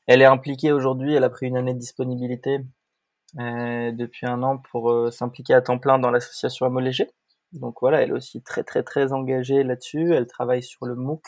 Elle 0.07 0.23
est 0.23 0.27
impliquée 0.27 0.73
aujourd'hui, 0.73 1.15
elle 1.15 1.25
a 1.25 1.31
pris 1.31 1.47
une 1.47 1.57
année 1.57 1.75
de 1.75 1.79
disponibilité 1.79 2.61
euh, 3.39 3.93
depuis 3.93 4.27
un 4.27 4.43
an 4.43 4.59
pour 4.59 4.91
euh, 4.91 5.11
s'impliquer 5.11 5.55
à 5.55 5.63
temps 5.63 5.79
plein 5.79 5.99
dans 5.99 6.11
l'association 6.11 6.67
Amo. 6.67 6.81
Donc 7.53 7.77
voilà, 7.81 8.03
elle 8.03 8.11
est 8.11 8.13
aussi 8.13 8.43
très 8.43 8.65
très 8.65 8.83
très 8.83 9.13
engagée 9.13 9.63
là-dessus. 9.63 10.15
Elle 10.15 10.27
travaille 10.27 10.63
sur 10.63 10.87
le 10.87 10.95
MOOC 10.95 11.23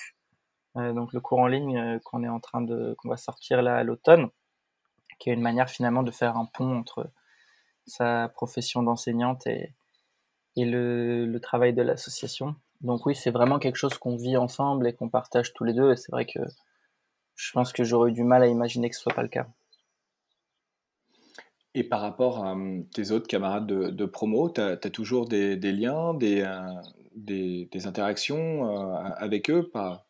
euh, 0.78 0.92
donc 0.92 1.12
le 1.12 1.20
cours 1.20 1.38
en 1.40 1.46
ligne 1.46 1.78
euh, 1.78 1.98
qu'on 2.04 2.22
est 2.22 2.28
en 2.28 2.40
train 2.40 2.60
de 2.60 2.94
qu'on 2.98 3.08
va 3.08 3.16
sortir 3.16 3.62
là 3.62 3.76
à 3.76 3.82
l'automne, 3.84 4.28
qui 5.18 5.30
est 5.30 5.34
une 5.34 5.42
manière 5.42 5.68
finalement 5.68 6.02
de 6.02 6.10
faire 6.10 6.36
un 6.36 6.46
pont 6.46 6.76
entre 6.78 7.10
sa 7.88 8.28
profession 8.28 8.82
d'enseignante 8.82 9.46
et, 9.46 9.74
et 10.56 10.64
le, 10.64 11.26
le 11.26 11.40
travail 11.40 11.72
de 11.72 11.82
l'association. 11.82 12.56
Donc 12.80 13.06
oui, 13.06 13.14
c'est 13.14 13.30
vraiment 13.30 13.58
quelque 13.58 13.76
chose 13.76 13.98
qu'on 13.98 14.16
vit 14.16 14.36
ensemble 14.36 14.86
et 14.86 14.94
qu'on 14.94 15.08
partage 15.08 15.52
tous 15.52 15.64
les 15.64 15.72
deux. 15.72 15.92
Et 15.92 15.96
c'est 15.96 16.12
vrai 16.12 16.26
que 16.26 16.40
je 17.34 17.52
pense 17.52 17.72
que 17.72 17.84
j'aurais 17.84 18.10
eu 18.10 18.14
du 18.14 18.24
mal 18.24 18.42
à 18.42 18.46
imaginer 18.46 18.90
que 18.90 18.96
ce 18.96 19.02
soit 19.02 19.14
pas 19.14 19.22
le 19.22 19.28
cas. 19.28 19.46
Et 21.74 21.84
par 21.84 22.00
rapport 22.00 22.44
à 22.44 22.52
hum, 22.52 22.86
tes 22.88 23.10
autres 23.10 23.28
camarades 23.28 23.66
de, 23.66 23.90
de 23.90 24.04
promo, 24.04 24.50
tu 24.50 24.60
as, 24.60 24.76
toujours 24.90 25.28
des, 25.28 25.56
des 25.56 25.72
liens, 25.72 26.14
des, 26.14 26.42
euh, 26.42 26.60
des, 27.14 27.68
des, 27.70 27.86
interactions 27.86 28.64
avec 29.16 29.50
eux 29.50 29.68
pas 29.68 30.08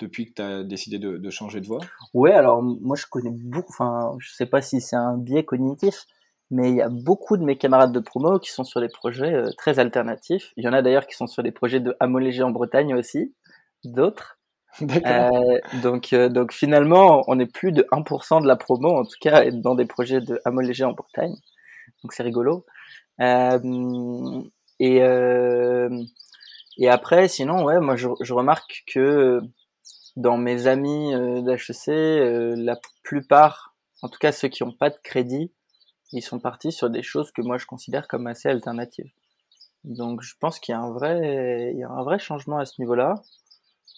depuis 0.00 0.26
que 0.26 0.34
tu 0.34 0.42
as 0.42 0.62
décidé 0.62 0.98
de, 0.98 1.30
changer 1.30 1.60
de 1.60 1.66
voie? 1.66 1.80
Ouais, 2.14 2.32
alors 2.32 2.62
moi 2.62 2.96
je 2.96 3.06
connais 3.06 3.30
beaucoup, 3.30 3.72
enfin 3.72 4.16
je 4.18 4.32
sais 4.32 4.46
pas 4.46 4.62
si 4.62 4.80
c'est 4.80 4.96
un 4.96 5.16
biais 5.16 5.44
cognitif, 5.44 6.06
mais 6.50 6.70
il 6.70 6.76
y 6.76 6.82
a 6.82 6.88
beaucoup 6.88 7.36
de 7.36 7.44
mes 7.44 7.56
camarades 7.56 7.92
de 7.92 8.00
promo 8.00 8.38
qui 8.38 8.50
sont 8.50 8.64
sur 8.64 8.80
des 8.80 8.88
projets 8.88 9.32
euh, 9.34 9.50
très 9.56 9.78
alternatifs. 9.78 10.52
Il 10.56 10.64
y 10.64 10.68
en 10.68 10.72
a 10.72 10.82
d'ailleurs 10.82 11.06
qui 11.06 11.14
sont 11.14 11.26
sur 11.26 11.42
des 11.42 11.52
projets 11.52 11.80
de 11.80 11.96
Amolégé 12.00 12.42
en 12.42 12.50
Bretagne 12.50 12.94
aussi, 12.94 13.34
d'autres. 13.84 14.36
Euh, 14.82 15.58
donc, 15.82 16.12
euh, 16.12 16.28
donc 16.28 16.52
finalement, 16.52 17.24
on 17.26 17.40
est 17.40 17.52
plus 17.52 17.72
de 17.72 17.82
1% 17.90 18.40
de 18.40 18.46
la 18.46 18.54
promo, 18.54 18.88
en 19.00 19.02
tout 19.02 19.18
cas, 19.20 19.50
dans 19.50 19.74
des 19.74 19.84
projets 19.84 20.20
de 20.20 20.40
Amolégé 20.44 20.84
en 20.84 20.92
Bretagne. 20.92 21.34
Donc 22.04 22.12
c'est 22.12 22.22
rigolo. 22.22 22.64
et, 23.18 25.00
et 26.78 26.88
après, 26.88 27.28
sinon, 27.28 27.64
ouais, 27.64 27.80
moi 27.80 27.96
je, 27.96 28.08
je 28.20 28.32
remarque 28.32 28.84
que 28.86 29.40
dans 30.16 30.36
mes 30.36 30.66
amis 30.66 31.14
euh, 31.14 31.42
d'HEC, 31.42 31.88
euh, 31.88 32.54
la 32.56 32.78
plupart, 33.02 33.74
en 34.02 34.08
tout 34.08 34.18
cas 34.18 34.32
ceux 34.32 34.48
qui 34.48 34.64
n'ont 34.64 34.72
pas 34.72 34.90
de 34.90 34.98
crédit, 35.02 35.52
ils 36.12 36.22
sont 36.22 36.40
partis 36.40 36.72
sur 36.72 36.90
des 36.90 37.02
choses 37.02 37.30
que 37.32 37.42
moi 37.42 37.58
je 37.58 37.66
considère 37.66 38.08
comme 38.08 38.26
assez 38.26 38.48
alternatives. 38.48 39.10
Donc 39.84 40.22
je 40.22 40.34
pense 40.38 40.58
qu'il 40.58 40.72
y 40.72 40.76
a 40.76 40.80
un 40.80 40.90
vrai, 40.90 41.72
il 41.72 41.78
y 41.78 41.84
a 41.84 41.90
un 41.90 42.02
vrai 42.02 42.18
changement 42.18 42.58
à 42.58 42.66
ce 42.66 42.80
niveau-là. 42.80 43.22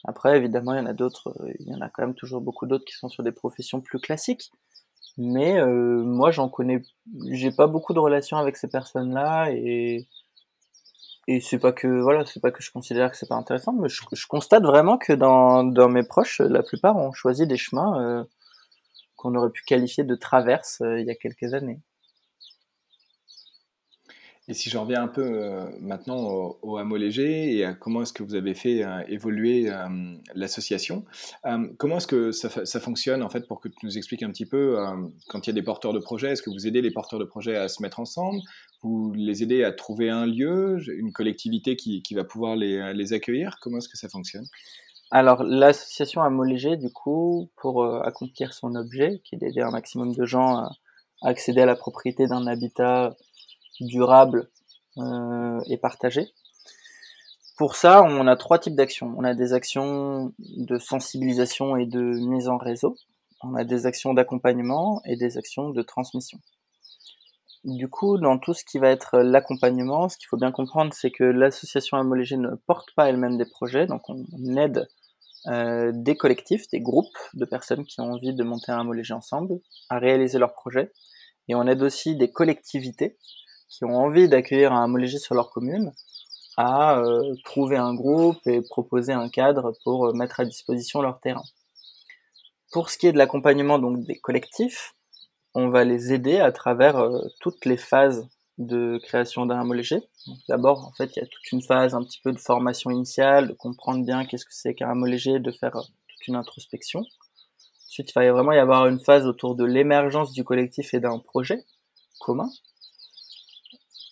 Après, 0.04 0.36
évidemment, 0.36 0.74
il 0.74 0.78
y 0.78 0.80
en 0.80 0.86
a 0.86 0.92
d'autres, 0.92 1.34
il 1.60 1.68
y 1.68 1.74
en 1.74 1.80
a 1.80 1.88
quand 1.88 2.02
même 2.02 2.14
toujours 2.14 2.40
beaucoup 2.40 2.66
d'autres 2.66 2.84
qui 2.84 2.94
sont 2.94 3.08
sur 3.08 3.22
des 3.22 3.32
professions 3.32 3.80
plus 3.80 4.00
classiques. 4.00 4.50
Mais 5.18 5.60
euh, 5.60 6.02
moi, 6.02 6.30
j'en 6.30 6.48
connais, 6.48 6.82
j'ai 7.30 7.52
pas 7.52 7.66
beaucoup 7.66 7.94
de 7.94 7.98
relations 7.98 8.38
avec 8.38 8.56
ces 8.56 8.68
personnes-là 8.68 9.50
et 9.52 10.08
et 11.28 11.40
c'est 11.40 11.58
pas 11.58 11.72
que 11.72 11.86
voilà 11.86 12.24
c'est 12.26 12.40
pas 12.40 12.50
que 12.50 12.62
je 12.62 12.72
considère 12.72 13.10
que 13.10 13.16
c'est 13.16 13.28
pas 13.28 13.36
intéressant 13.36 13.72
mais 13.72 13.88
je, 13.88 14.26
constate 14.26 14.64
vraiment 14.64 14.98
que 14.98 15.12
dans, 15.12 15.62
dans 15.62 15.88
mes 15.88 16.02
proches 16.02 16.40
la 16.40 16.64
plupart 16.64 16.96
ont 16.96 17.12
choisi 17.12 17.46
des 17.46 17.56
chemins 17.56 18.00
euh, 18.02 18.24
qu'on 19.16 19.34
aurait 19.36 19.50
pu 19.50 19.62
qualifier 19.62 20.02
de 20.02 20.16
traverse 20.16 20.80
euh, 20.80 20.98
il 21.00 21.06
y 21.06 21.10
a 21.10 21.14
quelques 21.14 21.54
années 21.54 21.80
et 24.52 24.54
si 24.54 24.68
je 24.68 24.76
reviens 24.76 25.02
un 25.02 25.08
peu 25.08 25.22
euh, 25.22 25.64
maintenant 25.80 26.18
au, 26.18 26.58
au, 26.60 26.76
hameau 26.76 26.98
léger 26.98 27.56
et 27.56 27.64
à 27.64 27.72
comment 27.72 28.02
est-ce 28.02 28.12
que 28.12 28.22
vous 28.22 28.34
avez 28.34 28.52
fait 28.52 28.84
euh, 28.84 29.02
évoluer 29.08 29.70
euh, 29.70 29.88
l'association, 30.34 31.06
comment 31.78 31.96
est-ce 31.96 32.06
que 32.06 32.32
ça, 32.32 32.80
fonctionne 32.80 33.22
en 33.22 33.30
fait 33.30 33.48
pour 33.48 33.62
que 33.62 33.68
tu 33.68 33.76
nous 33.82 33.96
expliques 33.96 34.22
un 34.22 34.30
petit 34.30 34.44
peu 34.44 34.76
quand 35.28 35.46
il 35.46 35.50
y 35.50 35.52
a 35.52 35.54
des 35.54 35.62
porteurs 35.62 35.94
de 35.94 36.00
projets, 36.00 36.32
est-ce 36.32 36.42
que 36.42 36.50
vous 36.50 36.66
aidez 36.66 36.82
les 36.82 36.90
porteurs 36.90 37.18
de 37.18 37.24
projets 37.24 37.56
à 37.56 37.68
se 37.68 37.80
mettre 37.80 37.98
ensemble, 37.98 38.40
vous 38.82 39.14
les 39.14 39.42
aidez 39.42 39.64
à 39.64 39.72
trouver 39.72 40.10
un 40.10 40.26
lieu, 40.26 40.78
une 40.86 41.12
collectivité 41.12 41.74
qui, 41.74 42.02
qui 42.02 42.14
va 42.14 42.24
pouvoir 42.24 42.54
les, 42.54 42.92
les 42.92 43.12
accueillir, 43.14 43.56
comment 43.62 43.78
est-ce 43.78 43.88
que 43.88 43.96
ça 43.96 44.10
fonctionne? 44.10 44.44
Alors, 45.10 45.44
l'association 45.44 46.20
Hameau 46.20 46.44
Léger, 46.44 46.76
du 46.76 46.90
coup, 46.90 47.50
pour 47.56 47.84
accomplir 48.04 48.52
son 48.52 48.74
objet, 48.74 49.22
qui 49.24 49.36
est 49.36 49.38
d'aider 49.38 49.62
un 49.62 49.70
maximum 49.70 50.14
de 50.14 50.26
gens 50.26 50.56
à 50.58 50.70
accéder 51.22 51.62
à 51.62 51.66
la 51.66 51.76
propriété 51.76 52.26
d'un 52.26 52.46
habitat 52.46 53.16
durable 53.86 54.48
euh, 54.98 55.60
et 55.66 55.76
partagé. 55.76 56.28
Pour 57.56 57.76
ça, 57.76 58.02
on 58.02 58.26
a 58.26 58.36
trois 58.36 58.58
types 58.58 58.74
d'actions. 58.74 59.14
On 59.16 59.24
a 59.24 59.34
des 59.34 59.52
actions 59.52 60.32
de 60.38 60.78
sensibilisation 60.78 61.76
et 61.76 61.86
de 61.86 62.00
mise 62.00 62.48
en 62.48 62.56
réseau. 62.56 62.96
On 63.42 63.54
a 63.54 63.64
des 63.64 63.86
actions 63.86 64.14
d'accompagnement 64.14 65.02
et 65.04 65.16
des 65.16 65.36
actions 65.36 65.70
de 65.70 65.82
transmission. 65.82 66.38
Du 67.64 67.88
coup, 67.88 68.18
dans 68.18 68.38
tout 68.38 68.54
ce 68.54 68.64
qui 68.64 68.78
va 68.78 68.88
être 68.88 69.18
l'accompagnement, 69.18 70.08
ce 70.08 70.16
qu'il 70.16 70.26
faut 70.26 70.36
bien 70.36 70.50
comprendre, 70.50 70.92
c'est 70.92 71.12
que 71.12 71.22
l'association 71.22 71.96
Amolégé 71.96 72.36
ne 72.36 72.56
porte 72.66 72.92
pas 72.96 73.08
elle-même 73.08 73.38
des 73.38 73.44
projets, 73.44 73.86
donc 73.86 74.02
on 74.08 74.24
aide 74.56 74.88
euh, 75.46 75.92
des 75.94 76.16
collectifs, 76.16 76.68
des 76.72 76.80
groupes 76.80 77.16
de 77.34 77.44
personnes 77.44 77.84
qui 77.84 78.00
ont 78.00 78.12
envie 78.12 78.34
de 78.34 78.42
monter 78.42 78.72
un 78.72 78.80
Amolégé 78.80 79.14
ensemble 79.14 79.60
à 79.90 79.98
réaliser 79.98 80.38
leurs 80.38 80.54
projets. 80.54 80.92
Et 81.48 81.54
on 81.54 81.66
aide 81.66 81.82
aussi 81.82 82.16
des 82.16 82.30
collectivités 82.30 83.16
qui 83.72 83.84
ont 83.84 83.96
envie 83.96 84.28
d'accueillir 84.28 84.72
un 84.72 84.84
homologé 84.84 85.18
sur 85.18 85.34
leur 85.34 85.50
commune 85.50 85.92
à 86.58 86.98
euh, 86.98 87.34
trouver 87.44 87.78
un 87.78 87.94
groupe 87.94 88.46
et 88.46 88.60
proposer 88.60 89.14
un 89.14 89.30
cadre 89.30 89.72
pour 89.82 90.06
euh, 90.06 90.12
mettre 90.12 90.40
à 90.40 90.44
disposition 90.44 91.00
leur 91.00 91.18
terrain. 91.20 91.44
Pour 92.70 92.90
ce 92.90 92.98
qui 92.98 93.06
est 93.06 93.12
de 93.12 93.18
l'accompagnement 93.18 93.78
donc 93.78 94.04
des 94.04 94.18
collectifs, 94.18 94.94
on 95.54 95.70
va 95.70 95.84
les 95.84 96.12
aider 96.12 96.38
à 96.38 96.52
travers 96.52 96.98
euh, 96.98 97.26
toutes 97.40 97.64
les 97.64 97.78
phases 97.78 98.28
de 98.58 99.00
création 99.02 99.46
d'un 99.46 99.62
homologé. 99.62 100.02
D'abord, 100.48 100.86
en 100.86 100.92
fait, 100.92 101.16
il 101.16 101.20
y 101.20 101.22
a 101.22 101.26
toute 101.26 101.52
une 101.52 101.62
phase 101.62 101.94
un 101.94 102.02
petit 102.02 102.20
peu 102.22 102.32
de 102.32 102.38
formation 102.38 102.90
initiale, 102.90 103.48
de 103.48 103.54
comprendre 103.54 104.04
bien 104.04 104.26
qu'est-ce 104.26 104.44
que 104.44 104.54
c'est 104.54 104.74
qu'un 104.74 104.90
homologé, 104.90 105.40
de 105.40 105.50
faire 105.50 105.72
toute 105.72 106.28
une 106.28 106.36
introspection 106.36 107.04
Ensuite, 107.88 108.10
il 108.10 108.14
va 108.14 108.32
vraiment 108.32 108.52
y 108.52 108.58
avoir 108.58 108.86
une 108.86 109.00
phase 109.00 109.26
autour 109.26 109.54
de 109.54 109.64
l'émergence 109.64 110.32
du 110.32 110.44
collectif 110.44 110.92
et 110.92 111.00
d'un 111.00 111.18
projet 111.18 111.64
commun 112.20 112.50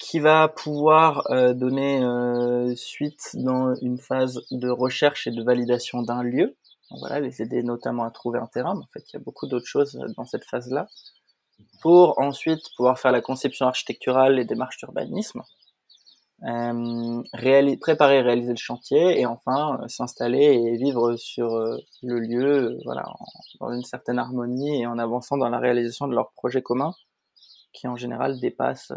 qui 0.01 0.19
va 0.19 0.49
pouvoir 0.49 1.31
euh, 1.31 1.53
donner 1.53 2.03
euh, 2.03 2.75
suite 2.75 3.33
dans 3.35 3.75
une 3.77 3.99
phase 3.99 4.41
de 4.51 4.71
recherche 4.71 5.27
et 5.27 5.31
de 5.31 5.43
validation 5.43 6.03
d'un 6.03 6.23
lieu. 6.23 6.57
voilà, 6.99 7.21
les 7.21 7.43
aider 7.43 7.63
notamment 7.63 8.05
à 8.05 8.11
trouver 8.11 8.39
un 8.39 8.47
terrain. 8.47 8.75
Mais 8.75 8.81
en 8.81 8.89
fait, 8.95 9.05
il 9.11 9.13
y 9.13 9.17
a 9.17 9.23
beaucoup 9.23 9.47
d'autres 9.47 9.67
choses 9.67 10.01
dans 10.17 10.25
cette 10.25 10.45
phase-là. 10.47 10.89
Pour 11.83 12.19
ensuite 12.19 12.63
pouvoir 12.77 12.99
faire 12.99 13.13
la 13.13 13.21
conception 13.21 13.67
architecturale, 13.67 14.37
les 14.37 14.47
démarches 14.47 14.79
d'urbanisme, 14.79 15.43
euh, 16.45 17.23
préparer 17.83 18.17
et 18.17 18.23
réaliser 18.23 18.53
le 18.53 18.57
chantier, 18.57 19.21
et 19.21 19.27
enfin 19.27 19.81
s'installer 19.89 20.45
et 20.45 20.79
vivre 20.79 21.17
sur 21.17 21.51
le 22.03 22.19
lieu, 22.19 22.79
voilà, 22.87 23.05
dans 23.61 23.71
une 23.71 23.85
certaine 23.85 24.19
harmonie 24.19 24.81
et 24.81 24.87
en 24.87 24.99
avançant 24.99 25.37
dans 25.37 25.51
la 25.51 25.59
réalisation 25.59 26.09
de 26.09 26.15
leur 26.15 26.33
projet 26.33 26.63
commun, 26.63 26.95
qui 27.75 27.87
en 27.87 27.97
général 27.97 28.41
dépasse 28.41 28.91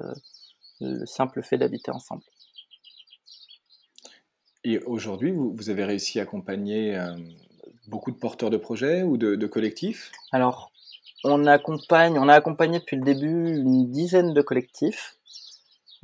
le 0.81 1.05
simple 1.05 1.43
fait 1.43 1.57
d'habiter 1.57 1.91
ensemble. 1.91 2.23
Et 4.65 4.79
aujourd'hui, 4.79 5.31
vous, 5.31 5.69
avez 5.69 5.83
réussi 5.83 6.19
à 6.19 6.23
accompagner 6.23 6.95
euh, 6.95 7.13
beaucoup 7.87 8.11
de 8.11 8.15
porteurs 8.15 8.49
de 8.49 8.57
projets 8.57 9.03
ou 9.03 9.17
de, 9.17 9.47
collectifs? 9.47 10.11
Alors, 10.31 10.71
on 11.25 11.45
accompagne, 11.45 12.17
on 12.17 12.29
a 12.29 12.33
accompagné 12.33 12.79
depuis 12.79 12.95
le 12.95 13.03
début 13.03 13.57
une 13.57 13.91
dizaine 13.91 14.33
de 14.33 14.41
collectifs 14.41 15.17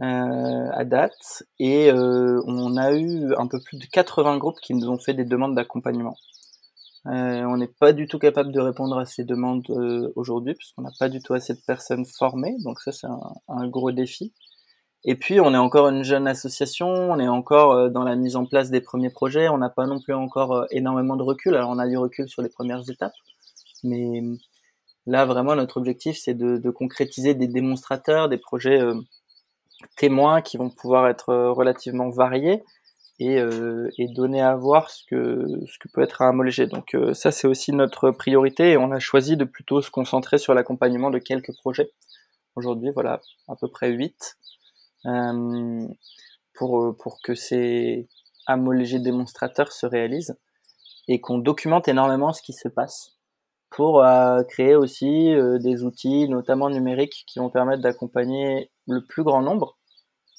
euh, 0.02 0.70
à 0.74 0.84
date, 0.84 1.44
et 1.60 1.90
euh, 1.92 2.42
on 2.46 2.76
a 2.78 2.94
eu 2.94 3.34
un 3.38 3.48
peu 3.48 3.60
plus 3.62 3.78
de 3.78 3.86
80 3.86 4.38
groupes 4.38 4.60
qui 4.62 4.74
nous 4.74 4.90
ont 4.90 4.98
fait 4.98 5.14
des 5.14 5.26
demandes 5.26 5.56
d'accompagnement. 5.56 6.18
on 7.06 7.58
n'est 7.58 7.68
pas 7.68 7.94
du 7.94 8.08
tout 8.08 8.20
capable 8.20 8.52
de 8.52 8.60
répondre 8.60 8.98
à 8.98 9.06
ces 9.06 9.24
demandes 9.24 9.70
aujourd'hui, 10.16 10.54
puisqu'on 10.54 10.82
n'a 10.82 10.92
pas 11.00 11.08
du 11.08 11.22
tout 11.22 11.34
assez 11.34 11.54
de 11.54 11.62
personnes 11.66 12.06
formées, 12.06 12.58
donc 12.60 12.82
ça 12.82 12.92
c'est 12.92 13.08
un, 13.08 13.68
gros 13.68 13.92
défi. 13.92 14.34
Et 15.06 15.16
puis, 15.16 15.40
on 15.40 15.54
est 15.54 15.58
encore 15.58 15.88
une 15.88 16.04
jeune 16.04 16.28
association, 16.28 16.90
on 16.90 17.20
est 17.20 17.28
encore 17.28 17.72
euh, 17.72 17.90
dans 17.90 18.04
la 18.04 18.16
mise 18.16 18.36
en 18.36 18.46
place 18.46 18.70
des 18.70 18.82
premiers 18.82 19.10
projets, 19.10 19.48
on 19.48 19.58
n'a 19.58 19.70
pas 19.70 19.86
non 19.86 20.00
plus 20.02 20.14
encore 20.14 20.52
euh, 20.52 20.66
énormément 20.72 21.16
de 21.16 21.24
recul. 21.24 21.56
Alors, 21.56 21.70
on 21.70 21.80
a 21.80 21.88
du 21.88 21.98
recul 21.98 22.28
sur 22.28 22.42
les 22.42 22.50
premières 22.50 22.90
étapes, 22.90 23.14
mais 23.84 24.22
là, 25.06 25.26
vraiment, 25.26 25.56
notre 25.56 25.78
objectif, 25.78 26.18
c'est 26.18 26.34
de, 26.34 26.70
concrétiser 26.70 27.34
des 27.34 27.48
démonstrateurs, 27.48 28.28
des 28.28 28.38
projets 28.38 28.82
euh, 28.82 28.96
témoins 29.96 30.42
qui 30.42 30.58
vont 30.58 30.70
pouvoir 30.70 31.08
être 31.08 31.34
relativement 31.34 32.10
variés 32.10 32.64
et, 33.20 33.42
donner 34.16 34.42
à 34.42 34.56
voir 34.56 34.90
ce 34.90 35.04
que, 35.10 35.46
peut 35.94 36.02
être 36.02 36.22
un 36.22 36.30
homologué. 36.30 36.68
Donc, 36.68 36.96
ça, 37.14 37.32
c'est 37.32 37.48
aussi 37.48 37.72
notre 37.72 38.12
priorité 38.12 38.72
et 38.72 38.78
on 38.78 38.92
a 38.92 39.00
choisi 39.00 39.38
de 39.38 39.46
plutôt 39.46 39.82
se 39.82 39.92
concentrer 39.92 40.38
sur 40.38 40.54
l'accompagnement 40.54 41.10
de 41.10 41.20
quelques 41.20 41.56
projets. 41.58 41.90
Aujourd'hui, 42.56 42.92
voilà, 42.94 43.22
à 43.48 43.56
peu 43.56 43.70
près 43.70 43.90
8 43.90 44.14
euh, 44.14 44.49
pour, 45.04 46.82
euh, 46.82 46.94
pour 46.98 47.22
que 47.22 47.36
ces 47.36 48.08
homologés 48.48 49.00
démonstrateurs 49.00 49.72
se 49.72 49.86
réalisent 49.86 50.38
et 51.08 51.22
qu'on 51.22 51.38
documente 51.38 51.88
énormément 51.88 52.34
ce 52.34 52.42
qui 52.42 52.54
se 52.54 52.68
passe 52.68 53.18
pour 53.70 54.04
euh, 54.04 54.44
créer 54.44 54.76
aussi 54.76 55.32
des 55.60 55.84
outils, 55.84 56.28
notamment 56.28 56.70
numériques, 56.70 57.24
qui 57.28 57.40
vont 57.40 57.50
permettre 57.50 57.84
d'accompagner 57.84 58.72
le 58.88 59.06
plus 59.06 59.24
grand 59.24 59.42
nombre, 59.42 59.78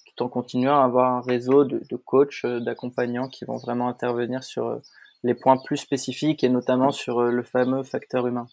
tout 0.07 0.25
en 0.25 0.29
continuant 0.29 0.81
à 0.81 0.85
avoir 0.85 1.13
un 1.13 1.21
réseau 1.21 1.65
de, 1.65 1.97
coachs, 1.97 2.45
d'accompagnants 2.45 3.29
qui 3.29 3.45
vont 3.45 3.57
vraiment 3.57 3.89
intervenir 3.89 4.43
sur 4.43 4.81
les 5.23 5.35
points 5.35 5.59
plus 5.59 5.77
spécifiques 5.77 6.43
et 6.43 6.49
notamment 6.49 6.91
sur 6.91 7.23
le 7.23 7.43
fameux 7.45 7.85
facteur 7.85 8.27
humain. 8.27 8.49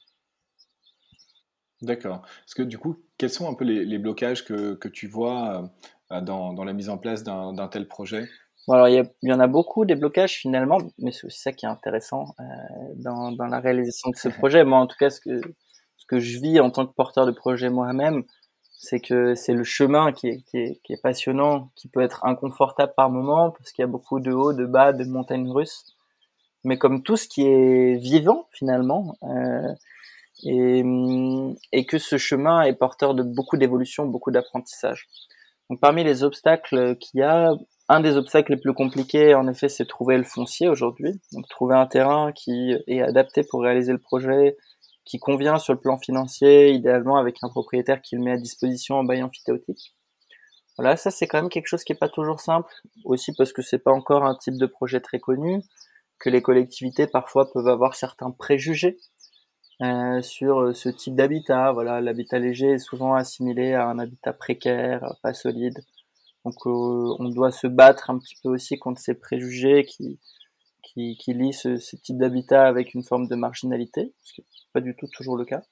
D'accord. 1.82 2.22
Parce 2.22 2.56
que 2.56 2.64
du 2.64 2.78
coup, 2.78 2.98
quels 3.18 3.30
sont 3.30 3.50
un 3.50 3.54
peu 3.54 3.64
les, 3.64 3.86
les 3.86 4.00
blocages 4.00 4.44
que, 4.44 4.74
que, 4.74 4.88
tu 4.88 5.08
vois 5.08 5.62
euh, 5.62 5.68
dans, 6.10 6.54
dans, 6.54 6.64
la 6.64 6.74
mise 6.74 6.90
en 6.90 6.98
place 6.98 7.24
d'un 7.24 7.68
tel 7.68 7.88
projet 7.88 8.28
bon, 8.68 8.74
alors, 8.74 8.88
il 8.88 8.96
y, 8.96 9.28
y, 9.28 9.34
en 9.34 9.40
a 9.40 9.48
beaucoup 9.48 9.86
des 9.86 9.96
blocages 9.96 10.36
finalement, 10.36 10.78
mais 11.00 11.12
c'est 11.12 11.26
aussi 11.26 11.40
ça 11.40 11.52
qui 11.52 11.66
est 11.66 11.70
intéressant 11.70 12.36
euh, 12.40 12.44
dans, 12.96 13.32
dans, 13.32 13.48
la 13.48 13.60
réalisation 13.60 14.10
de 14.10 14.16
ce 14.16 14.30
projet. 14.40 14.64
Moi, 14.64 14.80
en 14.80 14.88
tout 14.88 14.98
cas, 15.00 15.10
ce 15.10 15.20
que, 15.20 15.42
ce 15.98 16.06
que 16.08 16.20
je 16.20 16.40
vis 16.40 16.60
en 16.60 16.70
tant 16.70 16.86
que 16.86 16.94
porteur 16.94 17.26
de 17.26 17.32
projet 17.32 17.70
moi-même, 17.70 18.24
c'est 18.80 19.00
que 19.00 19.34
c'est 19.36 19.54
le 19.54 19.64
chemin 19.64 20.12
qui 20.12 20.28
est, 20.28 20.42
qui, 20.44 20.58
est, 20.58 20.80
qui 20.84 20.94
est, 20.94 21.02
passionnant, 21.02 21.72
qui 21.76 21.88
peut 21.88 22.02
être 22.02 22.26
inconfortable 22.26 22.94
par 22.96 23.10
moment, 23.10 23.52
parce 23.52 23.72
qu'il 23.72 23.82
y 23.82 23.84
a 23.84 23.88
beaucoup 23.88 24.20
de 24.20 24.32
hauts, 24.32 24.54
de 24.54 24.66
bas, 24.66 24.94
de 24.94 25.04
montagnes 25.04 25.50
russes. 25.50 25.84
Mais 26.64 26.78
comme 26.78 27.02
tout 27.02 27.18
ce 27.18 27.28
qui 27.28 27.48
est 27.48 27.96
vivant, 27.96 28.48
finalement, 28.52 29.18
euh, 29.24 29.74
et, 30.44 30.84
et, 31.72 31.86
que 31.86 31.98
ce 31.98 32.18
chemin 32.18 32.62
est 32.62 32.74
porteur 32.74 33.16
de 33.16 33.24
beaucoup 33.24 33.58
d'évolution, 33.58 34.06
beaucoup 34.06 34.30
d'apprentissage. 34.30 35.08
Donc 35.70 35.80
parmi 35.80 36.04
les 36.04 36.24
obstacles 36.24 36.98
qu'il 36.98 37.20
y 37.20 37.24
a, 37.24 37.52
un 37.90 38.00
des 38.00 38.18
obstacles 38.18 38.54
les 38.54 38.60
plus 38.60 38.74
compliqués, 38.74 39.34
en 39.34 39.48
effet, 39.48 39.70
c'est 39.70 39.86
trouver 39.86 40.18
le 40.18 40.24
foncier 40.24 40.68
aujourd'hui. 40.68 41.22
Donc 41.32 41.48
trouver 41.48 41.76
un 41.76 41.88
terrain 41.88 42.32
qui 42.34 42.76
est 42.88 43.02
adapté 43.02 43.44
pour 43.44 43.62
réaliser 43.62 43.94
le 43.94 43.98
projet, 43.98 44.58
qui 45.06 45.20
convient 45.20 45.58
sur 45.58 45.74
le 45.74 45.80
plan 45.80 45.98
financier, 45.98 46.72
idéalement 46.72 47.18
avec 47.18 47.38
un 47.42 47.50
propriétaire 47.50 48.02
qui 48.02 48.16
le 48.16 48.22
met 48.22 48.32
à 48.32 48.38
disposition 48.38 48.96
en 48.96 49.04
bail 49.04 49.24
amphithéotique. 49.24 49.96
Voilà, 50.78 50.96
ça 50.96 51.12
c'est 51.12 51.28
quand 51.28 51.42
même 51.42 51.50
quelque 51.50 51.68
chose 51.68 51.84
qui 51.84 51.94
est 51.94 52.00
pas 52.00 52.10
toujours 52.10 52.40
simple, 52.40 52.72
aussi 53.06 53.34
parce 53.36 53.54
que 53.54 53.62
c'est 53.62 53.80
pas 53.80 53.92
encore 53.92 54.26
un 54.26 54.36
type 54.36 54.58
de 54.58 54.66
projet 54.66 55.00
très 55.00 55.20
connu, 55.20 55.64
que 56.20 56.30
les 56.30 56.42
collectivités 56.42 57.08
parfois 57.08 57.50
peuvent 57.52 57.68
avoir 57.68 57.96
certains 57.96 58.32
préjugés 58.32 58.98
euh, 59.82 60.22
sur 60.22 60.60
euh, 60.60 60.74
ce 60.74 60.90
type 60.90 61.16
d'habitat. 61.16 61.72
Voilà, 61.72 62.02
l'habitat 62.02 62.40
léger 62.40 62.72
est 62.72 62.80
souvent 62.80 63.14
assimilé 63.14 63.74
à 63.74 63.88
un 63.88 64.00
habitat 64.00 64.34
précaire, 64.34 65.16
pas 65.22 65.34
solide. 65.34 65.80
Donc 66.46 66.56
euh, 66.66 67.16
on 67.20 67.30
doit 67.30 67.52
se 67.52 67.68
battre 67.68 68.10
un 68.10 68.18
petit 68.20 68.36
peu 68.42 68.50
aussi 68.50 68.78
contre 68.78 69.02
ces 69.02 69.16
préjugés 69.16 69.86
qui, 69.86 70.20
qui, 70.84 71.18
qui 71.18 71.34
lient 71.34 71.54
ce, 71.54 71.78
ce 71.78 71.96
type 71.96 72.18
d'habitat 72.18 72.66
avec 72.66 72.94
une 72.94 73.04
forme 73.04 73.28
de 73.28 73.36
marginalité, 73.36 74.14
ce 74.24 74.34
qui 74.34 74.42
n'est 74.42 74.48
pas 74.74 74.82
du 74.82 74.96
tout 74.96 75.08
toujours 75.08 75.38
le 75.38 75.46
cas. 75.46 75.64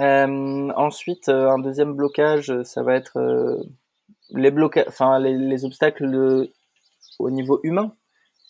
Euh, 0.00 0.72
ensuite, 0.76 1.28
un 1.28 1.58
deuxième 1.58 1.94
blocage, 1.94 2.52
ça 2.64 2.82
va 2.82 2.94
être 2.94 3.64
les 4.30 4.50
blocages, 4.50 4.86
enfin 4.88 5.20
les, 5.20 5.36
les 5.36 5.64
obstacles 5.64 6.50
au 7.18 7.30
niveau 7.30 7.60
humain, 7.62 7.94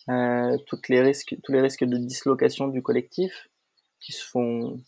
euh, 0.09 0.57
toutes 0.67 0.89
les 0.89 1.01
risques, 1.01 1.35
tous 1.43 1.51
les 1.51 1.61
risques 1.61 1.83
de 1.83 1.97
dislocation 1.97 2.67
du 2.67 2.81
collectif, 2.81 3.49
qui 4.05 4.11
se 4.11 4.25
font 4.25 4.79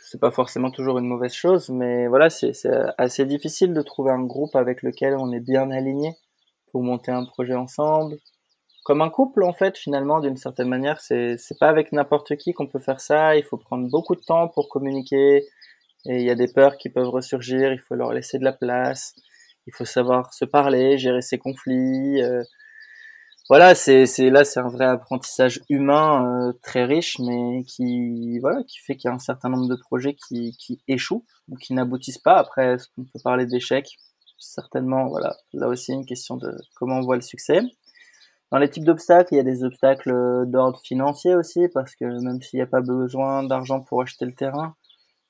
c'est 0.00 0.20
pas 0.20 0.30
forcément 0.30 0.70
toujours 0.70 0.98
une 0.98 1.06
mauvaise 1.06 1.32
chose, 1.32 1.68
mais 1.70 2.06
voilà, 2.06 2.30
c'est 2.30 2.52
assez 2.98 3.24
difficile 3.24 3.72
de 3.72 3.82
trouver 3.82 4.10
un 4.10 4.22
groupe 4.22 4.56
avec 4.56 4.82
lequel 4.82 5.16
on 5.18 5.32
est 5.32 5.40
bien 5.40 5.70
aligné 5.70 6.16
pour 6.70 6.82
monter 6.82 7.10
un 7.10 7.24
projet 7.24 7.54
ensemble. 7.54 8.16
Comme 8.84 9.00
un 9.00 9.10
couple, 9.10 9.44
en 9.44 9.52
fait, 9.52 9.78
finalement, 9.78 10.20
d'une 10.20 10.36
certaine 10.36 10.68
manière, 10.68 11.00
c'est 11.00 11.38
pas 11.60 11.68
avec 11.68 11.92
n'importe 11.92 12.36
qui 12.36 12.52
qu'on 12.52 12.66
peut 12.66 12.80
faire 12.80 13.00
ça. 13.00 13.36
Il 13.36 13.44
faut 13.44 13.56
prendre 13.56 13.88
beaucoup 13.88 14.16
de 14.16 14.20
temps 14.20 14.48
pour 14.48 14.68
communiquer. 14.68 15.46
Et 16.06 16.16
il 16.16 16.22
y 16.22 16.30
a 16.30 16.34
des 16.34 16.52
peurs 16.52 16.76
qui 16.78 16.88
peuvent 16.88 17.08
ressurgir. 17.08 17.72
Il 17.72 17.80
faut 17.80 17.94
leur 17.94 18.12
laisser 18.12 18.38
de 18.38 18.44
la 18.44 18.52
place. 18.52 19.14
Il 19.68 19.72
faut 19.72 19.84
savoir 19.84 20.34
se 20.34 20.44
parler, 20.44 20.98
gérer 20.98 21.22
ses 21.22 21.38
conflits. 21.38 22.20
Euh, 22.22 22.42
voilà, 23.48 23.74
c'est 23.74 24.06
là 24.30 24.44
c'est 24.44 24.60
un 24.60 24.68
vrai 24.68 24.86
apprentissage 24.86 25.60
humain 25.68 26.48
euh, 26.48 26.52
très 26.62 26.84
riche, 26.84 27.18
mais 27.18 27.64
qui 27.64 28.38
voilà 28.38 28.62
qui 28.64 28.78
fait 28.78 28.96
qu'il 28.96 29.08
y 29.08 29.12
a 29.12 29.14
un 29.14 29.18
certain 29.18 29.48
nombre 29.48 29.68
de 29.68 29.76
projets 29.76 30.14
qui, 30.14 30.56
qui 30.58 30.80
échouent 30.88 31.24
ou 31.48 31.56
qui 31.56 31.74
n'aboutissent 31.74 32.18
pas. 32.18 32.38
Après, 32.38 32.76
on 32.98 33.04
peut 33.04 33.20
parler 33.22 33.46
d'échecs? 33.46 33.98
Certainement, 34.38 35.08
voilà, 35.08 35.36
là 35.52 35.68
aussi 35.68 35.92
une 35.92 36.06
question 36.06 36.36
de 36.36 36.56
comment 36.74 36.96
on 36.98 37.02
voit 37.02 37.16
le 37.16 37.22
succès. 37.22 37.60
Dans 38.50 38.58
les 38.58 38.68
types 38.68 38.84
d'obstacles, 38.84 39.34
il 39.34 39.36
y 39.38 39.40
a 39.40 39.44
des 39.44 39.64
obstacles 39.64 40.44
d'ordre 40.46 40.80
financier 40.84 41.34
aussi, 41.34 41.68
parce 41.72 41.94
que 41.96 42.04
même 42.04 42.42
s'il 42.42 42.58
n'y 42.58 42.62
a 42.62 42.66
pas 42.66 42.82
besoin 42.82 43.44
d'argent 43.44 43.80
pour 43.80 44.02
acheter 44.02 44.26
le 44.26 44.34
terrain, 44.34 44.76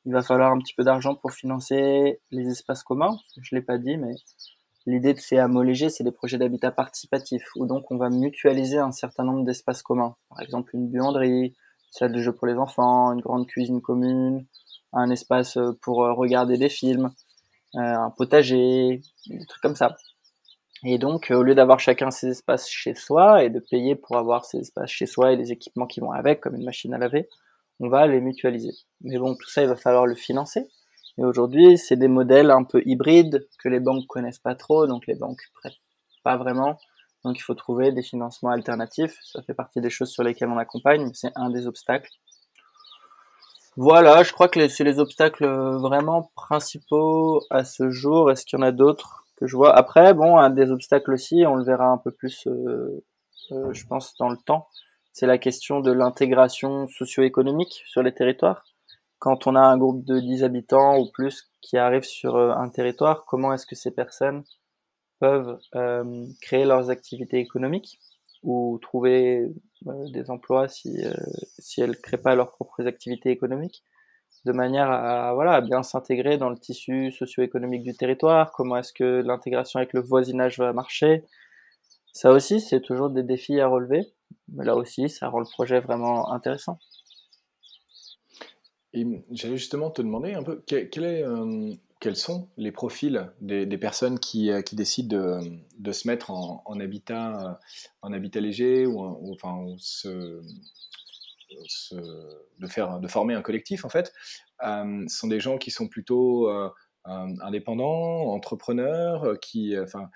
il 0.04 0.12
va 0.12 0.22
falloir 0.22 0.50
un 0.52 0.58
petit 0.58 0.74
peu 0.74 0.82
d'argent 0.82 1.14
pour 1.14 1.30
financer 1.32 2.20
les 2.32 2.48
espaces 2.48 2.82
communs. 2.82 3.16
Je 3.40 3.54
l'ai 3.54 3.62
pas 3.62 3.78
dit, 3.78 3.96
mais 3.96 4.14
L'idée 4.86 5.14
de 5.14 5.20
ces 5.20 5.38
hameaux 5.38 5.62
c'est 5.74 6.02
des 6.02 6.10
projets 6.10 6.38
d'habitat 6.38 6.72
participatif, 6.72 7.44
où 7.56 7.66
donc 7.66 7.90
on 7.90 7.96
va 7.96 8.10
mutualiser 8.10 8.78
un 8.78 8.92
certain 8.92 9.24
nombre 9.24 9.44
d'espaces 9.44 9.82
communs. 9.82 10.16
Par 10.28 10.40
exemple, 10.40 10.74
une 10.74 10.88
buanderie, 10.88 11.46
une 11.46 11.54
salle 11.90 12.12
de 12.12 12.20
jeu 12.20 12.32
pour 12.32 12.46
les 12.46 12.54
enfants, 12.54 13.12
une 13.12 13.20
grande 13.20 13.46
cuisine 13.46 13.80
commune, 13.80 14.44
un 14.92 15.10
espace 15.10 15.56
euh, 15.56 15.72
pour 15.82 16.04
euh, 16.04 16.12
regarder 16.12 16.56
des 16.56 16.68
films, 16.68 17.12
euh, 17.76 17.80
un 17.80 18.10
potager, 18.10 19.00
des 19.28 19.46
trucs 19.46 19.62
comme 19.62 19.76
ça. 19.76 19.96
Et 20.84 20.98
donc, 20.98 21.30
au 21.30 21.42
lieu 21.42 21.54
d'avoir 21.54 21.78
chacun 21.78 22.10
ses 22.10 22.28
espaces 22.30 22.68
chez 22.68 22.94
soi 22.94 23.44
et 23.44 23.50
de 23.50 23.60
payer 23.60 23.94
pour 23.94 24.16
avoir 24.16 24.44
ces 24.44 24.58
espaces 24.58 24.90
chez 24.90 25.06
soi 25.06 25.32
et 25.32 25.36
les 25.36 25.52
équipements 25.52 25.86
qui 25.86 26.00
vont 26.00 26.10
avec, 26.10 26.40
comme 26.40 26.56
une 26.56 26.64
machine 26.64 26.92
à 26.92 26.98
laver, 26.98 27.28
on 27.78 27.88
va 27.88 28.06
les 28.08 28.20
mutualiser. 28.20 28.72
Mais 29.00 29.18
bon, 29.18 29.36
tout 29.36 29.48
ça, 29.48 29.62
il 29.62 29.68
va 29.68 29.76
falloir 29.76 30.06
le 30.06 30.16
financer. 30.16 30.68
Et 31.18 31.24
aujourd'hui, 31.24 31.78
c'est 31.78 31.96
des 31.96 32.08
modèles 32.08 32.50
un 32.50 32.64
peu 32.64 32.82
hybrides 32.86 33.46
que 33.58 33.68
les 33.68 33.80
banques 33.80 34.06
connaissent 34.06 34.38
pas 34.38 34.54
trop, 34.54 34.86
donc 34.86 35.06
les 35.06 35.14
banques 35.14 35.42
prêtent 35.54 35.74
pas 36.24 36.36
vraiment. 36.36 36.78
Donc 37.24 37.38
il 37.38 37.42
faut 37.42 37.54
trouver 37.54 37.92
des 37.92 38.02
financements 38.02 38.50
alternatifs. 38.50 39.18
Ça 39.22 39.42
fait 39.42 39.54
partie 39.54 39.80
des 39.80 39.90
choses 39.90 40.10
sur 40.10 40.22
lesquelles 40.22 40.48
on 40.48 40.58
accompagne, 40.58 41.04
mais 41.04 41.14
c'est 41.14 41.32
un 41.36 41.50
des 41.50 41.66
obstacles. 41.66 42.10
Voilà, 43.76 44.22
je 44.22 44.32
crois 44.32 44.48
que 44.48 44.68
c'est 44.68 44.84
les 44.84 44.98
obstacles 44.98 45.46
vraiment 45.46 46.30
principaux 46.36 47.42
à 47.48 47.64
ce 47.64 47.90
jour. 47.90 48.30
Est-ce 48.30 48.44
qu'il 48.44 48.58
y 48.58 48.62
en 48.62 48.66
a 48.66 48.72
d'autres 48.72 49.24
que 49.36 49.46
je 49.46 49.56
vois? 49.56 49.74
Après, 49.74 50.12
bon, 50.12 50.36
un 50.36 50.50
des 50.50 50.70
obstacles 50.70 51.12
aussi, 51.12 51.44
on 51.46 51.54
le 51.54 51.64
verra 51.64 51.86
un 51.86 51.96
peu 51.96 52.10
plus, 52.10 52.46
euh, 52.46 53.02
euh, 53.52 53.72
je 53.72 53.86
pense, 53.86 54.14
dans 54.18 54.28
le 54.28 54.36
temps. 54.36 54.68
C'est 55.14 55.26
la 55.26 55.38
question 55.38 55.80
de 55.80 55.90
l'intégration 55.90 56.86
socio-économique 56.86 57.82
sur 57.86 58.02
les 58.02 58.12
territoires. 58.12 58.64
Quand 59.22 59.46
on 59.46 59.54
a 59.54 59.60
un 59.60 59.78
groupe 59.78 60.04
de 60.04 60.18
10 60.18 60.42
habitants 60.42 60.98
ou 60.98 61.08
plus 61.08 61.48
qui 61.60 61.78
arrive 61.78 62.02
sur 62.02 62.34
euh, 62.34 62.50
un 62.56 62.68
territoire, 62.68 63.24
comment 63.24 63.52
est-ce 63.52 63.66
que 63.66 63.76
ces 63.76 63.92
personnes 63.92 64.42
peuvent 65.20 65.60
créer 66.40 66.64
leurs 66.64 66.90
activités 66.90 67.38
économiques 67.38 68.00
ou 68.42 68.80
trouver 68.82 69.48
euh, 69.86 70.08
des 70.10 70.28
emplois 70.28 70.66
si, 70.66 71.06
euh, 71.06 71.14
si 71.60 71.80
elles 71.80 71.90
ne 71.90 71.94
créent 71.94 72.16
pas 72.16 72.34
leurs 72.34 72.50
propres 72.50 72.84
activités 72.88 73.30
économiques, 73.30 73.84
de 74.44 74.50
manière 74.50 74.90
à, 74.90 75.32
voilà, 75.34 75.52
à 75.52 75.60
bien 75.60 75.84
s'intégrer 75.84 76.36
dans 76.36 76.50
le 76.50 76.58
tissu 76.58 77.12
socio-économique 77.12 77.84
du 77.84 77.94
territoire, 77.94 78.50
comment 78.50 78.76
est-ce 78.76 78.92
que 78.92 79.22
l'intégration 79.24 79.78
avec 79.78 79.92
le 79.92 80.00
voisinage 80.00 80.58
va 80.58 80.72
marcher? 80.72 81.24
Ça 82.12 82.32
aussi, 82.32 82.60
c'est 82.60 82.80
toujours 82.80 83.10
des 83.10 83.22
défis 83.22 83.60
à 83.60 83.68
relever, 83.68 84.12
mais 84.48 84.64
là 84.64 84.74
aussi, 84.74 85.08
ça 85.08 85.28
rend 85.28 85.38
le 85.38 85.46
projet 85.46 85.78
vraiment 85.78 86.32
intéressant. 86.32 86.80
Et 88.94 89.06
j'allais 89.30 89.56
justement 89.56 89.90
te 89.90 90.02
demander 90.02 90.34
un 90.34 90.42
peu, 90.42 90.62
quel, 90.66 90.88
euh, 91.04 91.74
quels 92.02 92.16
sont 92.16 92.48
les 92.56 92.72
profils 92.72 93.30
des, 93.40 93.78
personnes 93.78 94.18
qui, 94.18 94.50
euh, 94.50 94.60
décident 94.72 95.40
de, 95.78 95.92
se 95.92 96.08
mettre 96.08 96.32
en, 96.32 96.80
habitat, 96.80 97.46
euh, 97.46 97.54
en 98.02 98.12
habitat 98.12 98.40
léger 98.40 98.86
ou, 98.86 99.32
enfin, 99.32 99.64
de, 102.58 102.66
faire, 102.66 102.98
de 102.98 103.06
former 103.06 103.34
un 103.34 103.42
collectif 103.42 103.84
en 103.84 103.88
fait 103.88 104.12
euh, 104.66 105.04
Ce 105.06 105.16
sont 105.16 105.28
des 105.28 105.38
gens 105.38 105.58
qui 105.58 105.70
sont 105.70 105.86
plutôt 105.86 106.50
indépendants, 107.04 108.32
entrepreneurs, 108.32 109.38
qui, 109.40 109.78
enfin, 109.78 110.10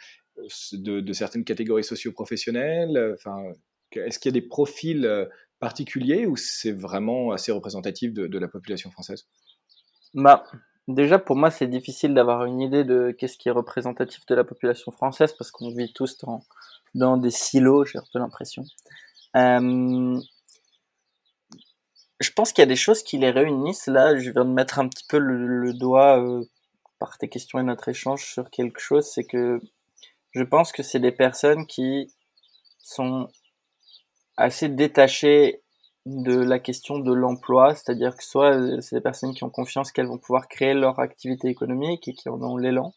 de, 0.72 1.12
certaines 1.12 1.44
catégories 1.44 1.84
socio-professionnelles. 1.84 3.14
Enfin, 3.14 3.44
Est-ce 3.92 4.18
qu'il 4.18 4.34
y 4.34 4.36
a 4.36 4.40
des 4.40 4.46
profils 4.48 5.28
particuliers 5.60 6.26
ou 6.26 6.36
c'est 6.36 6.72
vraiment 6.72 7.32
assez 7.32 7.52
représentatif 7.52 8.12
de, 8.12 8.38
la 8.38 8.48
population 8.48 8.90
française? 8.90 9.26
Bah, 10.14 10.44
Déjà, 10.88 11.18
pour 11.18 11.34
moi, 11.34 11.50
c'est 11.50 11.66
difficile 11.66 12.14
d'avoir 12.14 12.44
une 12.44 12.60
idée 12.60 12.84
de 12.84 13.10
qu'est-ce 13.18 13.36
qui 13.36 13.48
est 13.48 13.52
représentatif 13.52 14.24
de 14.26 14.36
la 14.36 14.44
population 14.44 14.92
française 14.92 15.32
parce 15.32 15.50
qu'on 15.50 15.70
vit 15.70 15.92
tous 15.92 16.18
dans, 16.94 17.16
des 17.16 17.32
silos, 17.32 17.86
j'ai 17.86 17.98
un 17.98 18.04
peu 18.12 18.20
l'impression. 18.20 18.64
Je 22.20 22.30
pense 22.30 22.52
qu'il 22.52 22.62
y 22.62 22.64
a 22.64 22.68
des 22.68 22.76
choses 22.76 23.02
qui 23.02 23.18
les 23.18 23.30
réunissent. 23.30 23.88
Là, 23.88 24.16
je 24.16 24.30
viens 24.30 24.44
de 24.44 24.52
mettre 24.52 24.78
un 24.78 24.88
petit 24.88 25.04
peu 25.08 25.18
le, 25.18 25.74
doigt 25.74 26.22
euh, 26.22 26.44
par 26.98 27.18
tes 27.18 27.28
questions 27.28 27.58
et 27.58 27.62
notre 27.62 27.88
échange 27.88 28.24
sur 28.24 28.48
quelque 28.50 28.80
chose. 28.80 29.06
C'est 29.06 29.24
que 29.24 29.60
je 30.32 30.42
pense 30.42 30.72
que 30.72 30.82
c'est 30.82 31.00
des 31.00 31.12
personnes 31.12 31.66
qui 31.66 32.10
sont 32.78 33.28
assez 34.36 34.68
détachées 34.68 35.62
de 36.06 36.36
la 36.36 36.58
question 36.58 36.98
de 36.98 37.12
l'emploi, 37.12 37.74
c'est-à-dire 37.74 38.16
que 38.16 38.24
soit 38.24 38.54
euh, 38.54 38.80
c'est 38.80 38.96
des 38.96 39.02
personnes 39.02 39.34
qui 39.34 39.42
ont 39.42 39.50
confiance 39.50 39.90
qu'elles 39.90 40.06
vont 40.06 40.18
pouvoir 40.18 40.46
créer 40.46 40.72
leur 40.72 41.00
activité 41.00 41.48
économique 41.48 42.06
et 42.06 42.14
qui 42.14 42.28
en 42.28 42.40
ont 42.42 42.56
l'élan, 42.56 42.94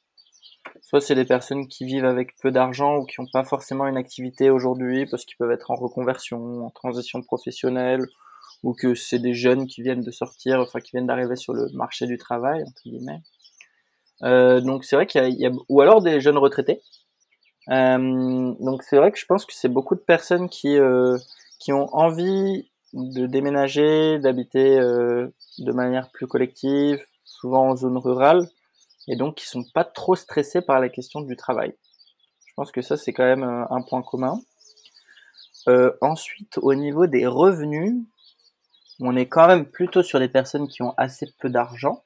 soit 0.82 1.02
c'est 1.02 1.16
des 1.16 1.26
personnes 1.26 1.68
qui 1.68 1.86
vivent 1.86 2.06
avec 2.06 2.38
peu 2.38 2.52
d'argent 2.52 2.98
ou 2.98 3.06
qui 3.06 3.20
n'ont 3.20 3.28
pas 3.34 3.44
forcément 3.44 3.88
une 3.88 3.98
activité 3.98 4.52
aujourd'hui 4.52 5.08
parce 5.08 5.26
qu'ils 5.26 5.38
peuvent 5.38 5.52
être 5.52 5.72
en 5.72 5.76
reconversion, 5.76 6.66
en 6.66 6.70
transition 6.70 7.22
professionnelle, 7.24 8.06
ou 8.62 8.74
que 8.74 8.94
c'est 8.94 9.20
des 9.20 9.34
jeunes 9.34 9.68
qui 9.68 9.82
viennent 9.82 10.04
de 10.04 10.12
sortir, 10.12 10.60
enfin 10.60 10.80
qui 10.80 10.92
viennent 10.92 11.08
d'arriver 11.08 11.36
sur 11.36 11.54
le 11.54 11.68
marché 11.74 12.06
du 12.06 12.18
travail 12.18 12.62
entre 12.62 12.82
guillemets. 12.86 13.22
Euh, 14.24 14.62
donc 14.62 14.84
c'est 14.84 14.96
vrai 14.96 15.08
qu'il 15.08 15.40
y, 15.40 15.46
a, 15.46 15.52
ou 15.70 15.82
alors 15.82 16.02
des 16.02 16.20
jeunes 16.22 16.38
retraités. 16.38 16.82
Euh, 17.72 18.54
donc 18.60 18.84
c'est 18.84 18.98
vrai 18.98 19.12
que 19.12 19.20
je 19.20 19.26
pense 19.26 19.46
que 19.46 19.54
c'est 19.54 19.70
beaucoup 19.70 19.96
de 19.96 20.00
personnes 20.00 20.50
qui 20.50 20.78
qui 21.60 21.74
ont 21.74 21.94
envie 21.94 22.70
de 22.94 23.28
déménager, 23.28 24.20
d'habiter 24.20 24.80
euh, 24.80 25.28
de 25.60 25.72
manière 25.72 26.10
plus 26.12 26.28
collective, 26.28 27.00
souvent 27.24 27.70
en 27.70 27.76
zone 27.76 27.98
rurale, 27.98 28.50
et 29.08 29.16
donc 29.16 29.36
qui 29.36 29.46
sont 29.46 29.64
pas 29.74 29.84
trop 29.84 30.16
stressés 30.16 30.62
par 30.62 30.80
la 30.80 30.90
question 30.90 31.22
du 31.22 31.36
travail. 31.36 31.76
Je 32.46 32.54
pense 32.56 32.72
que 32.72 32.82
ça 32.82 32.98
c'est 32.98 33.14
quand 33.14 33.24
même 33.24 33.44
euh, 33.44 33.66
un 33.70 33.82
point 33.82 34.02
commun. 34.02 34.40
Euh, 35.68 35.92
ensuite, 36.02 36.58
au 36.62 36.74
niveau 36.74 37.06
des 37.06 37.28
revenus, 37.28 37.96
on 39.00 39.16
est 39.16 39.28
quand 39.28 39.48
même 39.48 39.66
plutôt 39.66 40.04
sur 40.04 40.20
des 40.20 40.30
personnes 40.30 40.68
qui 40.68 40.82
ont 40.82 40.94
assez 40.98 41.28
peu 41.40 41.50
d'argent. 41.50 42.04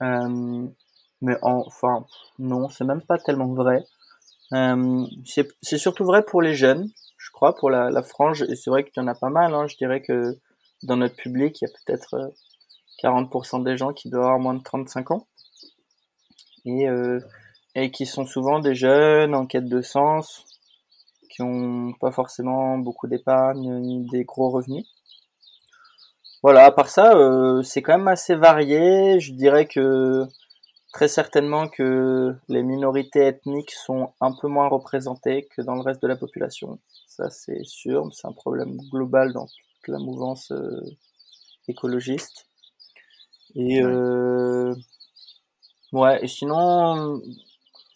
mais 0.00 1.36
enfin, 1.42 2.06
non, 2.38 2.68
c'est 2.68 2.84
même 2.84 3.02
pas 3.02 3.18
tellement 3.18 3.52
vrai. 3.52 3.84
C'est 4.52 5.78
surtout 5.78 6.04
vrai 6.04 6.24
pour 6.24 6.42
les 6.42 6.54
jeunes 6.54 6.88
je 7.20 7.30
crois, 7.30 7.54
pour 7.54 7.70
la, 7.70 8.02
frange. 8.02 8.42
Et 8.42 8.56
c'est 8.56 8.70
vrai 8.70 8.84
qu'il 8.84 9.00
y 9.00 9.04
en 9.04 9.08
a 9.08 9.14
pas 9.14 9.28
mal. 9.28 9.54
Hein. 9.54 9.66
Je 9.68 9.76
dirais 9.76 10.00
que 10.00 10.38
dans 10.82 10.96
notre 10.96 11.16
public, 11.16 11.60
il 11.60 11.66
y 11.66 11.70
a 11.70 11.72
peut-être 11.84 12.32
40% 13.02 13.60
euh, 13.60 13.64
des 13.64 13.76
gens 13.76 13.92
qui 13.92 14.08
doivent 14.08 14.24
avoir 14.24 14.38
moins 14.38 14.54
de 14.54 14.62
35 14.62 15.10
ans. 15.10 15.26
Et, 16.64 16.88
euh, 16.88 17.20
et 17.74 17.90
qui 17.90 18.06
sont 18.06 18.26
souvent 18.26 18.58
des 18.58 18.74
jeunes 18.74 19.34
en 19.34 19.46
quête 19.46 19.68
de 19.68 19.80
sens, 19.80 20.44
qui 21.30 21.42
ont 21.42 21.92
pas 22.00 22.10
forcément 22.10 22.76
beaucoup 22.78 23.06
d'épargne 23.06 23.80
ni 23.80 24.06
des 24.10 24.24
gros 24.24 24.50
revenus. 24.50 24.86
Voilà, 26.42 26.64
à 26.64 26.70
part 26.70 26.88
ça, 26.88 27.14
euh, 27.14 27.62
c'est 27.62 27.82
quand 27.82 27.96
même 27.96 28.08
assez 28.08 28.34
varié. 28.34 29.20
Je 29.20 29.32
dirais 29.32 29.66
que 29.66 30.26
très 30.92 31.08
certainement 31.08 31.68
que 31.68 32.34
les 32.48 32.62
minorités 32.62 33.26
ethniques 33.26 33.72
sont 33.72 34.12
un 34.20 34.32
peu 34.32 34.48
moins 34.48 34.68
représentées 34.68 35.48
que 35.54 35.62
dans 35.62 35.74
le 35.74 35.82
reste 35.82 36.02
de 36.02 36.08
la 36.08 36.16
population 36.16 36.78
ça 37.10 37.28
c'est 37.28 37.64
sûr, 37.64 38.08
c'est 38.12 38.26
un 38.26 38.32
problème 38.32 38.76
global 38.90 39.32
dans 39.32 39.46
toute 39.46 39.88
la 39.88 39.98
mouvance 39.98 40.52
euh, 40.52 40.80
écologiste. 41.68 42.46
Et. 43.54 43.82
Euh, 43.82 44.74
ouais, 45.92 46.22
et 46.22 46.28
sinon, 46.28 47.20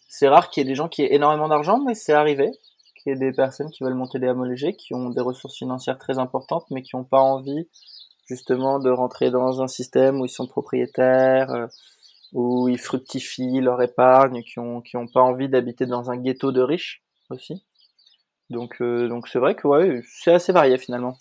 c'est 0.07 0.27
rare 0.27 0.49
qu'il 0.49 0.61
y 0.61 0.65
ait 0.65 0.69
des 0.69 0.75
gens 0.75 0.89
qui 0.89 1.01
aient 1.01 1.13
énormément 1.13 1.47
d'argent, 1.47 1.79
mais 1.79 1.95
c'est 1.95 2.13
arrivé 2.13 2.51
qu'il 2.95 3.13
y 3.13 3.15
ait 3.15 3.19
des 3.19 3.31
personnes 3.31 3.71
qui 3.71 3.83
veulent 3.83 3.93
monter 3.93 4.19
des 4.19 4.27
hameaux 4.27 4.45
légers, 4.45 4.75
qui 4.75 4.93
ont 4.93 5.09
des 5.09 5.21
ressources 5.21 5.57
financières 5.57 5.97
très 5.97 6.19
importantes, 6.19 6.65
mais 6.69 6.81
qui 6.81 6.95
n'ont 6.95 7.03
pas 7.03 7.19
envie 7.19 7.67
justement 8.25 8.79
de 8.79 8.89
rentrer 8.89 9.31
dans 9.31 9.61
un 9.61 9.67
système 9.67 10.19
où 10.19 10.25
ils 10.25 10.29
sont 10.29 10.47
propriétaires, 10.47 11.51
euh, 11.51 11.67
où 12.33 12.67
ils 12.67 12.79
fructifient 12.79 13.61
leur 13.61 13.81
épargne, 13.81 14.43
qui 14.43 14.59
ont 14.59 14.81
qui 14.81 14.97
ont 14.97 15.07
pas 15.07 15.21
envie 15.21 15.49
d'habiter 15.49 15.85
dans 15.85 16.11
un 16.11 16.17
ghetto 16.17 16.51
de 16.51 16.61
riches 16.61 17.03
aussi. 17.29 17.65
Donc, 18.49 18.81
euh, 18.81 19.07
donc 19.07 19.27
c'est 19.27 19.39
vrai 19.39 19.55
que 19.55 19.67
ouais, 19.67 20.01
c'est 20.05 20.33
assez 20.33 20.51
varié 20.51 20.77
finalement. 20.77 21.17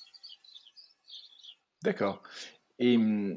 D'accord. 1.82 2.22
Et 2.78 2.96
hum, 2.96 3.36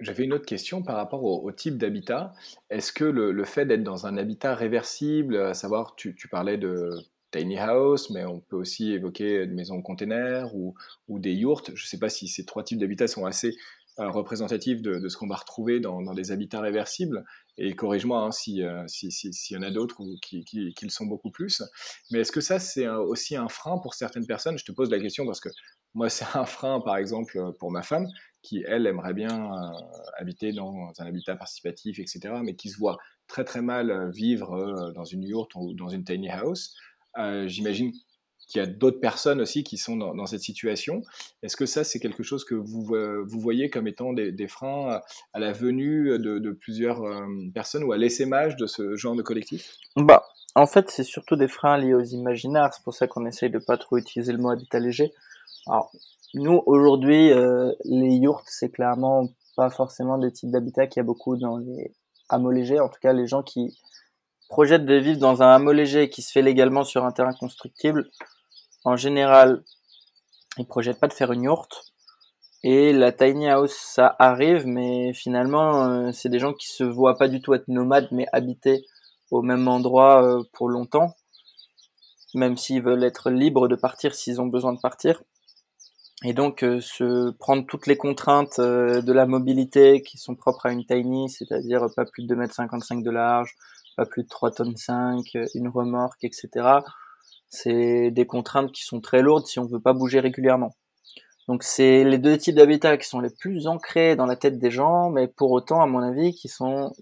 j'avais 0.00 0.24
une 0.24 0.32
autre 0.32 0.46
question 0.46 0.82
par 0.82 0.96
rapport 0.96 1.24
au, 1.24 1.50
type 1.52 1.76
d'habitat. 1.76 2.32
Est-ce 2.70 2.92
que 2.92 3.04
le, 3.04 3.44
fait 3.44 3.66
d'être 3.66 3.82
dans 3.82 4.06
un 4.06 4.16
habitat 4.16 4.54
réversible, 4.54 5.36
à 5.36 5.54
savoir, 5.54 5.96
tu, 5.96 6.14
tu, 6.14 6.28
parlais 6.28 6.56
de 6.56 6.90
tiny 7.30 7.58
house, 7.58 8.10
mais 8.10 8.24
on 8.24 8.40
peut 8.40 8.56
aussi 8.56 8.92
évoquer 8.92 9.46
des 9.46 9.54
maisons 9.54 9.82
container 9.82 10.54
ou, 10.54 10.74
ou 11.08 11.18
des 11.18 11.32
yurts. 11.32 11.64
Je 11.74 11.84
ne 11.84 11.88
sais 11.88 11.98
pas 11.98 12.08
si 12.08 12.28
ces 12.28 12.44
trois 12.44 12.62
types 12.62 12.78
d'habitats 12.78 13.08
sont 13.08 13.26
assez 13.26 13.56
euh, 13.98 14.10
représentatif 14.10 14.80
de, 14.82 15.08
ce 15.08 15.16
qu'on 15.16 15.26
va 15.26 15.36
retrouver 15.36 15.80
dans, 15.80 16.14
des 16.14 16.30
habitats 16.32 16.60
réversibles. 16.60 17.24
Et 17.56 17.74
corrige-moi 17.74 18.22
hein, 18.22 18.30
s'il 18.30 18.62
euh, 18.62 18.86
y 19.50 19.56
en 19.56 19.62
a 19.62 19.70
d'autres 19.70 20.02
qui, 20.22 20.44
le 20.82 20.88
sont 20.88 21.06
beaucoup 21.06 21.30
plus. 21.30 21.62
Mais 22.10 22.20
est-ce 22.20 22.32
que 22.32 22.40
ça, 22.40 22.58
c'est 22.58 22.88
aussi 22.88 23.36
un 23.36 23.48
frein 23.48 23.78
pour 23.78 23.94
certaines 23.94 24.26
personnes? 24.26 24.58
Je 24.58 24.64
te 24.64 24.72
pose 24.72 24.90
la 24.90 25.00
question 25.00 25.26
parce 25.26 25.40
que 25.40 25.48
moi, 25.94 26.08
c'est 26.10 26.26
un 26.34 26.44
frein, 26.44 26.80
par 26.80 26.96
exemple, 26.96 27.52
pour 27.58 27.70
ma 27.70 27.82
femme, 27.82 28.06
qui, 28.42 28.64
elle, 28.66 28.86
aimerait 28.86 29.14
bien 29.14 29.52
euh, 29.52 29.72
habiter 30.16 30.52
dans 30.52 30.92
un 30.98 31.06
habitat 31.06 31.36
participatif, 31.36 31.98
etc., 31.98 32.34
mais 32.42 32.54
qui 32.54 32.70
se 32.70 32.78
voit 32.78 32.98
très, 33.26 33.44
très 33.44 33.62
mal 33.62 34.10
vivre 34.10 34.92
dans 34.94 35.04
une 35.04 35.22
yurt 35.24 35.54
ou 35.56 35.74
dans 35.74 35.88
une 35.88 36.04
tiny 36.04 36.30
house. 36.30 36.74
Euh, 37.18 37.48
J'imagine 37.48 37.92
qu'il 38.48 38.60
y 38.60 38.64
a 38.64 38.66
d'autres 38.66 39.00
personnes 39.00 39.40
aussi 39.40 39.62
qui 39.62 39.76
sont 39.76 39.96
dans, 39.96 40.26
cette 40.26 40.40
situation. 40.40 41.02
Est-ce 41.42 41.56
que 41.56 41.66
ça, 41.66 41.84
c'est 41.84 42.00
quelque 42.00 42.22
chose 42.22 42.44
que 42.44 42.54
vous, 42.54 42.82
vous 42.82 43.40
voyez 43.40 43.70
comme 43.70 43.86
étant 43.86 44.12
des, 44.12 44.48
freins 44.48 45.00
à 45.34 45.38
la 45.38 45.52
venue 45.52 46.18
de, 46.18 46.50
plusieurs 46.50 47.02
euh, 47.02 47.26
personnes 47.54 47.84
ou 47.84 47.92
à 47.92 47.98
l'essaimage 47.98 48.56
de 48.56 48.66
ce 48.66 48.96
genre 48.96 49.14
de 49.14 49.22
collectif? 49.22 49.76
Bah, 49.96 50.24
En 50.54 50.66
fait, 50.66 50.90
c'est 50.90 51.04
surtout 51.04 51.36
des 51.36 51.48
freins 51.48 51.76
liés 51.76 51.94
aux 51.94 52.02
imaginaires. 52.02 52.72
C'est 52.72 52.82
pour 52.82 52.94
ça 52.94 53.06
qu'on 53.06 53.26
essaye 53.26 53.50
de 53.50 53.58
pas 53.58 53.76
trop 53.76 53.98
utiliser 53.98 54.32
le 54.32 54.38
mot 54.38 54.50
habitat 54.50 54.80
léger. 54.80 55.12
Alors, 55.66 55.92
nous, 56.34 56.62
aujourd'hui, 56.66 57.30
euh, 57.32 57.72
les 57.84 58.14
yurts, 58.16 58.44
c'est 58.46 58.70
clairement 58.70 59.28
pas 59.56 59.70
forcément 59.70 60.18
des 60.18 60.32
types 60.32 60.50
d'habitat 60.50 60.86
qu'il 60.86 61.00
y 61.00 61.02
a 61.02 61.04
beaucoup 61.04 61.36
dans 61.36 61.58
les 61.58 61.92
hameaux 62.28 62.50
légers. 62.50 62.80
En 62.80 62.88
tout 62.88 63.00
cas, 63.00 63.12
les 63.12 63.26
gens 63.26 63.42
qui 63.42 63.76
projettent 64.48 64.86
de 64.86 64.94
vivre 64.94 65.18
dans 65.18 65.42
un 65.42 65.54
hameau 65.54 65.72
léger 65.72 66.08
qui 66.08 66.22
se 66.22 66.32
fait 66.32 66.42
légalement 66.42 66.84
sur 66.84 67.04
un 67.04 67.12
terrain 67.12 67.32
constructible, 67.32 68.10
en 68.88 68.96
général, 68.96 69.62
ils 70.56 70.66
projettent 70.66 70.98
pas 70.98 71.08
de 71.08 71.12
faire 71.12 71.30
une 71.32 71.42
yourte. 71.42 71.84
Et 72.64 72.92
la 72.92 73.12
tiny 73.12 73.48
house, 73.48 73.74
ça 73.74 74.16
arrive, 74.18 74.66
mais 74.66 75.12
finalement, 75.12 75.84
euh, 75.84 76.10
c'est 76.12 76.30
des 76.30 76.38
gens 76.38 76.54
qui 76.54 76.68
se 76.68 76.84
voient 76.84 77.18
pas 77.18 77.28
du 77.28 77.40
tout 77.40 77.54
être 77.54 77.68
nomades, 77.68 78.08
mais 78.10 78.26
habiter 78.32 78.84
au 79.30 79.42
même 79.42 79.68
endroit 79.68 80.24
euh, 80.24 80.42
pour 80.54 80.68
longtemps, 80.70 81.14
même 82.34 82.56
s'ils 82.56 82.82
veulent 82.82 83.04
être 83.04 83.30
libres 83.30 83.68
de 83.68 83.76
partir 83.76 84.14
s'ils 84.14 84.40
ont 84.40 84.46
besoin 84.46 84.72
de 84.72 84.80
partir. 84.80 85.22
Et 86.24 86.32
donc, 86.32 86.64
euh, 86.64 86.80
se 86.80 87.30
prendre 87.32 87.64
toutes 87.68 87.86
les 87.86 87.96
contraintes 87.98 88.58
de 88.58 89.12
la 89.12 89.26
mobilité 89.26 90.02
qui 90.02 90.16
sont 90.16 90.34
propres 90.34 90.66
à 90.66 90.72
une 90.72 90.84
tiny, 90.86 91.28
c'est-à-dire 91.28 91.86
pas 91.94 92.06
plus 92.06 92.26
de 92.26 92.34
2,55 92.34 92.94
m 92.94 93.02
de 93.02 93.10
large, 93.10 93.54
pas 93.98 94.06
plus 94.06 94.24
de 94.24 94.28
3 94.28 94.50
tonnes 94.50 94.76
5, 94.76 95.24
une 95.54 95.68
remorque, 95.68 96.24
etc. 96.24 96.80
C'est 97.50 98.10
des 98.10 98.26
contraintes 98.26 98.72
qui 98.72 98.84
sont 98.84 99.00
très 99.00 99.22
lourdes 99.22 99.46
si 99.46 99.58
on 99.58 99.66
veut 99.66 99.80
pas 99.80 99.92
bouger 99.92 100.20
régulièrement. 100.20 100.70
Donc 101.48 101.62
c'est 101.62 102.04
les 102.04 102.18
deux 102.18 102.36
types 102.36 102.54
d'habitats 102.54 102.98
qui 102.98 103.08
sont 103.08 103.20
les 103.20 103.30
plus 103.30 103.66
ancrés 103.66 104.16
dans 104.16 104.26
la 104.26 104.36
tête 104.36 104.58
des 104.58 104.70
gens, 104.70 105.10
mais 105.10 105.28
pour 105.28 105.50
autant, 105.50 105.80
à 105.80 105.86
mon 105.86 106.00
avis, 106.00 106.34
qui 106.34 106.48
sont 106.48 106.92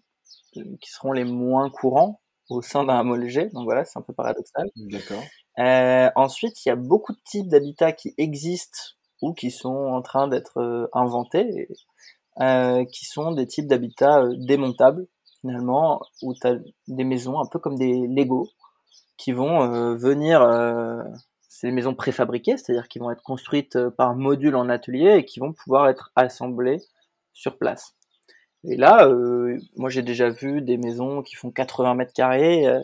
qui 0.52 0.90
seront 0.90 1.12
les 1.12 1.24
moins 1.24 1.68
courants 1.68 2.20
au 2.48 2.62
sein 2.62 2.84
d'un 2.84 2.96
hameau 2.96 3.16
léger. 3.16 3.50
Donc 3.52 3.64
voilà, 3.64 3.84
c'est 3.84 3.98
un 3.98 4.02
peu 4.02 4.12
paradoxal. 4.12 4.68
D'accord. 4.76 5.22
Euh, 5.58 6.10
ensuite, 6.16 6.64
il 6.64 6.68
y 6.68 6.72
a 6.72 6.76
beaucoup 6.76 7.12
de 7.12 7.20
types 7.24 7.48
d'habitats 7.48 7.92
qui 7.92 8.14
existent 8.18 8.78
ou 9.22 9.32
qui 9.32 9.50
sont 9.50 9.74
en 9.74 10.02
train 10.02 10.28
d'être 10.28 10.58
euh, 10.60 10.88
inventés, 10.92 11.68
euh, 12.40 12.84
qui 12.84 13.06
sont 13.06 13.32
des 13.32 13.46
types 13.46 13.66
d'habitats 13.66 14.20
euh, 14.22 14.34
démontables 14.38 15.06
finalement, 15.40 16.00
où 16.22 16.34
tu 16.34 16.46
as 16.46 16.56
des 16.88 17.04
maisons 17.04 17.38
un 17.40 17.46
peu 17.46 17.58
comme 17.58 17.76
des 17.76 18.06
Lego 18.08 18.48
qui 19.16 19.32
vont 19.32 19.62
euh, 19.62 19.94
venir 19.96 20.40
c'est 21.56 21.68
des 21.68 21.72
maisons 21.72 21.94
préfabriquées, 21.94 22.58
c'est-à-dire 22.58 22.86
qui 22.86 22.98
vont 22.98 23.10
être 23.10 23.22
construites 23.22 23.76
euh, 23.76 23.90
par 23.90 24.14
module 24.14 24.56
en 24.56 24.68
atelier 24.68 25.16
et 25.18 25.24
qui 25.24 25.40
vont 25.40 25.54
pouvoir 25.54 25.88
être 25.88 26.12
assemblées 26.14 26.82
sur 27.32 27.56
place. 27.56 27.94
Et 28.64 28.76
là, 28.76 29.06
euh, 29.08 29.58
moi 29.76 29.88
j'ai 29.88 30.02
déjà 30.02 30.28
vu 30.28 30.60
des 30.60 30.76
maisons 30.76 31.22
qui 31.22 31.34
font 31.34 31.50
80 31.50 31.94
mètres 31.94 32.12
carrés, 32.12 32.66
euh, 32.66 32.80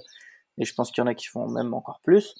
et 0.58 0.64
je 0.64 0.74
pense 0.74 0.90
qu'il 0.90 1.02
y 1.02 1.04
en 1.04 1.10
a 1.10 1.14
qui 1.14 1.26
font 1.26 1.48
même 1.48 1.74
encore 1.74 2.00
plus, 2.02 2.34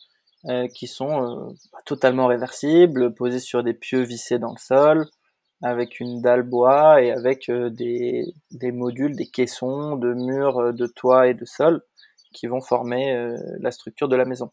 euh, 0.47 0.69
qui 0.69 0.87
sont 0.87 1.51
euh, 1.51 1.53
totalement 1.85 2.29
réversibles, 2.29 3.15
posées 3.15 3.41
sur 3.41 3.63
des 3.63 3.75
pieux 3.75 4.03
vissés 4.03 4.39
dans 4.39 4.53
le 4.53 4.59
sol, 4.59 5.07
avec 5.63 6.01
une 6.01 6.23
dalle 6.23 6.43
bois 6.43 7.03
et 7.03 7.13
avec 7.13 7.51
des, 7.51 8.25
des, 8.51 8.73
modules, 8.73 9.17
des 9.17 9.29
caissons 9.29 9.97
de 9.97 10.15
murs, 10.15 10.73
de 10.73 10.87
toit 10.87 11.29
et 11.29 11.35
de 11.35 11.45
sol 11.45 11.83
qui 12.33 12.47
vont 12.47 12.61
former 12.61 13.37
la 13.61 13.71
structure 13.71 14.09
de 14.09 14.17
la 14.17 14.25
maison. 14.25 14.51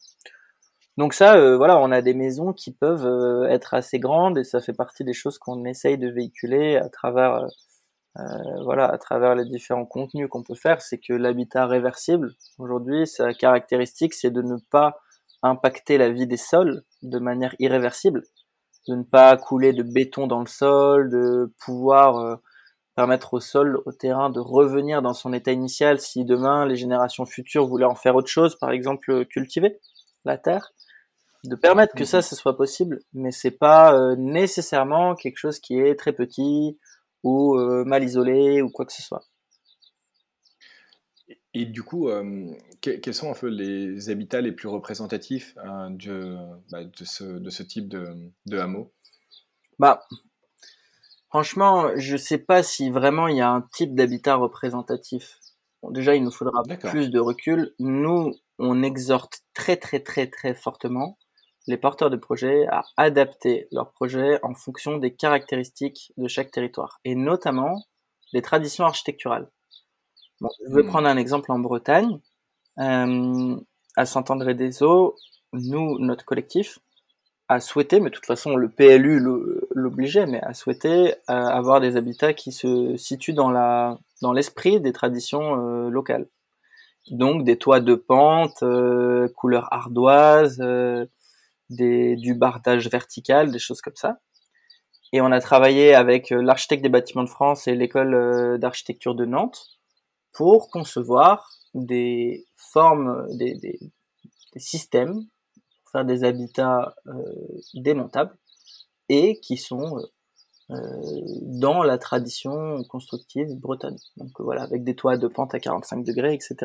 Donc 0.99 1.13
ça, 1.13 1.37
euh, 1.37 1.55
voilà, 1.55 1.79
on 1.79 1.93
a 1.93 2.01
des 2.01 2.13
maisons 2.13 2.51
qui 2.51 2.73
peuvent 2.73 3.05
euh, 3.05 3.47
être 3.47 3.73
assez 3.73 3.99
grandes 3.99 4.37
et 4.37 4.43
ça 4.43 4.59
fait 4.59 4.73
partie 4.73 5.05
des 5.05 5.13
choses 5.13 5.37
qu'on 5.37 5.63
essaye 5.63 5.97
de 5.97 6.09
véhiculer 6.09 6.75
à 6.75 6.89
travers, 6.89 7.47
euh, 8.17 8.23
voilà, 8.65 8.85
à 8.87 8.97
travers 8.97 9.33
les 9.33 9.45
différents 9.45 9.85
contenus 9.85 10.27
qu'on 10.29 10.43
peut 10.43 10.55
faire. 10.55 10.81
C'est 10.81 10.97
que 10.97 11.13
l'habitat 11.13 11.67
réversible, 11.67 12.33
aujourd'hui, 12.57 13.07
sa 13.07 13.33
caractéristique, 13.33 14.13
c'est 14.13 14.29
de 14.29 14.41
ne 14.41 14.57
pas 14.71 14.99
impacter 15.41 15.97
la 15.97 16.09
vie 16.09 16.27
des 16.27 16.35
sols 16.35 16.83
de 17.01 17.17
manière 17.17 17.55
irréversible, 17.59 18.23
de 18.89 18.95
ne 18.95 19.03
pas 19.03 19.37
couler 19.37 19.71
de 19.71 19.83
béton 19.83 20.27
dans 20.27 20.41
le 20.41 20.47
sol, 20.47 21.09
de 21.09 21.53
pouvoir 21.63 22.39
permettre 22.99 23.33
au 23.33 23.39
sol, 23.39 23.81
au 23.85 23.93
terrain 23.93 24.29
de 24.29 24.41
revenir 24.41 25.01
dans 25.01 25.13
son 25.13 25.31
état 25.31 25.53
initial 25.53 26.01
si 26.01 26.25
demain 26.25 26.65
les 26.65 26.75
générations 26.75 27.25
futures 27.25 27.65
voulaient 27.65 27.85
en 27.85 27.95
faire 27.95 28.13
autre 28.13 28.27
chose, 28.27 28.57
par 28.57 28.71
exemple 28.71 29.23
cultiver 29.23 29.79
la 30.25 30.37
terre 30.37 30.73
de 31.45 31.55
permettre 31.55 31.95
que 31.95 32.03
ça, 32.03 32.17
mhm. 32.17 32.23
ce 32.23 32.35
soit 32.35 32.57
possible, 32.57 32.99
mais 33.13 33.31
c'est 33.31 33.57
pas 33.57 33.93
euh, 33.93 34.17
nécessairement 34.17 35.15
quelque 35.15 35.37
chose 35.37 35.61
qui 35.61 35.79
est 35.79 35.95
très 35.95 36.11
petit 36.11 36.77
ou 37.23 37.55
euh, 37.55 37.85
mal 37.85 38.03
isolé 38.03 38.61
ou 38.61 38.69
quoi 38.69 38.85
que 38.85 38.91
ce 38.91 39.01
soit. 39.01 39.23
Et, 41.53 41.65
du 41.65 41.81
coup, 41.81 42.09
euh, 42.09 42.51
quels 42.81 43.13
sont 43.13 43.31
un 43.31 43.49
les 43.49 44.09
habitats 44.09 44.41
les 44.41 44.51
plus 44.51 44.67
représentatifs 44.67 45.55
hein, 45.63 45.89
de, 45.91 46.35
bah, 46.69 46.83
de, 46.83 47.05
ce, 47.05 47.23
de, 47.23 47.49
ce, 47.49 47.63
type 47.63 47.87
de, 47.87 48.13
de 48.45 48.57
hameau? 48.57 48.91
Bah, 49.79 50.05
franchement, 51.29 51.89
je 51.95 52.17
sais 52.17 52.37
pas 52.37 52.63
si 52.63 52.89
vraiment 52.89 53.27
il 53.27 53.37
y 53.37 53.41
a 53.41 53.49
un 53.49 53.61
type 53.61 53.95
d'habitat 53.95 54.35
représentatif. 54.35 55.39
déjà, 55.83 56.15
il 56.15 56.23
nous 56.23 56.31
faudra 56.31 56.63
plus 56.63 57.09
de 57.09 57.19
recul. 57.19 57.73
Nous, 57.79 58.35
on 58.57 58.83
exhorte 58.83 59.41
très 59.53 59.77
très 59.77 60.01
très 60.01 60.27
très 60.27 60.53
fortement 60.53 61.17
les 61.67 61.77
porteurs 61.77 62.09
de 62.09 62.17
projets 62.17 62.65
à 62.71 62.83
adapter 62.97 63.67
leur 63.71 63.91
projet 63.91 64.39
en 64.43 64.55
fonction 64.55 64.97
des 64.97 65.13
caractéristiques 65.13 66.11
de 66.17 66.27
chaque 66.27 66.51
territoire, 66.51 66.99
et 67.05 67.13
notamment 67.13 67.85
des 68.33 68.41
traditions 68.41 68.85
architecturales. 68.85 69.49
je 70.41 70.73
vais 70.73 70.83
hmm. 70.83 70.87
prendre 70.87 71.07
un 71.07 71.17
exemple 71.17 71.51
en 71.51 71.59
Bretagne. 71.59 72.19
Euh, 72.79 73.55
à 73.95 74.05
Saint-André-des-Eaux, 74.05 75.15
nous, 75.53 75.99
notre 75.99 76.25
collectif, 76.25 76.79
a 77.49 77.59
souhaité, 77.59 77.99
mais 77.99 78.09
de 78.09 78.15
toute 78.15 78.25
façon 78.25 78.55
le 78.55 78.69
PLU 78.69 79.19
l'obligeait, 79.71 80.27
mais 80.27 80.41
a 80.41 80.53
souhaité 80.53 81.15
euh, 81.29 81.33
avoir 81.33 81.81
des 81.81 81.97
habitats 81.97 82.33
qui 82.33 82.51
se 82.51 82.95
situent 82.95 83.33
dans 83.33 83.51
la 83.51 83.97
dans 84.21 84.33
l'esprit 84.33 84.79
des 84.79 84.93
traditions 84.93 85.57
euh, 85.57 85.89
locales. 85.89 86.27
Donc 87.11 87.43
des 87.43 87.57
toits 87.57 87.79
de 87.79 87.95
pente, 87.95 88.63
couleur 89.35 89.67
ardoise, 89.73 90.61
des, 91.69 92.15
du 92.15 92.33
bardage 92.33 92.89
vertical, 92.89 93.51
des 93.51 93.59
choses 93.59 93.81
comme 93.81 93.95
ça. 93.95 94.19
Et 95.11 95.21
on 95.21 95.31
a 95.31 95.41
travaillé 95.41 95.95
avec 95.95 96.31
euh, 96.31 96.41
l'architecte 96.41 96.83
des 96.83 96.89
bâtiments 96.89 97.23
de 97.23 97.29
France 97.29 97.67
et 97.67 97.75
l'école 97.75 98.13
euh, 98.13 98.57
d'architecture 98.57 99.15
de 99.15 99.25
Nantes 99.25 99.79
pour 100.33 100.69
concevoir 100.69 101.49
des 101.73 102.45
formes, 102.55 103.25
des 103.35 103.79
systèmes, 104.55 105.25
faire 105.91 106.05
des 106.05 106.23
habitats 106.23 106.95
euh, 107.07 107.13
démontables 107.73 108.35
et 109.09 109.39
qui 109.39 109.57
sont 109.57 109.97
euh, 110.71 110.75
dans 111.41 111.81
la 111.83 111.97
tradition 111.97 112.83
constructive 112.83 113.47
bretonne. 113.55 113.97
Donc 114.17 114.29
voilà, 114.39 114.63
avec 114.63 114.83
des 114.83 114.95
toits 114.95 115.17
de 115.17 115.27
pente 115.27 115.55
à 115.55 115.59
45 115.59 116.03
degrés, 116.03 116.33
etc. 116.33 116.57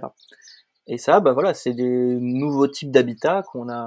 Et 0.86 0.98
ça, 0.98 1.20
bah 1.20 1.32
voilà, 1.32 1.54
c'est 1.54 1.72
des 1.72 2.18
nouveaux 2.20 2.68
types 2.68 2.90
d'habitats 2.90 3.42
qu'on 3.42 3.70
a 3.70 3.86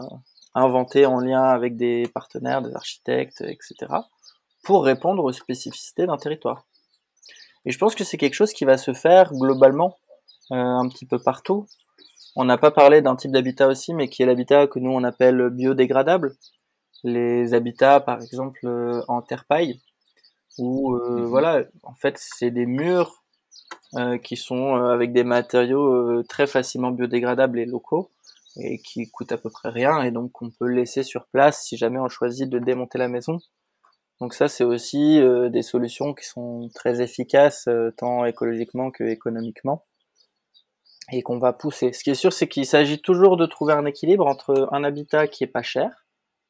inventé 0.55 1.05
en 1.05 1.19
lien 1.19 1.43
avec 1.43 1.77
des 1.77 2.09
partenaires, 2.13 2.63
des 2.63 2.73
architectes, 2.73 3.41
etc., 3.41 3.93
pour 4.63 4.83
répondre 4.83 5.23
aux 5.23 5.31
spécificités 5.31 6.07
d'un 6.07 6.17
territoire. 6.17 6.65
Et 7.65 7.71
je 7.71 7.77
pense 7.77 7.95
que 7.95 8.03
c'est 8.03 8.17
quelque 8.17 8.33
chose 8.33 8.53
qui 8.53 8.65
va 8.65 8.77
se 8.77 8.93
faire 8.93 9.31
globalement 9.33 9.97
euh, 10.51 10.55
un 10.55 10.87
petit 10.89 11.05
peu 11.05 11.19
partout. 11.19 11.67
On 12.39 12.45
n'a 12.45 12.57
pas 12.57 12.71
parlé 12.71 13.01
d'un 13.01 13.15
type 13.15 13.31
d'habitat 13.31 13.67
aussi, 13.67 13.93
mais 13.93 14.07
qui 14.07 14.21
est 14.23 14.25
l'habitat 14.25 14.67
que 14.67 14.79
nous 14.79 14.91
on 14.91 15.03
appelle 15.03 15.49
biodégradable. 15.49 16.35
Les 17.03 17.53
habitats, 17.53 17.99
par 17.99 18.21
exemple, 18.21 18.59
euh, 18.65 19.01
en 19.07 19.21
terre 19.21 19.45
paille, 19.45 19.81
où 20.57 20.95
euh, 20.95 21.21
mhm. 21.21 21.25
voilà, 21.25 21.63
en 21.83 21.95
fait, 21.95 22.15
c'est 22.17 22.51
des 22.51 22.65
murs 22.65 23.23
qui 24.23 24.35
sont 24.35 24.75
avec 24.75 25.13
des 25.13 25.23
matériaux 25.23 26.21
très 26.23 26.45
facilement 26.45 26.91
biodégradables 26.91 27.57
et 27.57 27.65
locaux, 27.65 28.11
et 28.59 28.79
qui 28.79 29.09
coûte 29.09 29.31
à 29.31 29.37
peu 29.37 29.49
près 29.49 29.69
rien 29.69 30.01
et 30.01 30.11
donc 30.11 30.41
on 30.41 30.49
peut 30.49 30.67
laisser 30.67 31.03
sur 31.03 31.27
place 31.27 31.63
si 31.63 31.77
jamais 31.77 31.99
on 31.99 32.09
choisit 32.09 32.49
de 32.49 32.59
démonter 32.59 32.97
la 32.97 33.07
maison. 33.07 33.39
Donc 34.19 34.33
ça 34.33 34.47
c'est 34.47 34.63
aussi 34.63 35.19
euh, 35.19 35.49
des 35.49 35.61
solutions 35.61 36.13
qui 36.13 36.25
sont 36.25 36.69
très 36.73 37.01
efficaces 37.01 37.67
euh, 37.67 37.91
tant 37.97 38.25
écologiquement 38.25 38.91
que 38.91 39.03
économiquement 39.03 39.85
et 41.11 41.21
qu'on 41.21 41.39
va 41.39 41.53
pousser. 41.53 41.93
Ce 41.93 42.03
qui 42.03 42.09
est 42.09 42.15
sûr 42.15 42.33
c'est 42.33 42.47
qu'il 42.47 42.65
s'agit 42.65 43.01
toujours 43.01 43.37
de 43.37 43.45
trouver 43.45 43.73
un 43.73 43.85
équilibre 43.85 44.25
entre 44.27 44.67
un 44.71 44.83
habitat 44.83 45.27
qui 45.27 45.43
est 45.43 45.47
pas 45.47 45.63
cher 45.63 46.05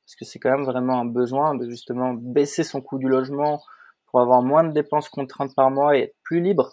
parce 0.08 0.16
que 0.16 0.26
c'est 0.26 0.40
quand 0.40 0.52
même 0.52 0.66
vraiment 0.66 1.02
un 1.02 1.06
besoin 1.06 1.54
de 1.54 1.70
justement 1.70 2.14
baisser 2.14 2.64
son 2.64 2.80
coût 2.80 2.98
du 2.98 3.10
logement 3.10 3.62
pour 4.06 4.22
avoir 4.22 4.42
moins 4.42 4.64
de 4.64 4.72
dépenses 4.72 5.10
contraintes 5.10 5.54
par 5.54 5.70
mois 5.70 5.98
et 5.98 6.04
être 6.04 6.16
plus 6.24 6.40
libre 6.40 6.72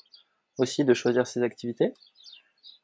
aussi 0.58 0.84
de 0.84 0.94
choisir 0.94 1.26
ses 1.26 1.42
activités. 1.42 1.92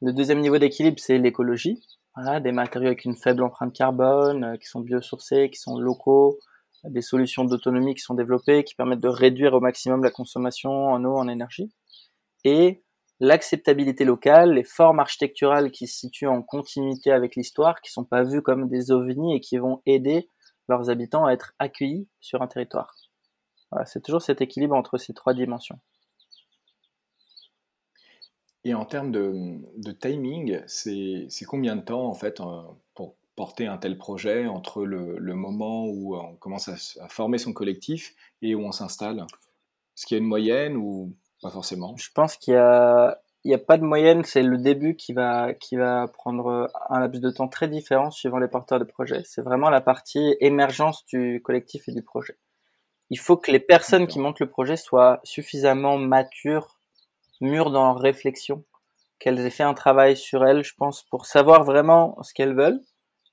Le 0.01 0.11
deuxième 0.11 0.41
niveau 0.41 0.57
d'équilibre, 0.57 0.99
c'est 0.99 1.17
l'écologie. 1.17 1.81
Voilà, 2.15 2.41
des 2.41 2.51
matériaux 2.51 2.87
avec 2.87 3.05
une 3.05 3.15
faible 3.15 3.43
empreinte 3.43 3.73
carbone, 3.73 4.43
euh, 4.43 4.57
qui 4.57 4.65
sont 4.65 4.81
biosourcés, 4.81 5.49
qui 5.49 5.57
sont 5.59 5.77
locaux, 5.77 6.37
des 6.83 7.01
solutions 7.01 7.45
d'autonomie 7.45 7.95
qui 7.95 8.01
sont 8.01 8.15
développées, 8.15 8.65
qui 8.65 8.75
permettent 8.75 8.99
de 8.99 9.07
réduire 9.07 9.53
au 9.53 9.61
maximum 9.61 10.03
la 10.03 10.11
consommation 10.11 10.87
en 10.87 11.03
eau, 11.05 11.15
en 11.15 11.29
énergie. 11.29 11.71
Et 12.43 12.83
l'acceptabilité 13.21 14.03
locale, 14.03 14.55
les 14.55 14.63
formes 14.63 14.99
architecturales 14.99 15.71
qui 15.71 15.87
se 15.87 15.99
situent 15.99 16.27
en 16.27 16.41
continuité 16.41 17.11
avec 17.11 17.35
l'histoire, 17.35 17.79
qui 17.81 17.91
sont 17.91 18.03
pas 18.03 18.23
vues 18.23 18.41
comme 18.41 18.67
des 18.67 18.91
ovnis 18.91 19.35
et 19.35 19.39
qui 19.39 19.57
vont 19.59 19.81
aider 19.85 20.27
leurs 20.67 20.89
habitants 20.89 21.25
à 21.25 21.31
être 21.31 21.53
accueillis 21.59 22.07
sur 22.19 22.41
un 22.41 22.47
territoire. 22.47 22.95
Voilà, 23.71 23.85
c'est 23.85 24.01
toujours 24.01 24.23
cet 24.23 24.41
équilibre 24.41 24.75
entre 24.75 24.97
ces 24.97 25.13
trois 25.13 25.35
dimensions. 25.35 25.79
Et 28.63 28.73
en 28.73 28.85
termes 28.85 29.11
de, 29.11 29.91
timing, 29.91 30.59
c'est 30.65 31.45
combien 31.47 31.75
de 31.75 31.81
temps 31.81 32.07
en 32.07 32.15
fait 32.15 32.41
pour, 32.95 33.15
porter 33.35 33.65
un 33.65 33.77
tel 33.77 33.97
projet 33.97 34.45
entre 34.45 34.83
le, 34.83 35.35
moment 35.35 35.85
où 35.85 36.15
on 36.15 36.35
commence 36.35 36.67
à, 36.67 37.07
former 37.07 37.37
son 37.37 37.53
collectif 37.53 38.13
et 38.41 38.55
où 38.55 38.61
on 38.61 38.71
s'installe? 38.71 39.19
Est-ce 39.95 40.05
qu'il 40.05 40.15
y 40.15 40.19
a 40.19 40.21
une 40.21 40.27
moyenne 40.27 40.75
ou 40.75 41.15
pas 41.41 41.49
forcément 41.49 41.95
Je 41.97 42.09
pense 42.13 42.37
qu'il 42.37 42.53
y 42.53 42.57
a, 42.57 43.21
il 43.43 43.47
n'y 43.47 43.55
a 43.55 43.59
pas 43.59 43.77
de 43.77 43.83
moyenne, 43.83 44.23
c'est 44.23 44.43
le 44.43 44.57
début 44.57 44.95
qui 44.95 45.13
va, 45.13 45.53
qui 45.53 45.75
va 45.75 46.07
prendre 46.07 46.69
un 46.89 46.99
laps 46.99 47.21
de 47.21 47.31
temps 47.31 47.47
très 47.47 47.67
différent 47.67 48.11
suivant 48.11 48.37
les 48.37 48.47
porteurs 48.47 48.79
de 48.79 48.83
projet. 48.83 49.23
C'est 49.25 49.41
vraiment 49.41 49.69
la 49.69 49.81
partie 49.81 50.35
émergence 50.39 51.05
du 51.07 51.41
collectif 51.43 51.87
et 51.87 51.91
du 51.91 52.03
projet. 52.03 52.37
Il 53.09 53.19
faut 53.19 53.37
que 53.37 53.51
les 53.51 53.59
personnes 53.59 54.07
qui 54.07 54.19
montent 54.19 54.39
le 54.39 54.49
projet 54.49 54.77
soient 54.77 55.19
suffisamment 55.23 55.97
matures, 55.97 56.77
mûres 57.41 57.71
dans 57.71 57.85
leur 57.85 57.99
réflexion, 57.99 58.63
qu'elles 59.19 59.39
aient 59.39 59.49
fait 59.49 59.63
un 59.63 59.73
travail 59.73 60.15
sur 60.15 60.45
elles, 60.45 60.63
je 60.63 60.75
pense, 60.75 61.03
pour 61.03 61.25
savoir 61.25 61.63
vraiment 61.63 62.17
ce 62.21 62.33
qu'elles 62.33 62.55
veulent 62.55 62.81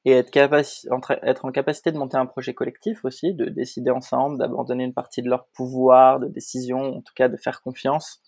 et 0.09 0.13
être, 0.13 1.45
en 1.45 1.53
capacité 1.53 1.93
de 1.93 1.99
monter 1.99 2.17
un 2.17 2.27
projet 2.27 2.55
collectif 2.55 3.05
aussi, 3.05 3.35
de 3.35 3.47
décider 3.47 3.91
ensemble, 3.91 4.39
d'abandonner 4.39 4.85
une 4.85 4.95
partie 4.95 5.23
de 5.23 5.29
leur 5.29 5.47
pouvoir 5.49 6.21
de 6.21 6.29
décision, 6.29 6.97
en 6.97 7.01
tout 7.01 7.15
cas 7.15 7.29
de 7.29 7.37
faire 7.37 7.63
confiance 7.63 8.23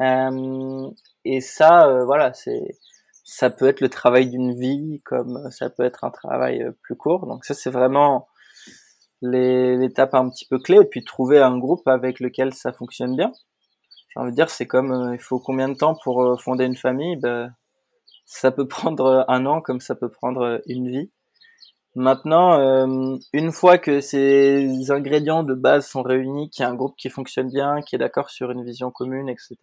euh, 0.00 0.90
et 1.24 1.40
ça, 1.40 1.86
euh, 1.88 2.04
voilà, 2.04 2.32
ça 3.24 3.50
peut 3.50 3.68
être 3.68 3.80
le 3.80 3.88
travail 3.88 4.28
d'une 4.28 4.58
vie, 4.58 5.02
comme 5.04 5.50
ça 5.50 5.70
peut 5.70 5.84
être 5.84 6.04
un 6.04 6.10
travail 6.10 6.62
euh, 6.62 6.72
plus 6.82 6.96
court. 6.96 7.26
Donc 7.26 7.44
ça, 7.44 7.54
c'est 7.54 7.70
vraiment 7.70 8.28
l'étape 9.22 10.14
un 10.14 10.28
petit 10.30 10.46
peu 10.46 10.58
clé. 10.58 10.78
Et 10.80 10.84
puis 10.84 11.04
trouver 11.04 11.38
un 11.40 11.58
groupe 11.58 11.86
avec 11.88 12.20
lequel 12.20 12.54
ça 12.54 12.72
fonctionne 12.72 13.16
bien. 13.16 13.32
J'ai 14.10 14.20
envie 14.20 14.30
de 14.30 14.36
dire, 14.36 14.50
c'est 14.50 14.66
comme 14.66 15.12
il 15.14 15.20
faut 15.20 15.40
combien 15.40 15.68
de 15.68 15.74
temps 15.74 15.96
pour 16.02 16.40
fonder 16.40 16.64
une 16.64 16.76
famille? 16.76 17.16
Ben, 17.16 17.52
Ça 18.30 18.50
peut 18.50 18.68
prendre 18.68 19.24
un 19.26 19.46
an 19.46 19.62
comme 19.62 19.80
ça 19.80 19.94
peut 19.94 20.10
prendre 20.10 20.60
une 20.66 20.90
vie. 20.90 21.10
Maintenant, 21.94 22.60
euh, 22.60 23.16
une 23.32 23.52
fois 23.52 23.78
que 23.78 24.02
ces 24.02 24.90
ingrédients 24.90 25.42
de 25.42 25.54
base 25.54 25.86
sont 25.88 26.02
réunis, 26.02 26.50
qu'il 26.50 26.62
y 26.62 26.66
a 26.66 26.68
un 26.68 26.74
groupe 26.74 26.94
qui 26.98 27.08
fonctionne 27.08 27.48
bien, 27.48 27.80
qui 27.80 27.96
est 27.96 27.98
d'accord 27.98 28.28
sur 28.28 28.50
une 28.50 28.62
vision 28.62 28.90
commune, 28.90 29.30
etc., 29.30 29.56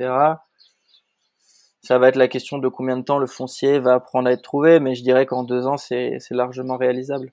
ça 1.83 1.99
va 1.99 2.07
être 2.07 2.15
la 2.15 2.27
question 2.27 2.57
de 2.57 2.67
combien 2.67 2.97
de 2.97 3.03
temps 3.03 3.19
le 3.19 3.27
foncier 3.27 3.77
va 3.77 3.99
prendre 3.99 4.27
à 4.27 4.31
être 4.31 4.41
trouvé, 4.41 4.79
mais 4.79 4.95
je 4.95 5.03
dirais 5.03 5.27
qu'en 5.27 5.43
deux 5.43 5.67
ans, 5.67 5.77
c'est 5.77 6.17
largement 6.31 6.77
réalisable. 6.77 7.31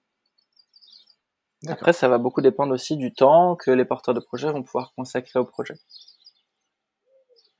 Après, 1.67 1.95
ça 1.95 2.09
va 2.09 2.19
beaucoup 2.19 2.43
dépendre 2.43 2.75
aussi 2.75 2.99
du 2.99 3.15
temps 3.15 3.57
que 3.57 3.71
les 3.71 3.87
porteurs 3.87 4.15
de 4.15 4.21
projet 4.21 4.53
vont 4.53 4.63
pouvoir 4.63 4.93
consacrer 4.95 5.39
au 5.39 5.47
projet. 5.47 5.77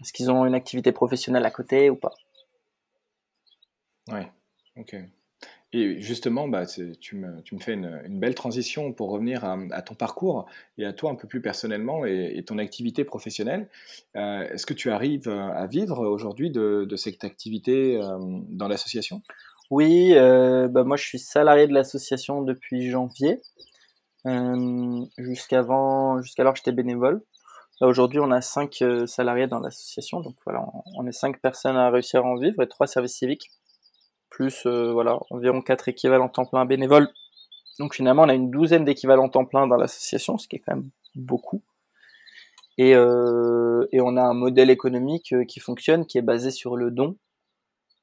Est-ce 0.03 0.13
qu'ils 0.13 0.31
ont 0.31 0.45
une 0.45 0.55
activité 0.55 0.93
professionnelle 0.93 1.47
à 1.47 1.51
côté 1.51 1.89
ou 1.89 1.97
pas? 1.97 2.13
Ouais, 4.09 4.31
ok. 4.77 4.97
Et 5.75 6.01
justement, 6.03 6.49
bah, 6.49 6.67
tu 7.01 7.17
me, 7.17 7.43
fais 7.61 7.73
une, 7.73 8.21
belle 8.21 8.35
transition 8.35 8.93
pour 8.93 9.11
revenir 9.11 9.43
à, 9.45 9.83
ton 9.83 9.95
parcours 9.95 10.47
et 10.77 10.85
à 10.85 10.93
toi 10.93 11.11
un 11.11 11.15
peu 11.15 11.27
plus 11.27 11.41
personnellement 11.41 12.05
et, 12.05 12.43
ton 12.47 12.59
activité 12.59 13.05
professionnelle. 13.05 13.71
Euh, 14.17 14.47
est-ce 14.51 14.67
que 14.67 14.75
tu 14.75 14.91
arrives 14.91 15.29
euh, 15.29 15.49
à 15.49 15.67
vivre 15.67 16.07
aujourd'hui 16.07 16.51
de, 16.51 16.85
de 16.87 16.97
cette 16.97 17.25
activité 17.25 17.97
euh, 17.97 18.19
dans 18.51 18.69
l'association? 18.69 19.23
Oui, 19.71 20.13
bah, 20.15 20.85
moi 20.85 20.99
je 20.99 21.05
suis 21.05 21.19
salarié 21.19 21.67
de 21.67 21.73
l'association 21.73 22.43
depuis 22.43 22.91
janvier. 22.91 23.41
jusqu'avant, 25.17 26.21
jusqu'alors 26.21 26.55
j'étais 26.55 26.73
bénévole. 26.73 27.23
Aujourd'hui, 27.81 28.21
on 28.21 28.31
a 28.31 28.43
cinq 28.43 28.85
salariés 29.07 29.47
dans 29.47 29.59
l'association, 29.59 30.21
donc 30.21 30.37
voilà, 30.45 30.67
on 30.95 31.07
est 31.07 31.13
cinq 31.13 31.41
personnes 31.41 31.77
à 31.77 31.89
réussir 31.91 32.21
à 32.21 32.29
en 32.29 32.37
vivre 32.37 32.63
et 32.63 32.69
trois 32.69 32.87
services 32.87 33.17
civiques 33.17 33.51
plus 34.33 34.65
euh, 34.67 34.93
voilà, 34.93 35.19
environ 35.31 35.61
4 35.61 35.89
équivalents 35.89 36.29
temps 36.29 36.47
plein 36.47 36.65
bénévoles. 36.65 37.09
Donc 37.79 37.95
finalement, 37.95 38.23
on 38.23 38.29
a 38.29 38.35
une 38.35 38.51
douzaine 38.51 38.85
d'équivalents 38.85 39.29
temps 39.29 39.45
plein 39.45 39.67
dans 39.67 39.77
l'association, 39.77 40.39
ce 40.39 40.49
qui 40.49 40.57
est 40.57 40.59
quand 40.59 40.75
même 40.75 40.91
beaucoup. 41.15 41.63
Et, 42.79 42.95
euh, 42.95 43.87
on 43.93 44.17
a 44.17 44.23
un 44.23 44.35
modèle 44.35 44.71
économique 44.71 45.33
euh, 45.35 45.45
qui 45.45 45.61
fonctionne, 45.61 46.07
qui 46.07 46.17
est 46.17 46.23
basé 46.23 46.51
sur 46.51 46.77
le 46.77 46.91
don. 46.91 47.17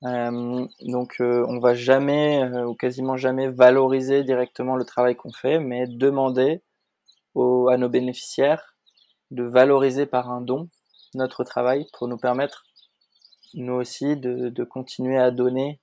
donc 0.01 1.17
on 1.19 1.59
va 1.59 1.73
jamais 1.73 2.43
ou 2.65 2.75
quasiment 2.75 3.17
jamais 3.17 3.49
valoriser 3.49 4.23
directement 4.23 4.75
le 4.75 4.85
travail 4.85 5.15
qu'on 5.15 5.33
fait, 5.33 5.59
mais 5.59 5.87
demander 5.87 6.61
à 7.35 7.77
nos 7.77 7.89
bénéficiaires 7.89 8.75
de 9.31 9.43
valoriser 9.43 10.05
par 10.05 10.29
un 10.31 10.41
don 10.41 10.69
notre 11.15 11.43
travail 11.43 11.85
pour 11.93 12.07
nous 12.07 12.17
permettre 12.17 12.65
nous 13.55 13.73
aussi 13.73 14.15
de 14.15 14.63
continuer 14.63 15.17
à 15.17 15.31
donner 15.31 15.79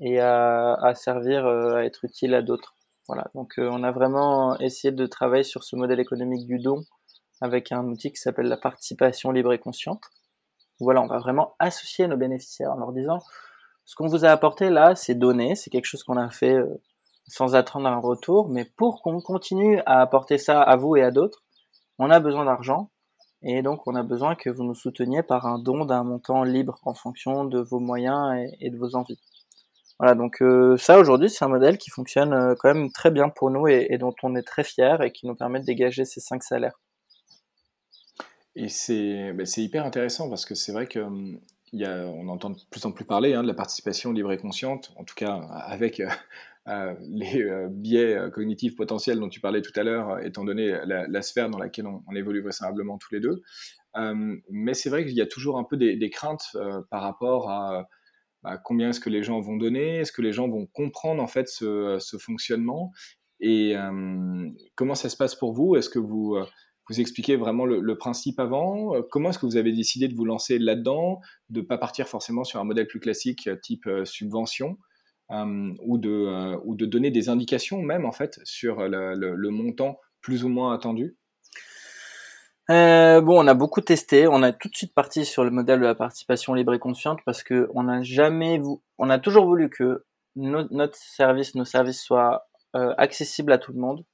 et 0.00 0.20
à, 0.20 0.74
à 0.74 0.94
servir, 0.94 1.46
euh, 1.46 1.76
à 1.76 1.84
être 1.84 2.04
utile 2.04 2.34
à 2.34 2.42
d'autres. 2.42 2.74
Voilà. 3.08 3.30
Donc, 3.34 3.58
euh, 3.58 3.68
on 3.70 3.82
a 3.82 3.90
vraiment 3.90 4.58
essayé 4.58 4.92
de 4.92 5.06
travailler 5.06 5.44
sur 5.44 5.64
ce 5.64 5.76
modèle 5.76 6.00
économique 6.00 6.46
du 6.46 6.58
don 6.58 6.82
avec 7.40 7.72
un 7.72 7.84
outil 7.86 8.12
qui 8.12 8.20
s'appelle 8.20 8.46
la 8.46 8.56
participation 8.56 9.32
libre 9.32 9.52
et 9.52 9.58
consciente. 9.58 10.02
Voilà, 10.80 11.02
on 11.02 11.06
va 11.06 11.18
vraiment 11.18 11.54
associer 11.58 12.06
nos 12.06 12.16
bénéficiaires 12.16 12.72
en 12.72 12.76
leur 12.76 12.92
disant 12.92 13.18
ce 13.84 13.96
qu'on 13.96 14.06
vous 14.06 14.24
a 14.24 14.28
apporté 14.28 14.70
là, 14.70 14.94
c'est 14.94 15.16
donné, 15.16 15.54
c'est 15.56 15.70
quelque 15.70 15.86
chose 15.86 16.04
qu'on 16.04 16.16
a 16.16 16.30
fait 16.30 16.54
euh, 16.54 16.80
sans 17.26 17.54
attendre 17.54 17.88
un 17.88 17.98
retour, 17.98 18.48
mais 18.48 18.64
pour 18.64 19.02
qu'on 19.02 19.20
continue 19.20 19.80
à 19.86 20.00
apporter 20.00 20.38
ça 20.38 20.62
à 20.62 20.76
vous 20.76 20.96
et 20.96 21.02
à 21.02 21.10
d'autres, 21.10 21.42
on 21.98 22.10
a 22.10 22.20
besoin 22.20 22.44
d'argent 22.44 22.90
et 23.42 23.62
donc 23.62 23.86
on 23.86 23.94
a 23.96 24.02
besoin 24.04 24.36
que 24.36 24.50
vous 24.50 24.62
nous 24.62 24.74
souteniez 24.74 25.22
par 25.22 25.46
un 25.46 25.58
don 25.58 25.84
d'un 25.84 26.04
montant 26.04 26.44
libre 26.44 26.78
en 26.84 26.94
fonction 26.94 27.44
de 27.44 27.60
vos 27.60 27.80
moyens 27.80 28.48
et 28.60 28.70
de 28.70 28.78
vos 28.78 28.94
envies. 28.94 29.20
Voilà, 30.02 30.16
donc 30.16 30.42
euh, 30.42 30.76
ça 30.78 30.98
aujourd'hui 30.98 31.30
c'est 31.30 31.44
un 31.44 31.48
modèle 31.48 31.78
qui 31.78 31.88
fonctionne 31.88 32.32
euh, 32.32 32.54
quand 32.58 32.74
même 32.74 32.90
très 32.90 33.12
bien 33.12 33.28
pour 33.28 33.52
nous 33.52 33.68
et, 33.68 33.96
dont 34.00 34.12
on 34.24 34.34
est 34.34 34.42
très 34.42 34.64
fier 34.64 35.00
et 35.00 35.12
qui 35.12 35.28
nous 35.28 35.36
permet 35.36 35.60
de 35.60 35.64
dégager 35.64 36.04
ces 36.04 36.18
cinq 36.18 36.42
salaires. 36.42 36.80
Et 38.56 38.68
c'est 38.68 39.32
bah, 39.32 39.44
hyper 39.56 39.86
intéressant 39.86 40.28
parce 40.28 40.44
que 40.44 40.56
c'est 40.56 40.72
vrai 40.72 40.88
que 40.88 40.98
hum, 40.98 41.38
entend 42.28 42.50
de 42.50 42.58
plus 42.68 42.84
en 42.84 42.90
plus 42.90 43.04
parler 43.04 43.34
hein, 43.34 43.44
de 43.44 43.46
la 43.46 43.54
participation 43.54 44.10
libre 44.10 44.32
et 44.32 44.38
consciente, 44.38 44.92
en 44.96 45.04
tout 45.04 45.14
cas 45.14 45.34
avec 45.66 46.02
euh, 46.66 46.94
les 47.02 47.68
biais 47.70 48.18
cognitifs 48.32 48.74
potentiels 48.74 49.20
dont 49.20 49.28
tu 49.28 49.38
parlais 49.38 49.62
tout 49.62 49.78
à 49.78 49.84
l'heure, 49.84 50.18
étant 50.18 50.42
donné 50.42 50.80
la, 50.84 51.22
sphère 51.22 51.48
dans 51.48 51.58
laquelle 51.58 51.86
on, 51.86 52.02
évolue 52.16 52.42
vraisemblablement 52.42 52.98
tous 52.98 53.14
les 53.14 53.20
deux. 53.20 53.40
Hum, 53.94 54.42
mais 54.50 54.74
c'est 54.74 54.90
vrai 54.90 55.04
qu'il 55.04 55.14
y 55.14 55.22
a 55.22 55.26
toujours 55.26 55.58
un 55.58 55.64
peu 55.64 55.76
des 55.76 56.10
craintes 56.10 56.56
par 56.90 57.02
rapport 57.02 57.50
à 57.50 57.86
bah, 58.42 58.58
combien 58.58 58.90
est-ce 58.90 59.00
que 59.00 59.10
les 59.10 59.22
gens 59.22 59.40
vont 59.40 59.56
donner, 59.56 59.98
est-ce 59.98 60.12
que 60.12 60.22
les 60.22 60.32
gens 60.32 60.48
vont 60.48 60.66
comprendre 60.66 61.22
en 61.22 61.26
fait 61.26 61.48
ce, 61.48 61.98
fonctionnement? 62.18 62.92
Et 63.40 63.76
euh, 63.76 64.48
comment 64.74 64.94
ça 64.94 65.08
se 65.08 65.16
passe 65.16 65.34
pour 65.34 65.52
vous? 65.52 65.76
Est-ce 65.76 65.88
que 65.88 65.98
vous 65.98 66.36
euh, 66.36 66.44
vous 66.88 67.00
expliquez 67.00 67.36
vraiment 67.36 67.64
le, 67.64 67.96
principe 67.96 68.40
avant? 68.40 69.00
Comment 69.10 69.30
est-ce 69.30 69.38
que 69.38 69.46
vous 69.46 69.56
avez 69.56 69.72
décidé 69.72 70.08
de 70.08 70.14
vous 70.14 70.24
lancer 70.24 70.58
là-dedans, 70.58 71.20
de 71.48 71.60
ne 71.60 71.66
pas 71.66 71.78
partir 71.78 72.08
forcément 72.08 72.44
sur 72.44 72.60
un 72.60 72.64
modèle 72.64 72.88
plus 72.88 73.00
classique 73.00 73.48
type 73.62 73.86
euh, 73.86 74.04
subvention 74.04 74.76
ou, 75.30 75.96
de, 75.96 76.58
ou 76.66 76.74
de 76.74 76.84
donner 76.84 77.10
des 77.10 77.30
indications 77.30 77.80
même 77.80 78.04
en 78.04 78.12
fait 78.12 78.38
sur 78.44 78.86
le 78.86 79.48
montant 79.48 79.98
plus 80.20 80.44
ou 80.44 80.48
moins 80.50 80.74
attendu? 80.74 81.16
Euh, 82.70 83.20
bon, 83.20 83.42
on 83.42 83.46
a 83.46 83.54
beaucoup 83.54 83.80
testé. 83.80 84.26
On 84.28 84.42
a 84.42 84.52
tout 84.52 84.68
de 84.68 84.76
suite 84.76 84.94
parti 84.94 85.24
sur 85.24 85.44
le 85.44 85.50
modèle 85.50 85.80
de 85.80 85.84
la 85.84 85.94
participation 85.94 86.54
libre 86.54 86.74
et 86.74 86.78
consciente 86.78 87.20
parce 87.24 87.42
que 87.42 87.68
on 87.74 87.88
a 87.88 88.02
jamais, 88.02 88.60
on 88.98 89.10
a 89.10 89.18
toujours 89.18 89.46
voulu 89.46 89.68
que 89.68 90.04
notre 90.36 90.96
service, 90.96 91.54
nos 91.54 91.64
services 91.64 92.00
soient 92.02 92.46
euh, 92.76 92.94
accessibles 92.96 93.52
à 93.52 93.58
tout 93.58 93.72
le 93.72 93.80
monde, 93.80 94.04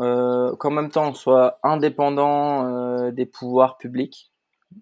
euh, 0.00 0.54
qu'en 0.56 0.70
même 0.70 0.90
temps 0.90 1.10
on 1.10 1.14
soit 1.14 1.58
indépendant 1.62 3.10
des 3.10 3.26
pouvoirs 3.26 3.76
publics. 3.78 4.30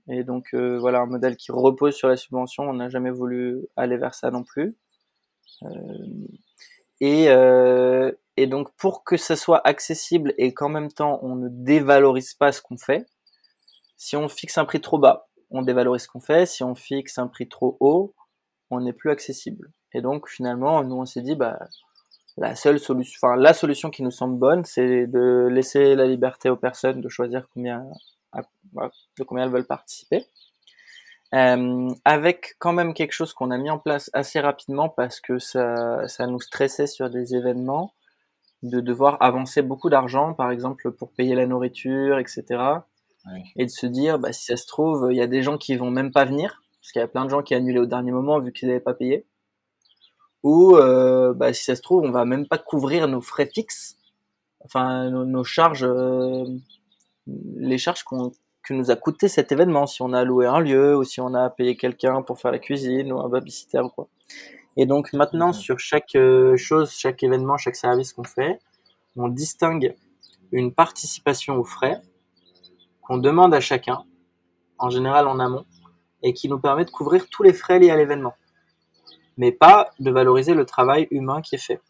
Et 0.09 0.25
donc 0.25 0.55
voilà, 0.55 1.01
un 1.01 1.07
modèle 1.07 1.37
qui 1.37 1.53
repose 1.53 1.95
sur 1.95 2.09
la 2.09 2.17
subvention. 2.17 2.65
On 2.65 2.75
n'a 2.75 2.89
jamais 2.89 3.11
voulu 3.11 3.67
aller 3.77 3.97
vers 3.97 4.15
ça 4.15 4.31
non 4.31 4.45
plus. 4.45 4.77
Et 8.37 8.47
donc, 8.47 8.75
pour 8.77 9.05
que 9.05 9.17
ça 9.17 9.37
soit 9.37 9.61
accessible 9.67 10.35
et 10.39 10.53
qu'en 10.55 10.69
même 10.69 10.91
temps, 10.91 11.21
on 11.23 11.37
ne 11.37 11.49
dévalorise 11.51 12.35
pas 12.35 12.53
ce 12.53 12.61
qu'on 12.61 12.77
fait, 12.77 13.07
si 13.97 14.17
on 14.17 14.29
fixe 14.29 14.59
un 14.59 14.65
prix 14.65 14.81
trop 14.81 14.99
bas, 14.99 15.29
on 15.51 15.63
dévalorise 15.63 16.03
ce 16.03 16.09
qu'on 16.09 16.21
fait. 16.21 16.47
Si 16.47 16.63
on 16.65 16.75
fixe 16.75 17.19
un 17.19 17.29
prix 17.29 17.49
trop 17.49 17.77
haut, 17.81 18.15
on 18.71 18.81
n'est 18.81 18.93
plus 18.93 19.11
accessible. 19.11 19.71
Et 19.93 20.01
donc, 20.01 20.29
finalement, 20.29 20.83
nous, 20.83 20.97
on 20.97 21.07
s'est 21.07 21.23
dit, 21.23 21.37
bah, 21.37 21.59
la 22.37 22.57
seule 22.57 22.81
solution, 22.81 23.19
enfin, 23.23 23.37
la 23.37 23.55
solution 23.55 23.91
qui 23.91 24.03
nous 24.03 24.11
semble 24.11 24.39
bonne, 24.39 24.65
c'est 24.65 25.07
de 25.07 25.49
laisser 25.51 25.95
la 25.95 26.07
liberté 26.07 26.51
aux 26.51 26.57
personnes 26.57 27.01
de 27.01 27.09
choisir 27.09 27.49
combien, 27.55 27.87
de 28.35 29.25
combien 29.25 29.45
elles 29.45 29.51
veulent 29.53 29.67
participer. 29.67 30.27
Euh, 31.35 31.89
avec 32.05 32.57
quand 32.59 32.73
même 32.73 32.95
quelque 32.95 33.13
chose 33.13 33.33
qu'on 33.33 33.51
a 33.51 33.59
mis 33.59 33.71
en 33.71 33.79
place 33.79 34.09
assez 34.13 34.39
rapidement 34.39 34.89
parce 34.89 35.21
que 35.21 35.39
ça, 35.39 36.07
ça 36.07 36.27
nous 36.27 36.41
stressait 36.41 36.87
sur 36.87 37.11
des 37.11 37.35
événements, 37.35 37.93
de 38.65 38.81
devoir 38.81 39.19
avancer 39.21 39.63
beaucoup 39.63 39.91
d'argent, 39.91 40.33
par 40.33 40.51
exemple 40.51 40.91
pour 40.91 41.13
payer 41.13 41.35
la 41.35 41.47
nourriture, 41.47 42.19
etc. 42.19 42.63
Et 43.57 43.67
de 43.67 43.71
se 43.71 43.87
dire, 43.87 44.19
bah, 44.19 44.33
si 44.33 44.47
ça 44.47 44.57
se 44.57 44.67
trouve, 44.67 45.09
il 45.11 45.17
y 45.17 45.23
a 45.23 45.27
des 45.27 45.43
gens 45.43 45.59
qui 45.59 45.77
vont 45.77 45.91
même 45.91 46.13
pas 46.13 46.25
venir, 46.25 46.63
parce 46.81 46.93
qu'il 46.93 47.01
y 47.01 47.05
a 47.05 47.09
plein 47.09 47.25
de 47.25 47.31
gens 47.31 47.43
qui 47.43 47.55
annulé 47.55 47.79
au 47.79 47.87
dernier 47.87 48.11
moment 48.11 48.41
vu 48.41 48.53
qu'ils 48.53 48.69
n'avaient 48.69 48.81
pas 48.81 48.95
payé. 48.95 49.27
où, 50.43 50.77
euh, 50.77 51.33
bah, 51.35 51.53
si 51.55 51.65
ça 51.65 51.77
se 51.77 51.83
trouve, 51.83 52.05
on 52.05 52.11
va 52.11 52.25
même 52.25 52.47
pas 52.47 52.59
couvrir 52.59 53.09
nos 53.09 53.21
frais 53.23 53.47
fixes, 53.53 53.97
enfin 54.65 55.11
nos, 55.11 55.45
charges, 55.45 55.85
euh, 55.85 56.45
les 57.27 57.79
charges 57.79 58.03
qu'on 58.05 58.33
que 58.63 58.73
nous 58.73 58.91
a 58.91 58.97
coûté 58.97 59.29
cet 59.29 59.53
événement, 59.53 59.87
si 59.87 60.01
on 60.01 60.13
a 60.15 60.25
loué 60.25 60.47
un 60.47 60.61
lieu 60.61 60.97
ou 60.97 61.05
si 61.05 61.21
on 61.21 61.35
a 61.35 61.51
payé 61.51 61.77
quelqu'un 61.77 62.23
pour 62.23 62.39
faire 62.39 62.51
la 62.51 62.59
cuisine 62.59 63.13
ou 63.13 63.21
un 63.21 63.29
babysitter 63.29 63.81
ou 63.81 63.91
quoi. 63.91 64.09
Et 64.77 64.87
donc 64.87 65.13
maintenant, 65.13 65.53
sur 65.53 65.79
chaque 65.79 66.17
euh, 66.17 66.57
chose, 66.57 66.93
chaque 66.93 67.23
événement, 67.23 67.57
chaque 67.57 67.77
service 67.77 68.13
qu'on 68.13 68.25
fait, 68.25 68.59
on 69.17 69.29
distingue 69.29 69.95
une 70.53 70.73
participation 70.73 71.57
aux 71.57 71.65
frais 71.65 72.01
qu'on 73.03 73.19
demande 73.19 73.55
à 73.55 73.61
chacun, 73.61 74.05
en 74.79 74.91
général 74.91 75.29
en 75.29 75.39
amont, 75.39 75.67
et 76.23 76.33
qui 76.33 76.49
nous 76.49 76.59
permet 76.59 76.85
de 76.85 76.91
couvrir 76.91 77.29
tous 77.29 77.43
les 77.43 77.53
frais 77.53 77.79
liés 77.79 77.91
à 77.91 77.97
l'événement, 77.97 78.35
mais 79.37 79.53
pas 79.53 79.91
de 80.01 80.11
valoriser 80.11 80.55
le 80.55 80.65
travail 80.65 81.07
humain 81.11 81.43
qui 81.43 81.55
est 81.55 81.59
fait. 81.59 81.81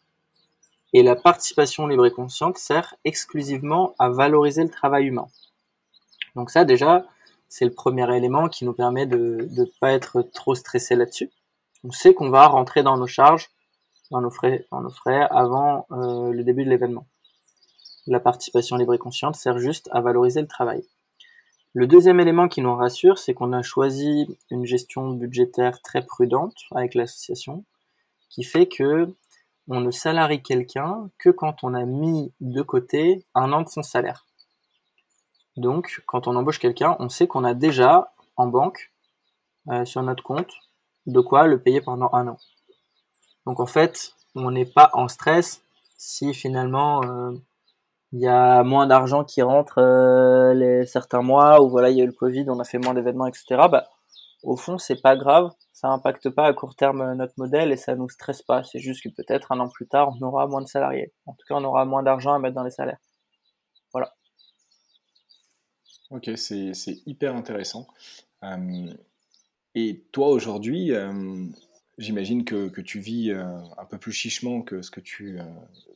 Et 0.93 1.03
la 1.03 1.17
participation 1.17 1.87
libre 1.87 2.07
et 2.07 2.11
consciente 2.11 2.59
sert 2.59 2.95
exclusivement 3.05 3.95
à 3.99 4.11
valoriser 4.11 4.63
le 4.63 4.71
travail 4.71 5.07
humain. 5.07 5.27
Donc 6.35 6.51
ça 6.51 6.65
déjà, 6.65 7.05
c'est 7.49 7.65
le 7.65 7.73
premier 7.73 8.13
élément 8.17 8.49
qui 8.49 8.65
nous 8.65 8.73
permet 8.73 9.07
de 9.07 9.49
ne 9.51 9.65
pas 9.81 9.93
être 9.93 10.23
trop 10.23 10.55
stressé 10.55 10.97
là-dessus. 10.97 11.31
On 11.85 11.91
sait 11.91 12.15
qu'on 12.15 12.31
va 12.31 12.47
rentrer 12.47 12.83
dans 12.83 12.97
nos 12.97 13.07
charges, 13.07 13.51
dans 14.11 14.21
nos 14.23 14.31
frais, 14.31 14.67
avant 15.31 15.87
euh, 15.91 16.33
le 16.33 16.43
début 16.43 16.65
de 16.65 16.71
l'événement. 16.71 17.07
La 18.07 18.21
participation 18.21 18.77
libre 18.77 18.95
et 18.95 18.99
consciente 18.99 19.37
sert 19.37 19.59
juste 19.59 19.89
à 19.93 20.01
valoriser 20.01 20.41
le 20.41 20.47
travail. 20.47 20.83
Le 21.75 21.87
deuxième 21.87 22.21
élément 22.21 22.49
qui 22.49 22.63
nous 22.63 22.75
rassure, 22.75 23.19
c'est 23.19 23.35
qu'on 23.35 23.53
a 23.53 23.63
choisi 23.63 24.39
une 24.51 24.65
gestion 24.65 25.11
budgétaire 25.11 25.83
très 25.83 26.07
prudente 26.07 26.57
avec 26.75 26.95
l'association, 26.95 27.65
qui 28.31 28.45
fait 28.45 28.67
que 28.67 29.15
on 29.69 29.81
ne 29.81 29.91
salarie 29.91 30.43
quelqu'un 30.43 31.11
que 31.19 31.31
quand 31.31 31.65
on 31.65 31.75
a 31.75 31.85
mis 31.85 32.33
de 32.41 32.63
côté 32.63 33.27
un 33.35 33.53
an 33.53 33.63
de 33.63 33.69
son 33.69 33.83
salaire. 33.83 34.27
Donc, 35.57 36.03
quand 36.07 36.29
on 36.29 36.37
embauche 36.37 36.59
quelqu'un, 36.59 36.97
on 36.99 37.09
sait 37.09 37.27
qu'on 37.27 37.45
a 37.45 37.55
déjà 37.55 38.13
en 38.37 38.47
banque, 38.47 38.93
euh, 39.69 39.85
sur 39.85 40.03
notre 40.03 40.23
compte, 40.23 40.53
de 41.07 41.21
quoi 41.21 41.47
le 41.47 41.61
payer 41.61 41.81
pendant 41.81 42.11
un 42.13 42.29
an. 42.29 42.39
Donc, 43.47 43.61
en 43.61 43.67
fait, 43.67 44.15
on 44.35 44.51
n'est 44.51 44.67
pas 44.67 44.91
en 44.95 45.09
stress 45.09 45.63
si 45.97 46.35
finalement 46.35 47.03
euh, 47.05 47.33
il 48.13 48.21
y 48.21 48.29
a 48.29 48.63
moins 48.63 48.87
d'argent 48.87 49.25
qui 49.25 49.43
rentre 49.43 49.79
euh, 49.79 50.55
les 50.55 50.87
certains 50.87 51.23
mois 51.23 51.63
ou 51.63 51.69
voilà 51.69 51.91
il 51.91 51.97
y 51.97 52.01
a 52.01 52.05
eu 52.05 52.07
le 52.07 52.13
Covid, 52.13 52.45
on 52.49 52.61
a 52.61 52.65
fait 52.65 52.79
moins 52.79 52.95
d'événements, 52.95 53.27
etc. 53.27 53.45
Bah, 53.71 53.89
au 54.43 54.57
fond, 54.57 54.79
c'est 54.79 55.01
pas 55.01 55.17
grave, 55.17 55.51
ça 55.73 55.89
impacte 55.89 56.29
pas 56.31 56.47
à 56.47 56.53
court 56.53 56.77
terme 56.77 57.01
euh, 57.01 57.15
notre 57.15 57.35
modèle 57.39 57.73
et 57.73 57.77
ça 57.77 57.97
nous 57.97 58.09
stresse 58.09 58.43
pas. 58.43 58.63
C'est 58.63 58.79
juste 58.79 59.03
que 59.03 59.09
peut-être 59.09 59.53
un 59.53 59.61
an 59.61 59.69
plus 59.69 59.89
tard, 59.89 60.13
on 60.17 60.25
aura 60.25 60.47
moins 60.47 60.63
de 60.63 60.69
salariés. 60.69 61.13
En 61.27 61.33
tout 61.33 61.47
cas, 61.49 61.55
on 61.55 61.65
aura 61.65 61.85
moins 61.85 62.03
d'argent 62.03 62.35
à 62.35 62.39
mettre 62.39 62.55
dans 62.55 62.63
les 62.63 62.71
salaires. 62.71 63.01
Voilà. 63.93 64.15
Ok, 66.11 66.31
c'est 66.37 66.73
hyper 67.07 67.35
intéressant. 67.35 67.87
Et 69.75 70.05
toi 70.13 70.29
aujourd'hui, 70.29 70.93
J'imagine 71.97 72.45
que, 72.45 72.81
tu 72.81 72.99
vis 72.99 73.31
euh, 73.31 73.45
un 73.79 73.85
peu 73.85 73.99
plus 73.99 74.11
chichement 74.11 74.63
que 74.63 74.83
ce 74.83 74.91
que 74.91 74.99
tu 74.99 75.39
euh, 75.39 75.45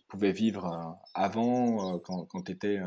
pouvais 0.07 0.31
vivre 0.31 0.67
euh, 0.67 0.93
avant, 1.15 1.99
quand, 1.99 2.43
tu 2.45 2.53
étais 2.53 2.81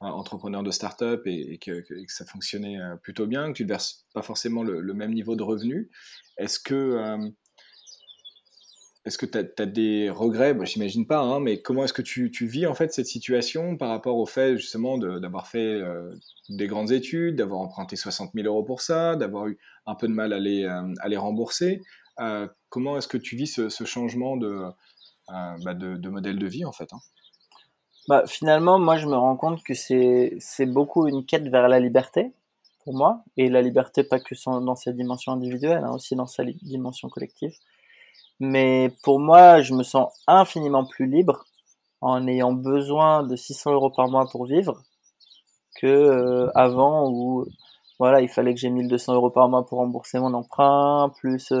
entrepreneur 0.00 0.62
de 0.62 0.70
start-up 0.70 1.22
et, 1.26 1.58
que, 1.58 1.82
ça 2.08 2.26
fonctionnait 2.26 2.78
plutôt 3.02 3.26
bien, 3.26 3.48
que 3.48 3.56
tu 3.56 3.62
ne 3.62 3.68
verses 3.68 4.06
pas 4.12 4.20
forcément 4.20 4.62
le, 4.62 4.94
même 4.94 5.14
niveau 5.14 5.34
de 5.34 5.42
revenu. 5.42 5.90
Est-ce 6.36 6.58
que 6.58 7.32
est-ce 9.04 9.18
que 9.18 9.26
tu 9.26 9.38
as, 9.38 9.66
des 9.66 10.10
regrets? 10.10 10.54
Bah, 10.54 10.64
J'imagine 10.64 11.06
pas, 11.06 11.20
hein, 11.20 11.40
mais 11.40 11.60
comment 11.60 11.84
est-ce 11.84 11.92
que 11.92 12.02
tu, 12.02 12.30
vis 12.46 12.66
en 12.66 12.74
fait 12.74 12.92
cette 12.92 13.06
situation 13.06 13.76
par 13.76 13.88
rapport 13.88 14.16
au 14.16 14.26
fait 14.26 14.56
justement 14.56 14.98
d'avoir 14.98 15.48
fait 15.48 15.80
des 16.48 16.66
grandes 16.66 16.92
études, 16.92 17.36
d'avoir 17.36 17.60
emprunté 17.60 17.96
60 17.96 18.30
000 18.34 18.46
euros 18.46 18.62
pour 18.62 18.80
ça, 18.80 19.16
d'avoir 19.16 19.48
eu 19.48 19.58
un 19.86 19.94
peu 19.94 20.06
de 20.06 20.12
mal 20.12 20.32
à 20.32 20.38
les, 20.38 20.68
les 21.08 21.16
rembourser? 21.16 21.80
Euh, 22.20 22.46
comment 22.68 22.96
est-ce 22.98 23.08
que 23.08 23.16
tu 23.16 23.36
vis 23.36 23.46
ce, 23.46 23.84
changement 23.84 24.38
euh, 24.42 24.70
bah, 25.28 25.74
de, 25.74 25.96
de, 25.96 26.08
modèle 26.08 26.38
de 26.38 26.46
vie 26.46 26.64
en 26.64 26.72
fait 26.72 26.92
hein? 26.92 27.00
Bah, 28.08 28.24
Finalement, 28.26 28.78
moi 28.78 28.96
je 28.96 29.06
me 29.06 29.14
rends 29.14 29.36
compte 29.36 29.62
que 29.62 29.74
c'est 29.74 30.66
beaucoup 30.66 31.06
une 31.06 31.24
quête 31.24 31.48
vers 31.48 31.68
la 31.68 31.80
liberté 31.80 32.32
pour 32.84 32.94
moi, 32.94 33.22
et 33.36 33.48
la 33.48 33.62
liberté 33.62 34.02
pas 34.02 34.18
que 34.18 34.34
dans 34.64 34.74
sa 34.74 34.90
dimension 34.90 35.32
individuelle, 35.32 35.84
hein, 35.84 35.92
aussi 35.92 36.16
dans 36.16 36.26
sa 36.26 36.42
dimension 36.44 37.08
collective. 37.08 37.52
Mais 38.44 38.90
pour 39.04 39.20
moi, 39.20 39.60
je 39.60 39.72
me 39.72 39.84
sens 39.84 40.12
infiniment 40.26 40.84
plus 40.84 41.06
libre 41.06 41.44
en 42.00 42.26
ayant 42.26 42.52
besoin 42.52 43.22
de 43.22 43.36
600 43.36 43.72
euros 43.72 43.90
par 43.90 44.08
mois 44.08 44.26
pour 44.32 44.46
vivre 44.46 44.82
que 45.80 45.86
euh, 45.86 46.50
avant 46.56 47.08
où 47.08 47.46
voilà 48.00 48.20
il 48.20 48.28
fallait 48.28 48.52
que 48.52 48.58
j'ai 48.58 48.68
1200 48.68 49.14
euros 49.14 49.30
par 49.30 49.48
mois 49.48 49.64
pour 49.64 49.78
rembourser 49.78 50.18
mon 50.18 50.34
emprunt 50.34 51.12
plus 51.20 51.52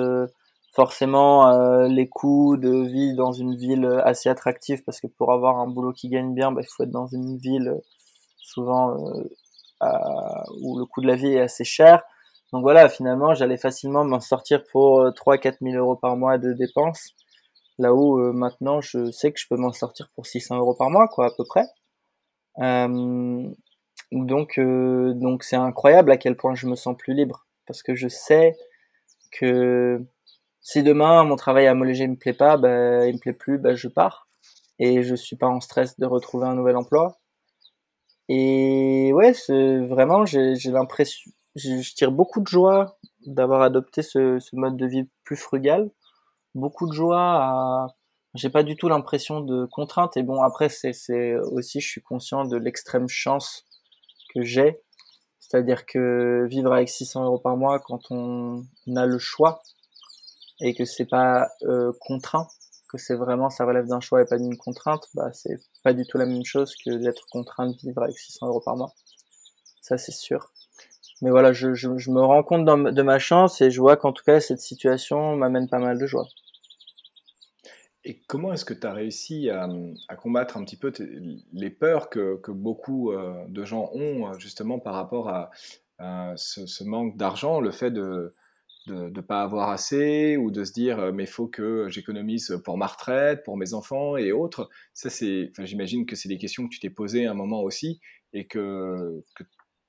forcément 0.74 1.52
euh, 1.52 1.86
les 1.86 2.08
coûts 2.08 2.56
de 2.56 2.84
vie 2.84 3.14
dans 3.14 3.30
une 3.30 3.54
ville 3.54 3.86
assez 4.04 4.28
attractive 4.28 4.82
parce 4.82 5.00
que 5.00 5.06
pour 5.06 5.32
avoir 5.32 5.58
un 5.60 5.68
boulot 5.68 5.92
qui 5.92 6.08
gagne 6.08 6.34
bien, 6.34 6.50
bah, 6.50 6.62
il 6.64 6.68
faut 6.68 6.82
être 6.82 6.90
dans 6.90 7.06
une 7.06 7.38
ville 7.38 7.76
souvent 8.38 8.96
euh, 9.82 9.86
où 10.60 10.80
le 10.80 10.84
coût 10.84 11.00
de 11.00 11.06
la 11.06 11.14
vie 11.14 11.34
est 11.34 11.40
assez 11.40 11.64
cher. 11.64 12.02
Donc 12.52 12.62
voilà, 12.62 12.88
finalement, 12.88 13.34
j'allais 13.34 13.56
facilement 13.56 14.04
m'en 14.04 14.20
sortir 14.20 14.62
pour 14.70 15.00
3-4 15.00 15.56
000 15.62 15.76
euros 15.76 15.96
par 15.96 16.16
mois 16.16 16.38
de 16.38 16.52
dépenses. 16.52 17.10
Là 17.78 17.94
où 17.94 18.20
euh, 18.20 18.32
maintenant, 18.32 18.80
je 18.80 19.10
sais 19.10 19.32
que 19.32 19.40
je 19.40 19.46
peux 19.48 19.56
m'en 19.56 19.72
sortir 19.72 20.10
pour 20.14 20.26
600 20.26 20.58
euros 20.58 20.74
par 20.74 20.90
mois, 20.90 21.08
quoi, 21.08 21.26
à 21.26 21.30
peu 21.36 21.44
près. 21.44 21.64
Euh, 22.58 23.48
donc, 24.12 24.60
donc 24.60 25.42
c'est 25.42 25.56
incroyable 25.56 26.12
à 26.12 26.18
quel 26.18 26.36
point 26.36 26.54
je 26.54 26.66
me 26.66 26.76
sens 26.76 26.94
plus 26.98 27.14
libre 27.14 27.46
parce 27.66 27.82
que 27.82 27.94
je 27.94 28.08
sais 28.08 28.56
que 29.30 30.04
si 30.60 30.82
demain 30.82 31.24
mon 31.24 31.36
travail 31.36 31.66
à 31.66 31.74
Moléger 31.74 32.06
me 32.06 32.16
plaît 32.16 32.34
pas, 32.34 32.56
bah, 32.56 33.06
il 33.06 33.14
me 33.14 33.18
plaît 33.18 33.32
plus, 33.32 33.58
bah, 33.58 33.74
je 33.74 33.88
pars 33.88 34.28
et 34.78 35.02
je 35.02 35.14
suis 35.14 35.36
pas 35.36 35.48
en 35.48 35.60
stress 35.60 35.98
de 35.98 36.06
retrouver 36.06 36.46
un 36.46 36.54
nouvel 36.54 36.76
emploi. 36.76 37.18
Et 38.28 39.12
ouais, 39.14 39.32
vraiment, 39.48 40.24
j'ai 40.26 40.54
l'impression, 40.70 41.30
je, 41.56 41.94
tire 41.94 42.12
beaucoup 42.12 42.40
de 42.40 42.46
joie 42.46 42.98
d'avoir 43.26 43.62
adopté 43.62 44.02
ce, 44.02 44.38
ce, 44.38 44.56
mode 44.56 44.76
de 44.76 44.86
vie 44.86 45.08
plus 45.24 45.36
frugal, 45.36 45.90
beaucoup 46.54 46.86
de 46.88 46.92
joie 46.92 47.20
à, 47.20 47.86
j'ai 48.34 48.48
pas 48.48 48.62
du 48.62 48.76
tout 48.76 48.88
l'impression 48.88 49.40
de 49.40 49.66
contrainte. 49.66 50.16
Et 50.16 50.22
bon, 50.22 50.42
après, 50.42 50.68
c'est 50.68 51.36
aussi, 51.36 51.80
je 51.80 51.88
suis 51.88 52.02
conscient 52.02 52.44
de 52.44 52.56
l'extrême 52.56 53.08
chance 53.08 53.66
que 54.34 54.42
j'ai. 54.42 54.80
C'est-à-dire 55.38 55.84
que 55.84 56.46
vivre 56.48 56.72
avec 56.72 56.88
600 56.88 57.24
euros 57.24 57.38
par 57.38 57.56
mois 57.56 57.78
quand 57.80 58.10
on 58.10 58.64
a 58.96 59.04
le 59.04 59.18
choix 59.18 59.62
et 60.60 60.74
que 60.74 60.84
c'est 60.86 61.04
pas 61.04 61.48
euh, 61.64 61.92
contraint, 62.00 62.48
que 62.88 62.96
c'est 62.96 63.16
vraiment 63.16 63.50
ça 63.50 63.66
relève 63.66 63.86
d'un 63.86 64.00
choix 64.00 64.22
et 64.22 64.24
pas 64.24 64.38
d'une 64.38 64.56
contrainte, 64.56 65.08
bah 65.14 65.30
c'est 65.32 65.60
pas 65.82 65.92
du 65.92 66.06
tout 66.06 66.16
la 66.16 66.26
même 66.26 66.44
chose 66.44 66.74
que 66.84 66.90
d'être 66.90 67.26
contraint 67.30 67.68
de 67.68 67.76
vivre 67.76 68.02
avec 68.02 68.16
600 68.16 68.46
euros 68.46 68.62
par 68.64 68.76
mois. 68.76 68.94
Ça 69.82 69.98
c'est 69.98 70.12
sûr. 70.12 70.51
Mais 71.22 71.30
voilà, 71.30 71.52
je, 71.52 71.68
me 71.68 72.20
rends 72.20 72.42
compte 72.42 72.66
de 72.66 73.02
ma 73.02 73.18
chance 73.18 73.60
et 73.60 73.70
je 73.70 73.80
vois 73.80 73.96
qu'en 73.96 74.12
tout 74.12 74.24
cas 74.24 74.40
cette 74.40 74.60
situation 74.60 75.36
m'amène 75.36 75.68
pas 75.68 75.78
mal 75.78 75.98
de 75.98 76.06
joie. 76.06 76.26
Et 78.04 78.20
comment 78.26 78.52
est-ce 78.52 78.64
que 78.64 78.74
tu 78.74 78.84
as 78.84 78.92
réussi 78.92 79.48
à, 79.48 79.68
à, 80.08 80.16
combattre 80.16 80.56
un 80.56 80.64
petit 80.64 80.76
peu 80.76 80.92
les 81.52 81.70
peurs 81.70 82.10
que, 82.10 82.50
beaucoup 82.50 83.12
euh, 83.12 83.32
de 83.48 83.64
gens 83.64 83.90
ont 83.94 84.36
justement 84.40 84.80
par 84.80 84.94
rapport 84.94 85.28
à, 85.28 85.50
à 85.98 86.32
ce, 86.36 86.82
manque 86.82 87.16
d'argent, 87.16 87.60
le 87.60 87.70
fait 87.70 87.92
de, 87.92 88.32
ne 88.88 89.20
pas 89.20 89.42
avoir 89.42 89.70
assez 89.70 90.36
ou 90.36 90.50
de 90.50 90.64
se 90.64 90.72
dire 90.72 90.98
euh, 90.98 91.12
mais 91.12 91.22
il 91.22 91.28
faut 91.28 91.46
que 91.46 91.88
j'économise 91.88 92.60
pour 92.64 92.76
ma 92.76 92.88
retraite, 92.88 93.44
pour 93.44 93.56
mes 93.56 93.74
enfants 93.74 94.16
et 94.16 94.32
autres? 94.32 94.68
Ça, 94.92 95.08
c'est, 95.08 95.52
j'imagine 95.60 96.04
que 96.04 96.16
c'est 96.16 96.28
des 96.28 96.38
questions 96.38 96.64
que 96.64 96.74
tu 96.74 96.80
t'es 96.80 96.90
posées 96.90 97.26
un 97.26 97.34
moment 97.34 97.62
aussi 97.62 98.00
et 98.32 98.48
que, 98.48 99.22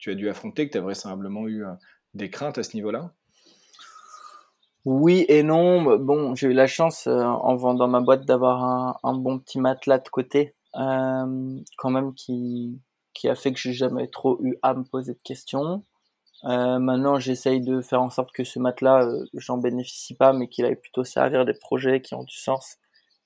tu 0.04 0.12
as 0.12 0.16
dû 0.16 0.28
affronter, 0.28 0.68
que 0.68 0.74
tu 0.74 0.78
as 0.78 0.82
vraisemblablement 0.82 1.47
eu 1.47 1.66
euh, 1.66 1.72
des 2.14 2.30
craintes 2.30 2.58
à 2.58 2.64
ce 2.64 2.76
niveau-là? 2.76 3.14
Oui 4.84 5.26
et 5.30 5.43
non. 5.43 5.95
Bon, 5.95 6.36
j'ai 6.36 6.47
eu 6.47 6.54
la 6.54 6.68
chance 6.68 7.08
euh, 7.08 7.24
en 7.24 7.56
vendant 7.56 7.88
ma 7.88 8.01
boîte 8.01 8.26
d'avoir 8.26 8.99
un, 9.01 9.14
bon 9.14 9.39
petit 9.39 9.62
matelas 9.62 9.99
de 9.99 10.10
côté, 10.10 10.56
euh, 10.76 11.58
quand 11.78 11.89
même 11.89 12.14
qui 12.16 12.82
a 13.24 13.36
fait 13.36 13.54
que 13.54 13.60
j'ai 13.60 13.72
jamais 13.72 14.10
trop 14.10 14.39
eu 14.43 14.58
à 14.62 14.74
me 14.74 14.84
poser 14.84 15.14
de 15.14 15.22
questions. 15.24 15.86
Maintenant, 16.43 17.18
j'essaye 17.20 17.62
de 17.62 17.80
faire 17.80 18.01
en 18.01 18.10
sorte 18.10 18.34
que 18.34 18.43
ce 18.43 18.60
matelas, 18.60 19.08
j'en 19.36 19.58
bénéficie 19.58 20.14
pas, 20.14 20.34
mais 20.34 20.49
qu'il 20.49 20.66
aille 20.66 20.76
plutôt 20.76 21.06
servir 21.06 21.45
des 21.45 21.54
projets 21.54 22.01
qui 22.01 22.14
ont 22.16 22.26
du 22.26 22.36
sens, 22.36 22.76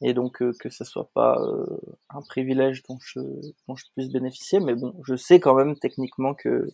et 0.02 0.14
donc 0.14 0.42
euh, 0.42 0.54
que 0.60 0.70
ça 0.70 0.86
soit 0.86 1.10
pas 1.14 1.38
euh, 1.40 1.66
un 2.10 2.22
privilège 2.22 2.84
dont 2.88 3.00
je, 3.02 3.20
dont 3.68 3.76
je 3.76 3.86
puisse 3.96 4.12
bénéficier. 4.12 4.60
Mais 4.60 4.76
bon, 4.76 4.94
je 5.06 5.16
sais 5.16 5.40
quand 5.40 5.56
même 5.56 5.78
techniquement 5.78 6.34
que 6.34 6.66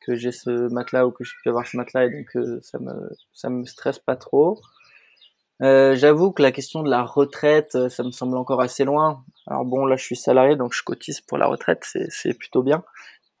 que 0.00 0.16
j'ai 0.16 0.32
ce 0.32 0.68
matelas 0.72 1.06
ou 1.06 1.12
que 1.12 1.24
je 1.24 1.34
peux 1.44 1.50
avoir 1.50 1.66
ce 1.66 1.76
matelas, 1.76 2.06
et 2.06 2.10
donc 2.10 2.62
ça 2.62 2.78
me 2.78 3.10
ça 3.32 3.50
me 3.50 3.64
stresse 3.64 3.98
pas 3.98 4.16
trop. 4.16 4.60
Euh, 5.62 5.94
j'avoue 5.94 6.32
que 6.32 6.42
la 6.42 6.50
question 6.50 6.82
de 6.82 6.90
la 6.90 7.04
retraite, 7.04 7.76
euh, 7.76 7.88
ça 7.88 8.02
me 8.02 8.10
semble 8.10 8.36
encore 8.36 8.60
assez 8.60 8.84
loin. 8.84 9.24
Alors 9.46 9.64
bon, 9.64 9.86
là, 9.86 9.96
je 9.96 10.04
suis 10.04 10.16
salarié, 10.16 10.56
donc 10.56 10.72
je 10.74 10.82
cotise 10.82 11.20
pour 11.20 11.38
la 11.38 11.46
retraite, 11.46 11.86
c'est 12.08 12.34
plutôt 12.34 12.62
bien. 12.62 12.82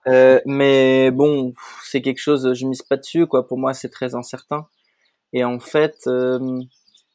Euh, 0.06 0.40
mais 0.46 1.10
bon, 1.10 1.54
c'est 1.84 2.02
quelque 2.02 2.20
chose, 2.20 2.54
je 2.54 2.66
mise 2.66 2.82
pas 2.82 2.96
dessus, 2.96 3.26
quoi. 3.26 3.46
Pour 3.46 3.58
moi, 3.58 3.74
c'est 3.74 3.88
très 3.88 4.14
incertain. 4.14 4.68
Et 5.32 5.44
en 5.44 5.58
fait, 5.58 6.08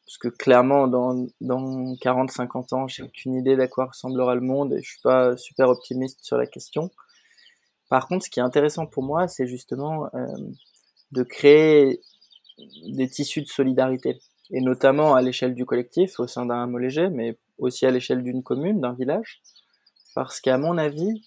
parce 0.08 0.18
que 0.18 0.30
clairement, 0.30 0.88
dans, 0.88 1.28
dans 1.42 1.96
40, 1.98 2.32
50 2.32 2.74
ans, 2.74 2.88
j'ai 2.88 3.04
aucune 3.04 3.36
idée 3.36 3.58
d'à 3.58 3.68
quoi 3.68 3.88
ressemblera 3.88 4.36
le 4.36 4.42
monde 4.42 4.74
et 4.74 4.82
je 4.82 4.90
suis 4.90 5.02
pas 5.02 5.36
super 5.36 5.70
optimiste 5.70 6.20
sur 6.24 6.38
la 6.38 6.48
question. 6.48 6.90
Par 7.90 8.08
contre, 8.08 8.26
ce 8.26 8.30
qui 8.30 8.40
est 8.40 8.44
intéressant 8.44 8.86
pour 8.88 9.04
moi, 9.04 9.28
c'est 9.28 9.48
justement 9.48 10.10
de 11.12 11.24
créer 11.24 12.02
des 12.88 13.10
tissus 13.10 13.42
de 13.42 13.48
solidarité 13.48 14.20
et 14.52 14.62
notamment 14.62 15.16
à 15.16 15.22
l'échelle 15.22 15.56
du 15.56 15.66
collectif, 15.66 16.20
au 16.20 16.28
sein 16.28 16.46
d'un 16.46 16.64
hameau 16.64 16.78
léger, 16.78 17.10
mais 17.10 17.38
aussi 17.58 17.86
à 17.86 17.92
l'échelle 17.92 18.24
d'une 18.24 18.44
commune, 18.44 18.80
d'un 18.80 18.94
village, 18.94 19.42
parce 20.16 20.40
qu'à 20.40 20.58
mon 20.58 20.78
avis, 20.78 21.22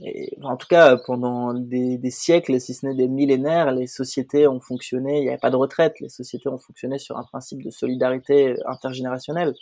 et, 0.00 0.36
en 0.42 0.56
tout 0.56 0.68
cas 0.68 0.96
pendant 0.96 1.54
des, 1.54 1.98
des, 1.98 2.10
siècles, 2.10 2.60
si 2.60 2.74
ce 2.74 2.86
n'est 2.86 2.94
des 2.94 3.08
millénaires, 3.08 3.72
les 3.72 3.86
sociétés 3.86 4.46
ont 4.46 4.60
fonctionné, 4.60 5.18
il 5.18 5.22
n'y 5.22 5.28
avait 5.28 5.38
pas 5.38 5.50
de 5.50 5.56
retraite, 5.56 6.00
les 6.00 6.08
sociétés 6.08 6.48
ont 6.48 6.58
fonctionné 6.58 6.98
sur 6.98 7.16
un 7.18 7.24
principe 7.24 7.62
de 7.62 7.70
solidarité 7.70 8.54
intergénérationnelle. 8.66 9.54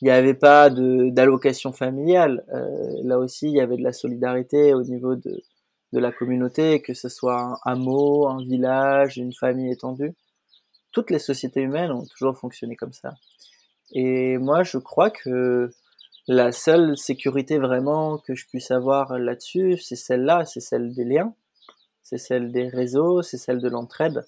Il 0.00 0.06
n'y 0.06 0.10
avait 0.10 0.34
pas 0.34 0.70
d'allocation 0.70 1.72
familiale, 1.72 2.44
euh, 2.52 3.00
là 3.04 3.18
aussi 3.18 3.46
il 3.46 3.54
y 3.54 3.60
avait 3.60 3.76
de 3.76 3.82
la 3.82 3.92
solidarité 3.92 4.74
au 4.74 4.82
niveau 4.82 5.14
de, 5.14 5.42
de 5.92 5.98
la 5.98 6.12
communauté, 6.12 6.82
que 6.82 6.94
ce 6.94 7.08
soit 7.08 7.40
un 7.40 7.58
hameau, 7.64 8.28
un 8.28 8.42
village, 8.44 9.16
une 9.16 9.32
famille 9.32 9.72
étendue 9.72 10.14
toutes 10.94 11.10
les 11.10 11.18
sociétés 11.18 11.60
humaines 11.60 11.90
ont 11.90 12.06
toujours 12.06 12.38
fonctionné 12.38 12.76
comme 12.76 12.92
ça. 12.92 13.14
Et 13.92 14.38
moi, 14.38 14.62
je 14.62 14.78
crois 14.78 15.10
que 15.10 15.70
la 16.26 16.52
seule 16.52 16.96
sécurité 16.96 17.58
vraiment 17.58 18.18
que 18.18 18.34
je 18.34 18.46
puisse 18.46 18.70
avoir 18.70 19.18
là-dessus, 19.18 19.76
c'est 19.78 19.96
celle-là, 19.96 20.44
c'est 20.46 20.60
celle 20.60 20.94
des 20.94 21.04
liens, 21.04 21.34
c'est 22.02 22.18
celle 22.18 22.50
des 22.50 22.68
réseaux, 22.68 23.22
c'est 23.22 23.36
celle 23.36 23.60
de 23.60 23.68
l'entraide. 23.68 24.24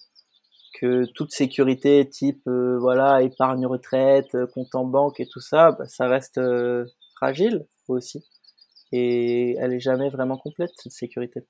Que 0.78 1.06
toute 1.14 1.32
sécurité 1.32 2.06
type 2.06 2.46
euh, 2.48 2.78
voilà 2.78 3.22
épargne 3.22 3.66
retraite, 3.66 4.34
euh, 4.34 4.46
compte 4.46 4.74
en 4.74 4.84
banque 4.84 5.20
et 5.20 5.26
tout 5.26 5.40
ça, 5.40 5.72
bah, 5.72 5.86
ça 5.86 6.06
reste 6.06 6.36
euh, 6.36 6.84
fragile 7.16 7.66
aussi. 7.88 8.24
Et 8.92 9.56
elle 9.58 9.72
est 9.72 9.80
jamais 9.80 10.10
vraiment 10.10 10.36
complète 10.36 10.72
cette 10.76 10.92
sécurité. 10.92 11.46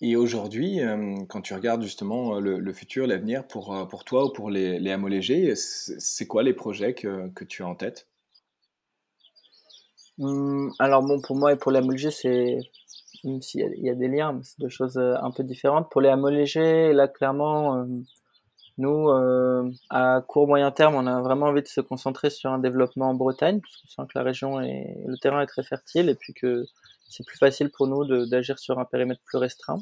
Et 0.00 0.16
aujourd'hui, 0.16 0.80
euh, 0.80 1.24
quand 1.28 1.40
tu 1.40 1.54
regardes 1.54 1.82
justement 1.82 2.36
euh, 2.36 2.40
le, 2.40 2.72
futur, 2.72 3.06
l'avenir 3.06 3.46
pour, 3.46 3.74
euh, 3.74 3.84
pour 3.84 4.04
toi 4.04 4.24
ou 4.24 4.30
pour 4.30 4.50
les, 4.50 4.78
les 4.80 4.96
légers, 4.96 5.54
c'est 5.54 6.26
quoi 6.26 6.42
les 6.42 6.52
projets 6.52 6.94
que, 6.94 7.44
tu 7.44 7.62
as 7.62 7.66
en 7.66 7.74
tête? 7.74 8.08
Hum, 10.18 10.72
Alors 10.78 11.02
bon, 11.02 11.20
pour 11.20 11.36
moi 11.36 11.52
et 11.52 11.56
pour 11.56 11.70
les 11.70 11.80
légers, 11.80 12.10
c'est 12.10 12.58
même 13.22 13.40
s'il 13.40 13.60
y, 13.78 13.88
a 13.88 13.94
des 13.94 14.08
liens, 14.08 14.34
mais 14.34 14.42
c'est 14.42 14.60
deux 14.60 14.68
choses 14.68 14.98
un 14.98 15.30
peu 15.30 15.44
différentes. 15.44 15.90
Pour 15.90 16.02
les 16.02 16.14
légers, 16.30 16.92
là 16.92 17.08
clairement, 17.08 17.86
nous, 18.76 19.08
à 19.88 20.20
court 20.26 20.46
moyen 20.46 20.70
terme, 20.70 20.94
on 20.94 21.06
a 21.06 21.22
vraiment 21.22 21.46
envie 21.46 21.62
de 21.62 21.68
se 21.68 21.80
concentrer 21.80 22.28
sur 22.28 22.50
un 22.50 22.58
développement 22.58 23.08
en 23.08 23.14
Bretagne, 23.14 23.60
parce 23.60 23.76
qu'on 23.76 24.02
sent 24.02 24.08
que 24.12 24.18
la 24.18 24.24
région 24.24 24.60
et 24.60 24.94
le 25.06 25.16
terrain 25.16 25.40
est 25.40 25.46
très 25.46 25.62
fertile, 25.62 26.10
et 26.10 26.14
puis 26.14 26.34
que 26.34 26.66
c'est 27.08 27.24
plus 27.26 27.38
facile 27.38 27.70
pour 27.70 27.86
nous 27.86 28.26
d'agir 28.26 28.58
sur 28.58 28.78
un 28.78 28.84
périmètre 28.84 29.20
plus 29.24 29.38
restreint. 29.38 29.78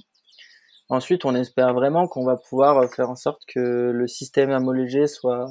Ensuite, 0.88 1.24
on 1.24 1.34
espère 1.34 1.72
vraiment 1.72 2.06
qu'on 2.06 2.24
va 2.24 2.36
pouvoir 2.36 2.84
faire 2.92 3.08
en 3.08 3.16
sorte 3.16 3.42
que 3.46 3.90
le 3.90 4.06
système 4.06 4.50
homologé 4.50 5.06
soit, 5.06 5.46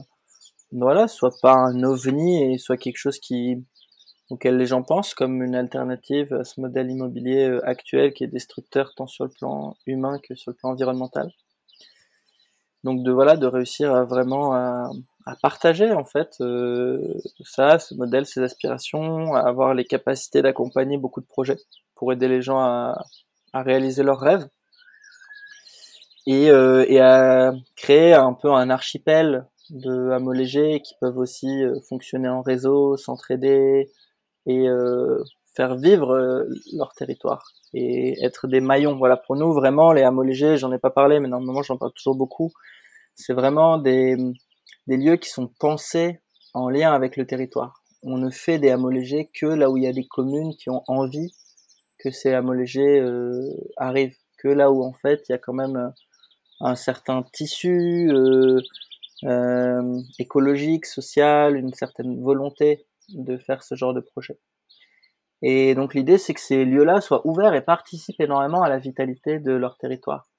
voilà, 0.71 1.07
soit 1.07 1.33
pas 1.41 1.53
un 1.53 1.83
ovni 1.83 2.53
et 2.53 2.57
soit 2.57 2.77
quelque 2.77 2.97
chose 2.97 3.17
qui, 3.19 3.63
auquel 4.31 4.57
les 4.57 4.65
gens 4.65 4.81
pensent 4.81 5.13
comme 5.13 5.43
une 5.43 5.55
alternative 5.55 6.33
à 6.33 6.43
ce 6.43 6.61
modèle 6.61 6.89
immobilier 6.89 7.49
euh, 7.49 7.67
actuel 7.67 8.13
qui 8.13 8.23
est 8.23 8.27
destructeur 8.27 8.93
tant 8.95 9.07
sur 9.07 9.25
le 9.25 9.31
plan 9.31 9.75
humain 9.85 10.19
que 10.23 10.35
sur 10.35 10.51
le 10.51 10.55
plan 10.55 10.69
environnemental. 10.69 11.31
Donc 12.83 13.03
de 13.03 13.11
voilà, 13.11 13.35
de 13.35 13.45
réussir 13.45 13.93
à 13.93 14.05
vraiment 14.05 14.53
à, 14.53 14.89
partager 15.41 15.91
en 15.91 16.03
fait 16.03 16.37
euh, 16.41 17.13
ça, 17.43 17.79
ce 17.79 17.93
modèle, 17.95 18.25
ces 18.25 18.41
aspirations, 18.41 19.33
à 19.35 19.41
avoir 19.41 19.73
les 19.73 19.85
capacités 19.85 20.41
d'accompagner 20.41 20.97
beaucoup 20.97 21.21
de 21.21 21.25
projets 21.25 21.57
pour 21.95 22.11
aider 22.11 22.27
les 22.27 22.41
gens 22.41 22.59
à, 22.59 23.05
à 23.53 23.61
réaliser 23.61 24.03
leurs 24.03 24.19
rêves 24.19 24.47
et, 26.27 26.49
euh, 26.49 26.85
et 26.87 26.99
à 26.99 27.53
créer 27.75 28.13
un 28.13 28.33
peu 28.33 28.51
un 28.51 28.69
archipel 28.69 29.45
de 29.69 30.11
hameaux 30.11 30.33
qui 30.33 30.93
peuvent 30.99 31.17
aussi 31.17 31.63
euh, 31.63 31.79
fonctionner 31.87 32.29
en 32.29 32.41
réseau, 32.41 32.97
s'entraider 32.97 33.89
et 34.45 34.67
euh, 34.67 35.23
faire 35.55 35.75
vivre 35.75 36.11
euh, 36.11 36.45
leur 36.73 36.93
territoire 36.93 37.51
et 37.73 38.21
être 38.23 38.47
des 38.47 38.59
maillons. 38.59 38.97
Voilà, 38.97 39.17
pour 39.17 39.35
nous 39.35 39.53
vraiment 39.53 39.93
les 39.93 40.03
hameaux 40.03 40.25
j'en 40.31 40.71
ai 40.71 40.77
pas 40.77 40.89
parlé, 40.89 41.19
mais 41.19 41.29
normalement 41.29 41.63
j'en 41.63 41.77
parle 41.77 41.93
toujours 41.93 42.15
beaucoup. 42.15 42.51
C'est 43.15 43.33
vraiment 43.33 43.77
des, 43.77 44.17
des 44.87 44.97
lieux 44.97 45.17
qui 45.17 45.29
sont 45.29 45.47
pensés 45.59 46.19
en 46.53 46.69
lien 46.69 46.93
avec 46.93 47.17
le 47.17 47.25
territoire. 47.25 47.83
On 48.03 48.17
ne 48.17 48.29
fait 48.29 48.59
des 48.59 48.69
hameaux 48.69 48.89
légers 48.89 49.29
que 49.33 49.45
là 49.45 49.69
où 49.69 49.77
il 49.77 49.83
y 49.83 49.87
a 49.87 49.93
des 49.93 50.07
communes 50.07 50.55
qui 50.55 50.69
ont 50.69 50.83
envie 50.87 51.33
que 51.99 52.11
ces 52.11 52.33
hameaux 52.33 52.53
légers 52.53 52.99
euh, 52.99 53.47
arrivent, 53.77 54.17
que 54.37 54.47
là 54.47 54.71
où 54.71 54.83
en 54.83 54.93
fait 54.93 55.23
il 55.29 55.33
y 55.33 55.35
a 55.35 55.37
quand 55.37 55.53
même 55.53 55.93
un 56.61 56.75
certain 56.75 57.23
tissu 57.33 58.09
euh, 58.11 58.59
euh, 59.23 59.99
écologique, 60.19 60.85
social, 60.85 61.55
une 61.55 61.73
certaine 61.73 62.21
volonté 62.21 62.85
de 63.09 63.37
faire 63.37 63.63
ce 63.63 63.75
genre 63.75 63.93
de 63.93 63.99
projet. 63.99 64.39
Et 65.41 65.73
donc 65.75 65.93
l'idée, 65.93 66.17
c'est 66.17 66.33
que 66.33 66.41
ces 66.41 66.65
lieux-là 66.65 67.01
soient 67.01 67.25
ouverts 67.27 67.53
et 67.53 67.61
participent 67.61 68.21
énormément 68.21 68.61
à 68.61 68.69
la 68.69 68.77
vitalité 68.77 69.39
de 69.39 69.51
leur 69.51 69.77
territoire. 69.77 70.30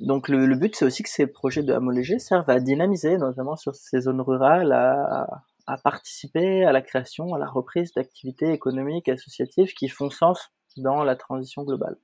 Donc 0.00 0.28
le, 0.28 0.54
but, 0.54 0.76
c'est 0.76 0.84
aussi 0.84 1.02
que 1.02 1.08
ces 1.08 1.26
projets 1.26 1.62
de 1.62 1.74
légers 1.90 2.18
servent 2.18 2.50
à 2.50 2.60
dynamiser, 2.60 3.18
notamment 3.18 3.56
sur 3.56 3.74
ces 3.74 4.02
zones 4.02 4.20
rurales, 4.20 4.72
à, 4.72 5.42
à 5.66 5.76
participer 5.76 6.64
à 6.64 6.72
la 6.72 6.82
création, 6.82 7.34
à 7.34 7.38
la 7.38 7.48
reprise 7.48 7.92
d'activités 7.92 8.52
économiques, 8.52 9.08
associatives 9.08 9.74
qui 9.74 9.88
font 9.88 10.08
sens 10.10 10.50
dans 10.76 11.02
la 11.02 11.16
transition 11.16 11.62
globale. 11.62 11.96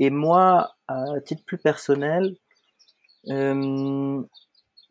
Et 0.00 0.10
moi, 0.10 0.74
à 0.88 1.04
titre 1.24 1.44
plus 1.46 1.58
personnel, 1.58 2.36
euh, 3.28 4.22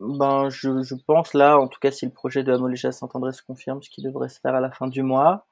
ben, 0.00 0.48
je, 0.48 0.82
je, 0.82 0.94
pense 1.06 1.34
là, 1.34 1.58
en 1.58 1.68
tout 1.68 1.78
cas, 1.80 1.90
si 1.90 2.06
le 2.06 2.12
projet 2.12 2.42
de 2.42 2.52
Amoléja 2.52 2.90
s'entendrait 2.92 3.32
se 3.32 3.42
confirme, 3.42 3.82
ce 3.82 3.90
qui 3.90 4.02
devrait 4.02 4.28
se 4.28 4.40
faire 4.40 4.54
à 4.54 4.60
la 4.60 4.70
fin 4.70 4.88
du 4.88 5.02
mois, 5.02 5.46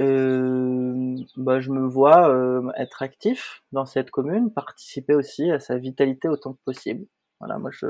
euh, 0.00 1.16
ben, 1.36 1.60
je 1.60 1.70
me 1.70 1.86
vois 1.86 2.28
euh, 2.30 2.70
être 2.76 3.02
actif 3.02 3.62
dans 3.72 3.84
cette 3.84 4.10
commune, 4.10 4.52
participer 4.52 5.14
aussi 5.14 5.50
à 5.50 5.60
sa 5.60 5.76
vitalité 5.78 6.28
autant 6.28 6.54
que 6.54 6.60
possible. 6.64 7.06
Voilà, 7.40 7.58
moi, 7.58 7.70
je, 7.72 7.86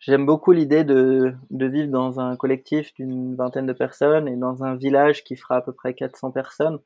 j'aime 0.00 0.26
beaucoup 0.26 0.52
l'idée 0.52 0.84
de, 0.84 1.34
de 1.50 1.66
vivre 1.66 1.90
dans 1.90 2.20
un 2.20 2.36
collectif 2.36 2.92
d'une 2.94 3.36
vingtaine 3.36 3.66
de 3.66 3.72
personnes 3.72 4.28
et 4.28 4.36
dans 4.36 4.64
un 4.64 4.74
village 4.76 5.24
qui 5.24 5.36
fera 5.36 5.56
à 5.56 5.62
peu 5.62 5.72
près 5.72 5.94
400 5.94 6.32
personnes 6.32 6.80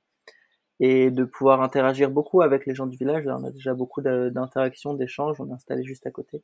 et 0.80 1.10
de 1.10 1.24
pouvoir 1.24 1.62
interagir 1.62 2.10
beaucoup 2.10 2.42
avec 2.42 2.66
les 2.66 2.74
gens 2.74 2.86
du 2.86 2.98
village. 2.98 3.24
On 3.26 3.44
a 3.44 3.50
déjà 3.50 3.72
beaucoup 3.72 4.02
d'interactions, 4.02 4.92
d'échanges, 4.94 5.40
on 5.40 5.48
est 5.48 5.54
installé 5.54 5.82
juste 5.84 6.06
à 6.06 6.10
côté. 6.10 6.42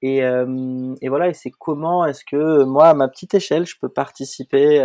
Et, 0.00 0.24
euh, 0.24 0.94
et 1.02 1.08
voilà, 1.08 1.28
et 1.28 1.34
c'est 1.34 1.50
comment 1.50 2.06
est-ce 2.06 2.24
que 2.24 2.64
moi, 2.64 2.86
à 2.86 2.94
ma 2.94 3.08
petite 3.08 3.34
échelle, 3.34 3.66
je 3.66 3.76
peux 3.78 3.88
participer 3.88 4.80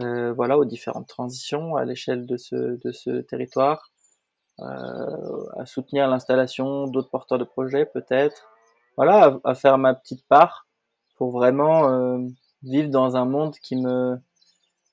euh, 0.00 0.32
voilà, 0.32 0.58
aux 0.58 0.64
différentes 0.64 1.08
transitions 1.08 1.76
à 1.76 1.84
l'échelle 1.84 2.26
de 2.26 2.36
ce, 2.36 2.54
de 2.54 2.92
ce 2.92 3.20
territoire, 3.22 3.90
euh, 4.60 5.46
à 5.56 5.66
soutenir 5.66 6.08
l'installation 6.08 6.86
d'autres 6.86 7.10
porteurs 7.10 7.38
de 7.38 7.44
projets 7.44 7.86
peut-être, 7.86 8.48
voilà, 8.96 9.40
à, 9.44 9.54
faire 9.54 9.78
ma 9.78 9.94
petite 9.94 10.26
part 10.28 10.68
pour 11.16 11.30
vraiment 11.32 11.90
euh, 11.90 12.18
vivre 12.62 12.90
dans 12.90 13.16
un 13.16 13.24
monde 13.24 13.56
qui 13.62 13.76
me 13.76 14.16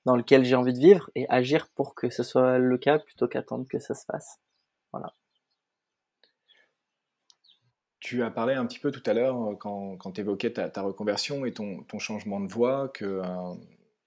dans 0.06 0.16
lequel 0.16 0.46
j'ai 0.46 0.56
envie 0.56 0.74
de 0.74 0.80
vivre 0.80 1.10
et 1.16 1.28
agir 1.30 1.68
pour 1.76 1.96
que 1.96 2.12
ce 2.12 2.22
soit 2.22 2.60
le 2.60 2.78
cas 2.78 3.00
plutôt 3.00 3.28
qu'attendre 3.28 3.66
que 3.68 3.80
ça 3.80 3.96
se 3.96 4.06
fasse. 4.06 4.40
Voilà. 4.92 5.14
Tu 8.00 8.22
as 8.22 8.30
parlé 8.30 8.54
un 8.54 8.68
petit 8.68 8.78
peu 8.78 8.92
tout 8.92 9.02
à 9.08 9.14
l'heure 9.14 9.58
quand, 9.60 9.98
quand 9.98 10.12
tu 10.12 10.22
évoquais 10.22 10.54
ta, 10.54 10.82
reconversion 10.84 11.44
et 11.44 11.54
ton, 11.54 11.82
ton, 11.84 11.98
changement 11.98 12.40
de 12.40 12.52
voie, 12.52 12.90
que 12.90 13.20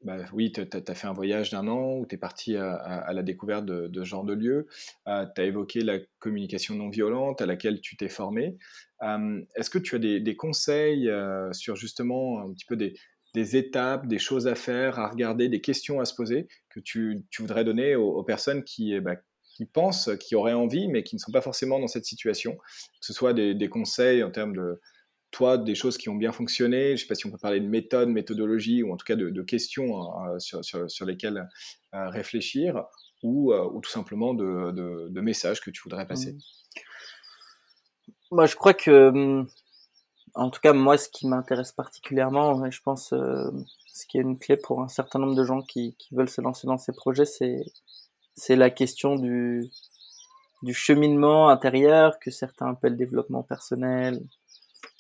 bah, 0.03 0.17
oui, 0.33 0.53
tu 0.53 0.61
as, 0.61 0.95
fait 0.95 1.07
un 1.07 1.13
voyage 1.13 1.51
d'un 1.51 1.67
an 1.67 1.97
où 1.97 2.07
tu 2.07 2.15
es 2.15 2.19
parti 2.19 2.57
à, 2.57 3.11
la 3.13 3.23
découverte 3.23 3.65
de, 3.67 3.91
ce 3.93 4.05
genre 4.05 4.25
de 4.25 4.33
lieu. 4.33 4.67
Euh, 5.09 5.27
tu 5.35 5.41
as 5.41 5.45
évoqué 5.45 5.81
la 5.81 5.99
communication 6.19 6.77
non 6.77 6.89
violente 6.89 7.41
à 7.41 7.47
laquelle 7.47 7.81
tu 7.81 7.97
t'es 7.97 8.09
formé. 8.09 8.57
Est-ce 9.03 9.71
que 9.71 9.79
tu 9.79 9.97
as 9.97 9.99
des, 9.99 10.37
conseils 10.37 11.11
sur 11.53 11.77
justement 11.77 12.41
un 12.41 12.53
petit 12.53 12.67
peu 12.67 12.77
des, 12.77 13.57
étapes, 13.57 14.07
des 14.07 14.19
choses 14.19 14.47
à 14.47 14.55
faire, 14.55 14.99
à 14.99 15.09
regarder, 15.09 15.49
des 15.49 15.61
questions 15.61 16.01
à 16.01 16.05
se 16.05 16.15
poser 16.15 16.49
que 16.71 16.81
tu, 16.81 17.25
voudrais 17.39 17.65
donner 17.65 17.97
aux, 17.97 18.23
personnes 18.23 18.63
eh 18.79 19.01
ben, 19.01 19.17
qui 19.43 19.67
pensent, 19.67 20.11
qui 20.21 20.37
auraient 20.37 20.53
envie, 20.53 20.87
mais 20.87 21.03
qui 21.03 21.17
ne 21.17 21.21
sont 21.21 21.33
pas 21.33 21.41
forcément 21.41 21.81
dans 21.81 21.89
cette 21.89 22.05
situation? 22.05 22.55
Que 22.55 23.07
ce 23.07 23.13
soit 23.13 23.33
des, 23.33 23.69
conseils 23.69 24.23
en 24.23 24.31
termes 24.31 24.55
de, 24.55 24.81
toi, 25.31 25.59
des 25.59 25.75
choses 25.75 25.99
qui 25.99 26.09
ont 26.09 26.15
bien 26.15 26.33
fonctionné. 26.33 26.89
Je 26.89 26.93
ne 26.93 26.97
sais 26.97 27.07
pas 27.07 27.15
si 27.15 27.27
on 27.27 27.31
peut 27.31 27.39
parler 27.39 27.61
de 27.61 27.69
méthode, 27.69 28.09
méthodologie, 28.09 28.83
ou 28.83 28.93
en 28.93 28.97
tout 28.97 29.05
cas 29.05 29.17
de, 29.17 29.43
questions 29.43 30.01
hein, 30.01 30.39
sur, 30.39 31.07
lesquelles 31.07 31.49
réfléchir, 31.93 32.85
ou, 33.23 33.53
tout 33.83 33.91
simplement 33.91 34.35
de, 34.35 35.21
messages 35.21 35.61
que 35.61 35.71
tu 35.71 35.83
voudrais 35.83 36.07
passer. 36.07 36.33
Mmh. 36.33 36.39
Moi, 38.31 38.47
je 38.47 38.57
crois 38.57 38.75
que, 38.75 39.11
mmh, 39.11 39.49
en 40.35 40.51
tout 40.51 40.61
cas, 40.61 40.73
moi, 40.73 40.99
ce 40.99 41.09
qui 41.09 41.27
m'intéresse 41.27 41.73
particulièrement, 41.73 42.65
et 42.67 42.71
je 42.71 42.83
pense 42.83 43.13
euh, 43.13 43.51
ce 43.87 44.07
qui 44.07 44.19
est 44.19 44.23
une 44.23 44.39
clé 44.39 44.57
pour 44.57 44.83
un 44.83 44.89
certain 44.89 45.19
nombre 45.19 45.35
de 45.35 45.45
gens 45.45 45.63
qui, 45.63 45.97
veulent 46.13 46.29
se 46.29 46.41
lancer 46.41 46.67
dans 46.67 46.79
ces 46.79 46.93
projets, 46.93 47.25
c'est 47.25 47.65
c'est 48.35 48.55
la 48.55 48.71
question 48.71 49.17
du 49.17 49.69
du 50.63 50.75
cheminement 50.75 51.49
intérieur 51.49 52.19
que 52.19 52.31
certains 52.31 52.71
appellent 52.71 52.97
développement 52.97 53.43
personnel, 53.43 54.21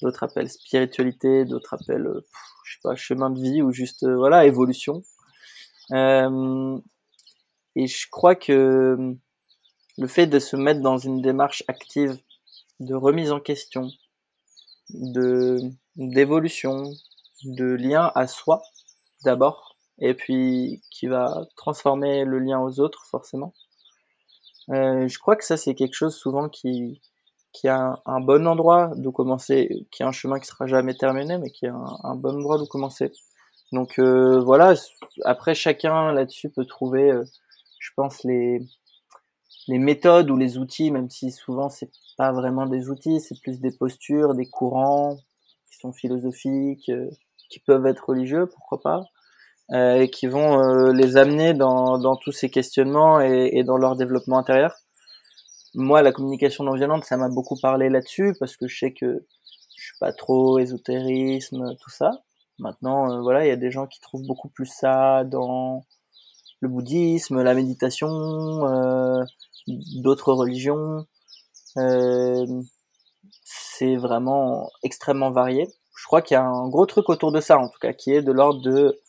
d'autres 0.03 0.23
appellent 0.23 0.51
spiritualité, 0.51 1.45
d'autres 1.45 1.75
appellent 1.75 2.07
euh, 2.07 2.27
je 2.65 2.75
sais 2.75 2.81
pas 2.83 2.97
chemin 2.97 3.31
de 3.31 3.41
vie 3.41 3.63
ou 3.63 3.73
juste 3.73 4.05
euh, 4.05 4.17
voilà 4.17 4.47
évolution. 4.47 5.03
et 5.93 7.87
je 7.87 8.11
crois 8.11 8.35
que 8.35 9.17
le 9.99 10.07
fait 10.07 10.27
de 10.27 10.39
se 10.39 10.57
mettre 10.57 10.81
dans 10.81 10.99
une 10.99 11.21
démarche 11.21 11.65
active 11.69 12.19
de 12.81 12.95
remise 12.95 13.33
en 13.33 13.41
question, 13.41 13.91
de 14.91 15.59
d'évolution, 15.97 16.85
de 17.45 17.65
lien 17.65 18.13
à 18.15 18.27
soi 18.27 18.63
d'abord, 19.25 19.77
et 19.99 20.15
puis 20.15 20.83
qui 20.91 21.09
va 21.09 21.47
transformer 21.57 22.25
le 22.25 22.39
lien 22.39 22.61
aux 22.61 22.81
autres 22.81 23.05
forcément. 23.07 23.53
Euh, 24.71 25.09
je 25.09 25.19
crois 25.19 25.35
que 25.35 25.45
ça 25.45 25.57
c'est 25.57 25.75
quelque 25.75 25.95
chose 25.95 26.15
souvent 26.15 26.49
qui 26.49 27.01
qui 27.53 27.69
a 27.69 28.01
un, 28.07 28.21
bon 28.21 28.47
endroit 28.47 28.93
d'où 28.97 29.13
commencer, 29.13 29.87
qui 29.91 30.03
est 30.03 30.07
un 30.07 30.13
chemin 30.13 30.39
qui 30.39 30.47
sera 30.47 30.67
jamais 30.67 30.95
terminé, 30.95 31.39
mais 31.39 31.51
qui 31.51 31.67
est 31.67 31.71
un, 31.71 32.15
bon 32.15 32.37
endroit 32.37 32.59
d'où 32.59 32.67
commencer. 32.67 33.13
Donc 33.73 33.99
euh, 33.99 34.41
voilà. 34.41 34.75
Après 35.25 35.55
chacun 35.55 36.13
là-dessus 36.13 36.51
peut 36.51 36.65
trouver, 36.65 37.11
euh, 37.11 37.25
je 37.79 37.91
pense 37.97 38.25
les 38.25 38.61
les 39.67 39.79
méthodes 39.79 40.31
ou 40.31 40.37
les 40.37 40.57
outils, 40.57 40.91
même 40.91 41.11
si 41.11 41.31
souvent 41.31 41.69
c'est 41.69 41.91
pas 42.17 42.33
vraiment 42.33 42.67
des 42.67 42.89
outils, 42.89 43.21
c'est 43.21 43.39
plus 43.41 43.61
des 43.61 43.73
postures, 43.73 44.35
des 44.35 44.47
courants 44.47 45.17
qui 45.71 45.79
sont 45.79 45.93
philosophiques, 45.93 46.89
euh, 46.89 47.11
qui 47.51 47.61
peuvent 47.61 47.87
être 47.87 48.09
religieux, 48.09 48.47
pourquoi 48.47 48.81
pas, 48.81 49.05
euh, 49.73 50.01
et 50.01 50.11
qui 50.11 50.27
vont 50.27 50.91
les 50.93 51.17
amener 51.17 51.55
dans, 51.55 51.99
dans, 51.99 52.17
tous 52.17 52.33
ces 52.33 52.51
questionnements 52.51 53.21
et, 53.21 53.51
et, 53.55 53.65
dans 53.65 53.77
leur 53.77 53.97
développement 53.97 54.39
intérieur. 54.39 54.75
Moi, 55.81 56.03
la 56.03 56.11
communication 56.11 56.65
non 56.65 56.75
violente, 56.75 57.05
ça 57.05 57.17
m'a 57.17 57.29
beaucoup 57.29 57.55
parlé 57.55 57.89
là-dessus 57.89 58.35
parce 58.41 58.57
que 58.57 58.67
je 58.67 58.77
sais 58.77 58.93
que 58.93 59.25
je 59.77 59.85
suis 59.85 59.99
pas 60.01 60.13
trop 60.13 60.59
ésotérisme, 60.59 61.77
tout 61.81 61.91
ça. 61.91 62.25
Maintenant, 62.59 63.13
euh, 63.13 63.21
voilà, 63.21 63.47
il 63.47 63.49
y 63.49 63.53
a 63.53 63.57
des 63.57 63.71
gens 63.71 63.87
qui 63.87 64.01
trouvent 64.01 64.27
beaucoup 64.27 64.49
plus 64.49 64.67
ça 64.67 65.23
dans 65.23 65.85
le 66.59 66.69
bouddhisme, 66.69 67.43
la 67.43 67.55
méditation, 67.55 68.09
euh, 68.09 69.23
d'autres 69.69 70.33
religions. 70.33 71.07
Euh, 71.77 72.45
c'est 73.45 73.95
vraiment 73.95 74.69
extrêmement 74.83 75.31
varié. 75.31 75.69
Je 75.97 76.07
crois 76.07 76.23
qu'il 76.23 76.35
y 76.35 76.39
a 76.39 76.45
un 76.45 76.69
gros 76.69 76.87
truc 76.87 77.09
autour 77.09 77.31
de 77.31 77.41
ça, 77.41 77.57
en 77.57 77.69
tout 77.69 77.79
cas, 77.79 77.93
qui 77.93 78.13
est 78.13 78.23
de 78.23 78.33
l'ordre 78.33 78.63
de 78.63 79.01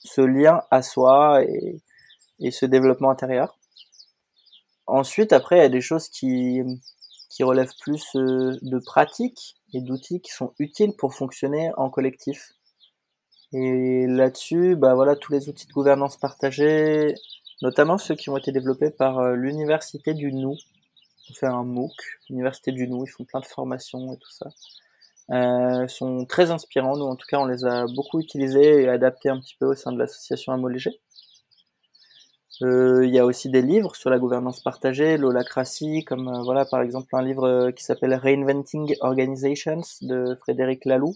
ce 0.00 0.22
lien 0.22 0.64
à 0.72 0.82
soi 0.82 1.44
et, 1.44 1.80
et 2.40 2.50
ce 2.50 2.66
développement 2.66 3.10
intérieur. 3.10 3.55
Ensuite, 4.86 5.32
après, 5.32 5.56
il 5.56 5.62
y 5.62 5.64
a 5.64 5.68
des 5.68 5.80
choses 5.80 6.08
qui, 6.08 6.60
qui 7.30 7.44
relèvent 7.44 7.74
plus 7.80 8.04
euh, 8.16 8.56
de 8.62 8.78
pratiques 8.78 9.56
et 9.74 9.80
d'outils 9.80 10.20
qui 10.20 10.32
sont 10.32 10.54
utiles 10.58 10.94
pour 10.96 11.14
fonctionner 11.14 11.70
en 11.76 11.90
collectif. 11.90 12.52
Et 13.52 14.06
là-dessus, 14.06 14.76
bah 14.76 14.94
voilà, 14.94 15.16
tous 15.16 15.32
les 15.32 15.48
outils 15.48 15.66
de 15.66 15.72
gouvernance 15.72 16.16
partagée, 16.16 17.14
notamment 17.62 17.98
ceux 17.98 18.14
qui 18.14 18.30
ont 18.30 18.36
été 18.36 18.52
développés 18.52 18.90
par 18.90 19.18
euh, 19.18 19.34
l'université 19.34 20.14
du 20.14 20.32
Nou. 20.32 20.56
On 21.30 21.34
fait 21.34 21.46
un 21.46 21.64
MOOC, 21.64 21.92
l'université 22.30 22.72
du 22.72 22.88
Nou, 22.88 23.04
ils 23.04 23.10
font 23.10 23.24
plein 23.24 23.40
de 23.40 23.46
formations 23.46 24.12
et 24.12 24.16
tout 24.18 24.30
ça. 24.30 24.48
Euh, 25.30 25.88
sont 25.88 26.24
très 26.24 26.52
inspirants, 26.52 26.96
nous 26.96 27.04
en 27.04 27.16
tout 27.16 27.26
cas 27.28 27.38
on 27.38 27.46
les 27.46 27.64
a 27.64 27.86
beaucoup 27.88 28.20
utilisés 28.20 28.82
et 28.82 28.88
adaptés 28.88 29.28
un 29.28 29.40
petit 29.40 29.56
peu 29.58 29.66
au 29.66 29.74
sein 29.74 29.90
de 29.90 29.98
l'association 29.98 30.52
Amolégé. 30.52 31.00
Euh, 32.62 33.04
il 33.04 33.12
y 33.14 33.18
a 33.18 33.26
aussi 33.26 33.50
des 33.50 33.60
livres 33.60 33.94
sur 33.96 34.08
la 34.08 34.18
gouvernance 34.18 34.60
partagée, 34.60 35.18
l'holacratie, 35.18 36.04
comme 36.04 36.28
euh, 36.28 36.42
voilà 36.42 36.64
par 36.64 36.80
exemple 36.80 37.14
un 37.14 37.22
livre 37.22 37.46
euh, 37.46 37.70
qui 37.70 37.84
s'appelle 37.84 38.14
Reinventing 38.14 38.96
Organizations 39.00 39.82
de 40.00 40.34
Frédéric 40.40 40.86
Laloux, 40.86 41.14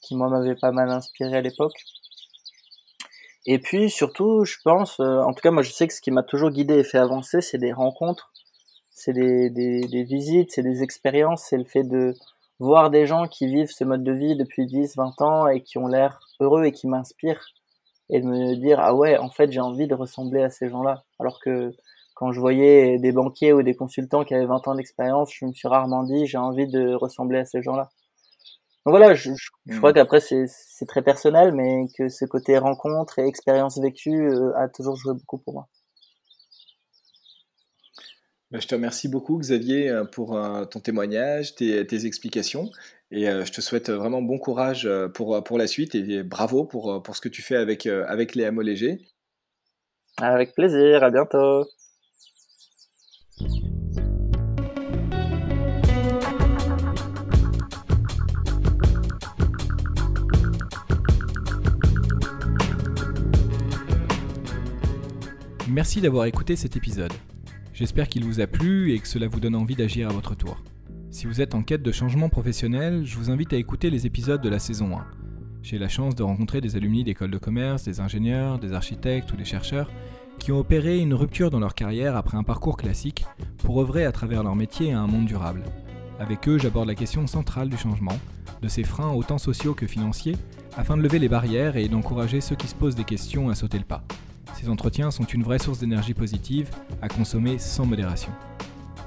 qui 0.00 0.16
moi 0.16 0.30
m'avait 0.30 0.54
pas 0.54 0.72
mal 0.72 0.88
inspiré 0.90 1.36
à 1.36 1.42
l'époque. 1.42 1.84
Et 3.44 3.58
puis 3.58 3.90
surtout, 3.90 4.44
je 4.44 4.56
pense, 4.64 4.98
euh, 5.00 5.20
en 5.20 5.34
tout 5.34 5.42
cas 5.42 5.50
moi 5.50 5.62
je 5.62 5.70
sais 5.72 5.86
que 5.86 5.92
ce 5.92 6.00
qui 6.00 6.10
m'a 6.10 6.22
toujours 6.22 6.50
guidé 6.50 6.74
et 6.78 6.84
fait 6.84 6.98
avancer, 6.98 7.42
c'est 7.42 7.58
des 7.58 7.72
rencontres, 7.72 8.32
c'est 8.90 9.12
des, 9.12 9.50
des, 9.50 9.80
des, 9.80 10.04
visites, 10.04 10.52
c'est 10.52 10.62
des 10.62 10.82
expériences, 10.82 11.44
c'est 11.50 11.58
le 11.58 11.64
fait 11.64 11.84
de 11.84 12.14
voir 12.60 12.90
des 12.90 13.06
gens 13.06 13.26
qui 13.26 13.46
vivent 13.46 13.70
ce 13.70 13.84
mode 13.84 14.04
de 14.04 14.12
vie 14.12 14.36
depuis 14.36 14.66
10, 14.66 14.96
20 14.96 15.20
ans 15.22 15.48
et 15.48 15.60
qui 15.62 15.76
ont 15.76 15.88
l'air 15.88 16.20
heureux 16.40 16.64
et 16.64 16.72
qui 16.72 16.86
m'inspirent 16.86 17.44
et 18.12 18.20
de 18.20 18.26
me 18.26 18.54
dire 18.54 18.78
ah 18.80 18.94
ouais 18.94 19.18
en 19.18 19.30
fait 19.30 19.50
j'ai 19.50 19.60
envie 19.60 19.88
de 19.88 19.94
ressembler 19.94 20.42
à 20.42 20.50
ces 20.50 20.68
gens-là 20.68 21.02
alors 21.18 21.40
que 21.40 21.74
quand 22.14 22.30
je 22.30 22.38
voyais 22.38 22.98
des 22.98 23.10
banquiers 23.10 23.52
ou 23.52 23.62
des 23.62 23.74
consultants 23.74 24.22
qui 24.24 24.34
avaient 24.34 24.46
20 24.46 24.68
ans 24.68 24.74
d'expérience 24.76 25.32
je 25.34 25.44
me 25.46 25.52
suis 25.52 25.66
rarement 25.66 26.04
dit 26.04 26.26
j'ai 26.26 26.38
envie 26.38 26.68
de 26.68 26.94
ressembler 26.94 27.38
à 27.38 27.44
ces 27.44 27.62
gens-là 27.62 27.90
donc 28.84 28.94
voilà, 28.94 29.14
je, 29.14 29.30
je, 29.66 29.78
crois 29.78 29.90
mmh. 29.90 29.94
qu'après 29.94 30.20
c'est 30.20 30.86
très 30.88 31.02
personnel, 31.02 31.52
mais 31.52 31.86
que 31.96 32.08
ce 32.08 32.24
côté 32.24 32.58
rencontre 32.58 33.20
et 33.20 33.26
expérience 33.28 33.78
vécue 33.78 34.28
euh, 34.28 34.52
a 34.56 34.68
toujours 34.68 34.96
joué 34.96 35.14
beaucoup 35.14 35.38
pour 35.38 35.54
moi. 35.54 35.68
Bah, 38.52 38.58
je 38.60 38.66
te 38.66 38.74
remercie 38.74 39.08
beaucoup 39.08 39.38
Xavier 39.38 39.88
euh, 39.88 40.04
pour 40.04 40.36
euh, 40.36 40.66
ton 40.66 40.78
témoignage, 40.78 41.54
tes, 41.54 41.86
tes 41.86 42.04
explications, 42.04 42.68
et 43.10 43.24
je 43.24 43.50
te 43.50 43.60
souhaite 43.60 43.90
vraiment 43.90 44.22
bon 44.22 44.38
courage 44.38 44.88
pour, 45.12 45.44
pour 45.44 45.58
la 45.58 45.66
suite 45.66 45.94
et 45.94 46.22
bravo 46.22 46.64
pour, 46.64 47.02
pour 47.02 47.14
ce 47.14 47.20
que 47.20 47.28
tu 47.28 47.42
fais 47.42 47.56
avec, 47.56 47.86
avec 47.86 48.34
les 48.34 48.46
hameaux 48.46 48.62
légers. 48.62 49.02
Avec 50.18 50.54
plaisir, 50.54 51.02
à 51.02 51.10
bientôt. 51.10 51.66
Merci 65.68 66.00
d'avoir 66.00 66.24
écouté 66.24 66.56
cet 66.56 66.76
épisode. 66.76 67.12
J'espère 67.82 68.06
qu'il 68.06 68.24
vous 68.24 68.38
a 68.38 68.46
plu 68.46 68.92
et 68.92 69.00
que 69.00 69.08
cela 69.08 69.26
vous 69.26 69.40
donne 69.40 69.56
envie 69.56 69.74
d'agir 69.74 70.08
à 70.08 70.12
votre 70.12 70.36
tour. 70.36 70.62
Si 71.10 71.26
vous 71.26 71.40
êtes 71.40 71.56
en 71.56 71.64
quête 71.64 71.82
de 71.82 71.90
changement 71.90 72.28
professionnel, 72.28 73.04
je 73.04 73.16
vous 73.16 73.28
invite 73.28 73.52
à 73.52 73.56
écouter 73.56 73.90
les 73.90 74.06
épisodes 74.06 74.40
de 74.40 74.48
la 74.48 74.60
saison 74.60 74.96
1. 74.96 75.04
J'ai 75.64 75.78
la 75.78 75.88
chance 75.88 76.14
de 76.14 76.22
rencontrer 76.22 76.60
des 76.60 76.76
alumni 76.76 77.02
d'écoles 77.02 77.32
de 77.32 77.38
commerce, 77.38 77.82
des 77.82 77.98
ingénieurs, 77.98 78.60
des 78.60 78.72
architectes 78.72 79.32
ou 79.32 79.36
des 79.36 79.44
chercheurs 79.44 79.90
qui 80.38 80.52
ont 80.52 80.60
opéré 80.60 81.00
une 81.00 81.12
rupture 81.12 81.50
dans 81.50 81.58
leur 81.58 81.74
carrière 81.74 82.16
après 82.16 82.36
un 82.36 82.44
parcours 82.44 82.76
classique 82.76 83.24
pour 83.58 83.80
œuvrer 83.80 84.04
à 84.04 84.12
travers 84.12 84.44
leur 84.44 84.54
métier 84.54 84.92
à 84.92 85.00
un 85.00 85.08
monde 85.08 85.26
durable. 85.26 85.64
Avec 86.20 86.48
eux, 86.48 86.58
j'aborde 86.58 86.86
la 86.86 86.94
question 86.94 87.26
centrale 87.26 87.68
du 87.68 87.76
changement, 87.76 88.16
de 88.62 88.68
ses 88.68 88.84
freins 88.84 89.10
autant 89.10 89.38
sociaux 89.38 89.74
que 89.74 89.88
financiers, 89.88 90.36
afin 90.76 90.96
de 90.96 91.02
lever 91.02 91.18
les 91.18 91.28
barrières 91.28 91.76
et 91.76 91.88
d'encourager 91.88 92.40
ceux 92.40 92.54
qui 92.54 92.68
se 92.68 92.76
posent 92.76 92.94
des 92.94 93.02
questions 93.02 93.50
à 93.50 93.56
sauter 93.56 93.78
le 93.78 93.84
pas. 93.84 94.04
Ces 94.54 94.68
entretiens 94.68 95.10
sont 95.10 95.24
une 95.24 95.42
vraie 95.42 95.58
source 95.58 95.78
d'énergie 95.78 96.14
positive 96.14 96.70
à 97.00 97.08
consommer 97.08 97.58
sans 97.58 97.84
modération. 97.86 98.32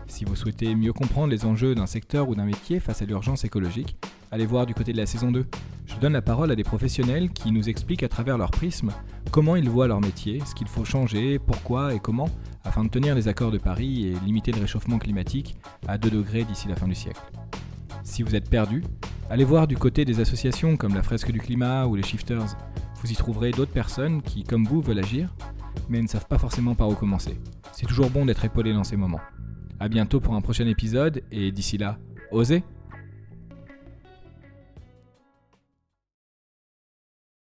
Si 0.08 0.26
vous 0.26 0.36
souhaitez 0.36 0.76
mieux 0.76 0.94
comprendre 0.94 1.28
les 1.28 1.46
enjeux 1.46 1.76
d'un 1.76 1.86
secteur 1.86 2.30
ou 2.30 2.36
d'un 2.36 2.46
métier 2.46 2.80
face 2.80 3.02
à 3.02 3.06
l'urgence 3.06 3.46
écologique, 3.46 3.98
allez 4.32 4.46
voir 4.46 4.66
du 4.66 4.74
côté 4.74 4.92
de 4.92 4.98
la 4.98 5.06
saison 5.06 5.32
2. 5.32 5.46
Je 5.86 5.96
donne 5.98 6.14
la 6.14 6.22
parole 6.22 6.52
à 6.52 6.56
des 6.56 6.64
professionnels 6.64 7.30
qui 7.30 7.52
nous 7.52 7.70
expliquent 7.70 8.04
à 8.04 8.10
travers 8.10 8.38
leur 8.38 8.52
prisme 8.52 8.92
comment 9.32 9.56
ils 9.56 9.70
voient 9.70 9.88
leur 9.88 10.02
métier, 10.02 10.42
ce 10.46 10.56
qu'il 10.56 10.68
faut 10.68 10.86
changer, 10.86 11.40
pourquoi 11.40 11.94
et 11.94 12.00
comment, 12.00 12.30
afin 12.64 12.84
de 12.84 12.90
tenir 12.90 13.16
les 13.16 13.28
accords 13.28 13.52
de 13.52 13.58
Paris 13.58 14.08
et 14.08 14.26
limiter 14.26 14.52
le 14.52 14.62
réchauffement 14.62 14.98
climatique 14.98 15.58
à 15.88 15.98
2 15.98 16.10
degrés 16.10 16.44
d'ici 16.44 16.68
la 16.68 16.76
fin 16.76 16.88
du 16.88 16.96
siècle. 16.96 17.22
Si 18.04 18.24
vous 18.24 18.36
êtes 18.36 18.50
perdu, 18.50 18.84
allez 19.30 19.44
voir 19.44 19.68
du 19.68 19.78
côté 19.78 20.06
des 20.06 20.20
associations 20.20 20.78
comme 20.78 20.96
la 20.96 21.04
Fresque 21.04 21.32
du 21.32 21.40
Climat 21.40 21.86
ou 21.86 21.96
les 21.96 22.04
Shifters. 22.04 22.56
Vous 23.06 23.12
y 23.12 23.16
trouverez 23.16 23.52
d'autres 23.52 23.72
personnes 23.72 24.24
qui, 24.24 24.44
comme 24.44 24.66
vous, 24.66 24.82
veulent 24.82 24.98
agir, 24.98 25.32
mais 25.90 26.02
ne 26.02 26.08
savent 26.08 26.26
pas 26.26 26.40
forcément 26.40 26.74
par 26.74 26.90
où 26.90 26.96
commencer. 26.96 27.40
C'est 27.72 27.86
toujours 27.86 28.10
bon 28.10 28.26
d'être 28.26 28.44
épaulé 28.46 28.74
dans 28.74 28.84
ces 28.84 28.98
moments. 28.98 29.20
A 29.80 29.90
bientôt 29.90 30.20
pour 30.20 30.34
un 30.34 30.42
prochain 30.42 30.66
épisode, 30.66 31.22
et 31.32 31.52
d'ici 31.52 31.78
là, 31.78 32.00
osez 32.32 32.64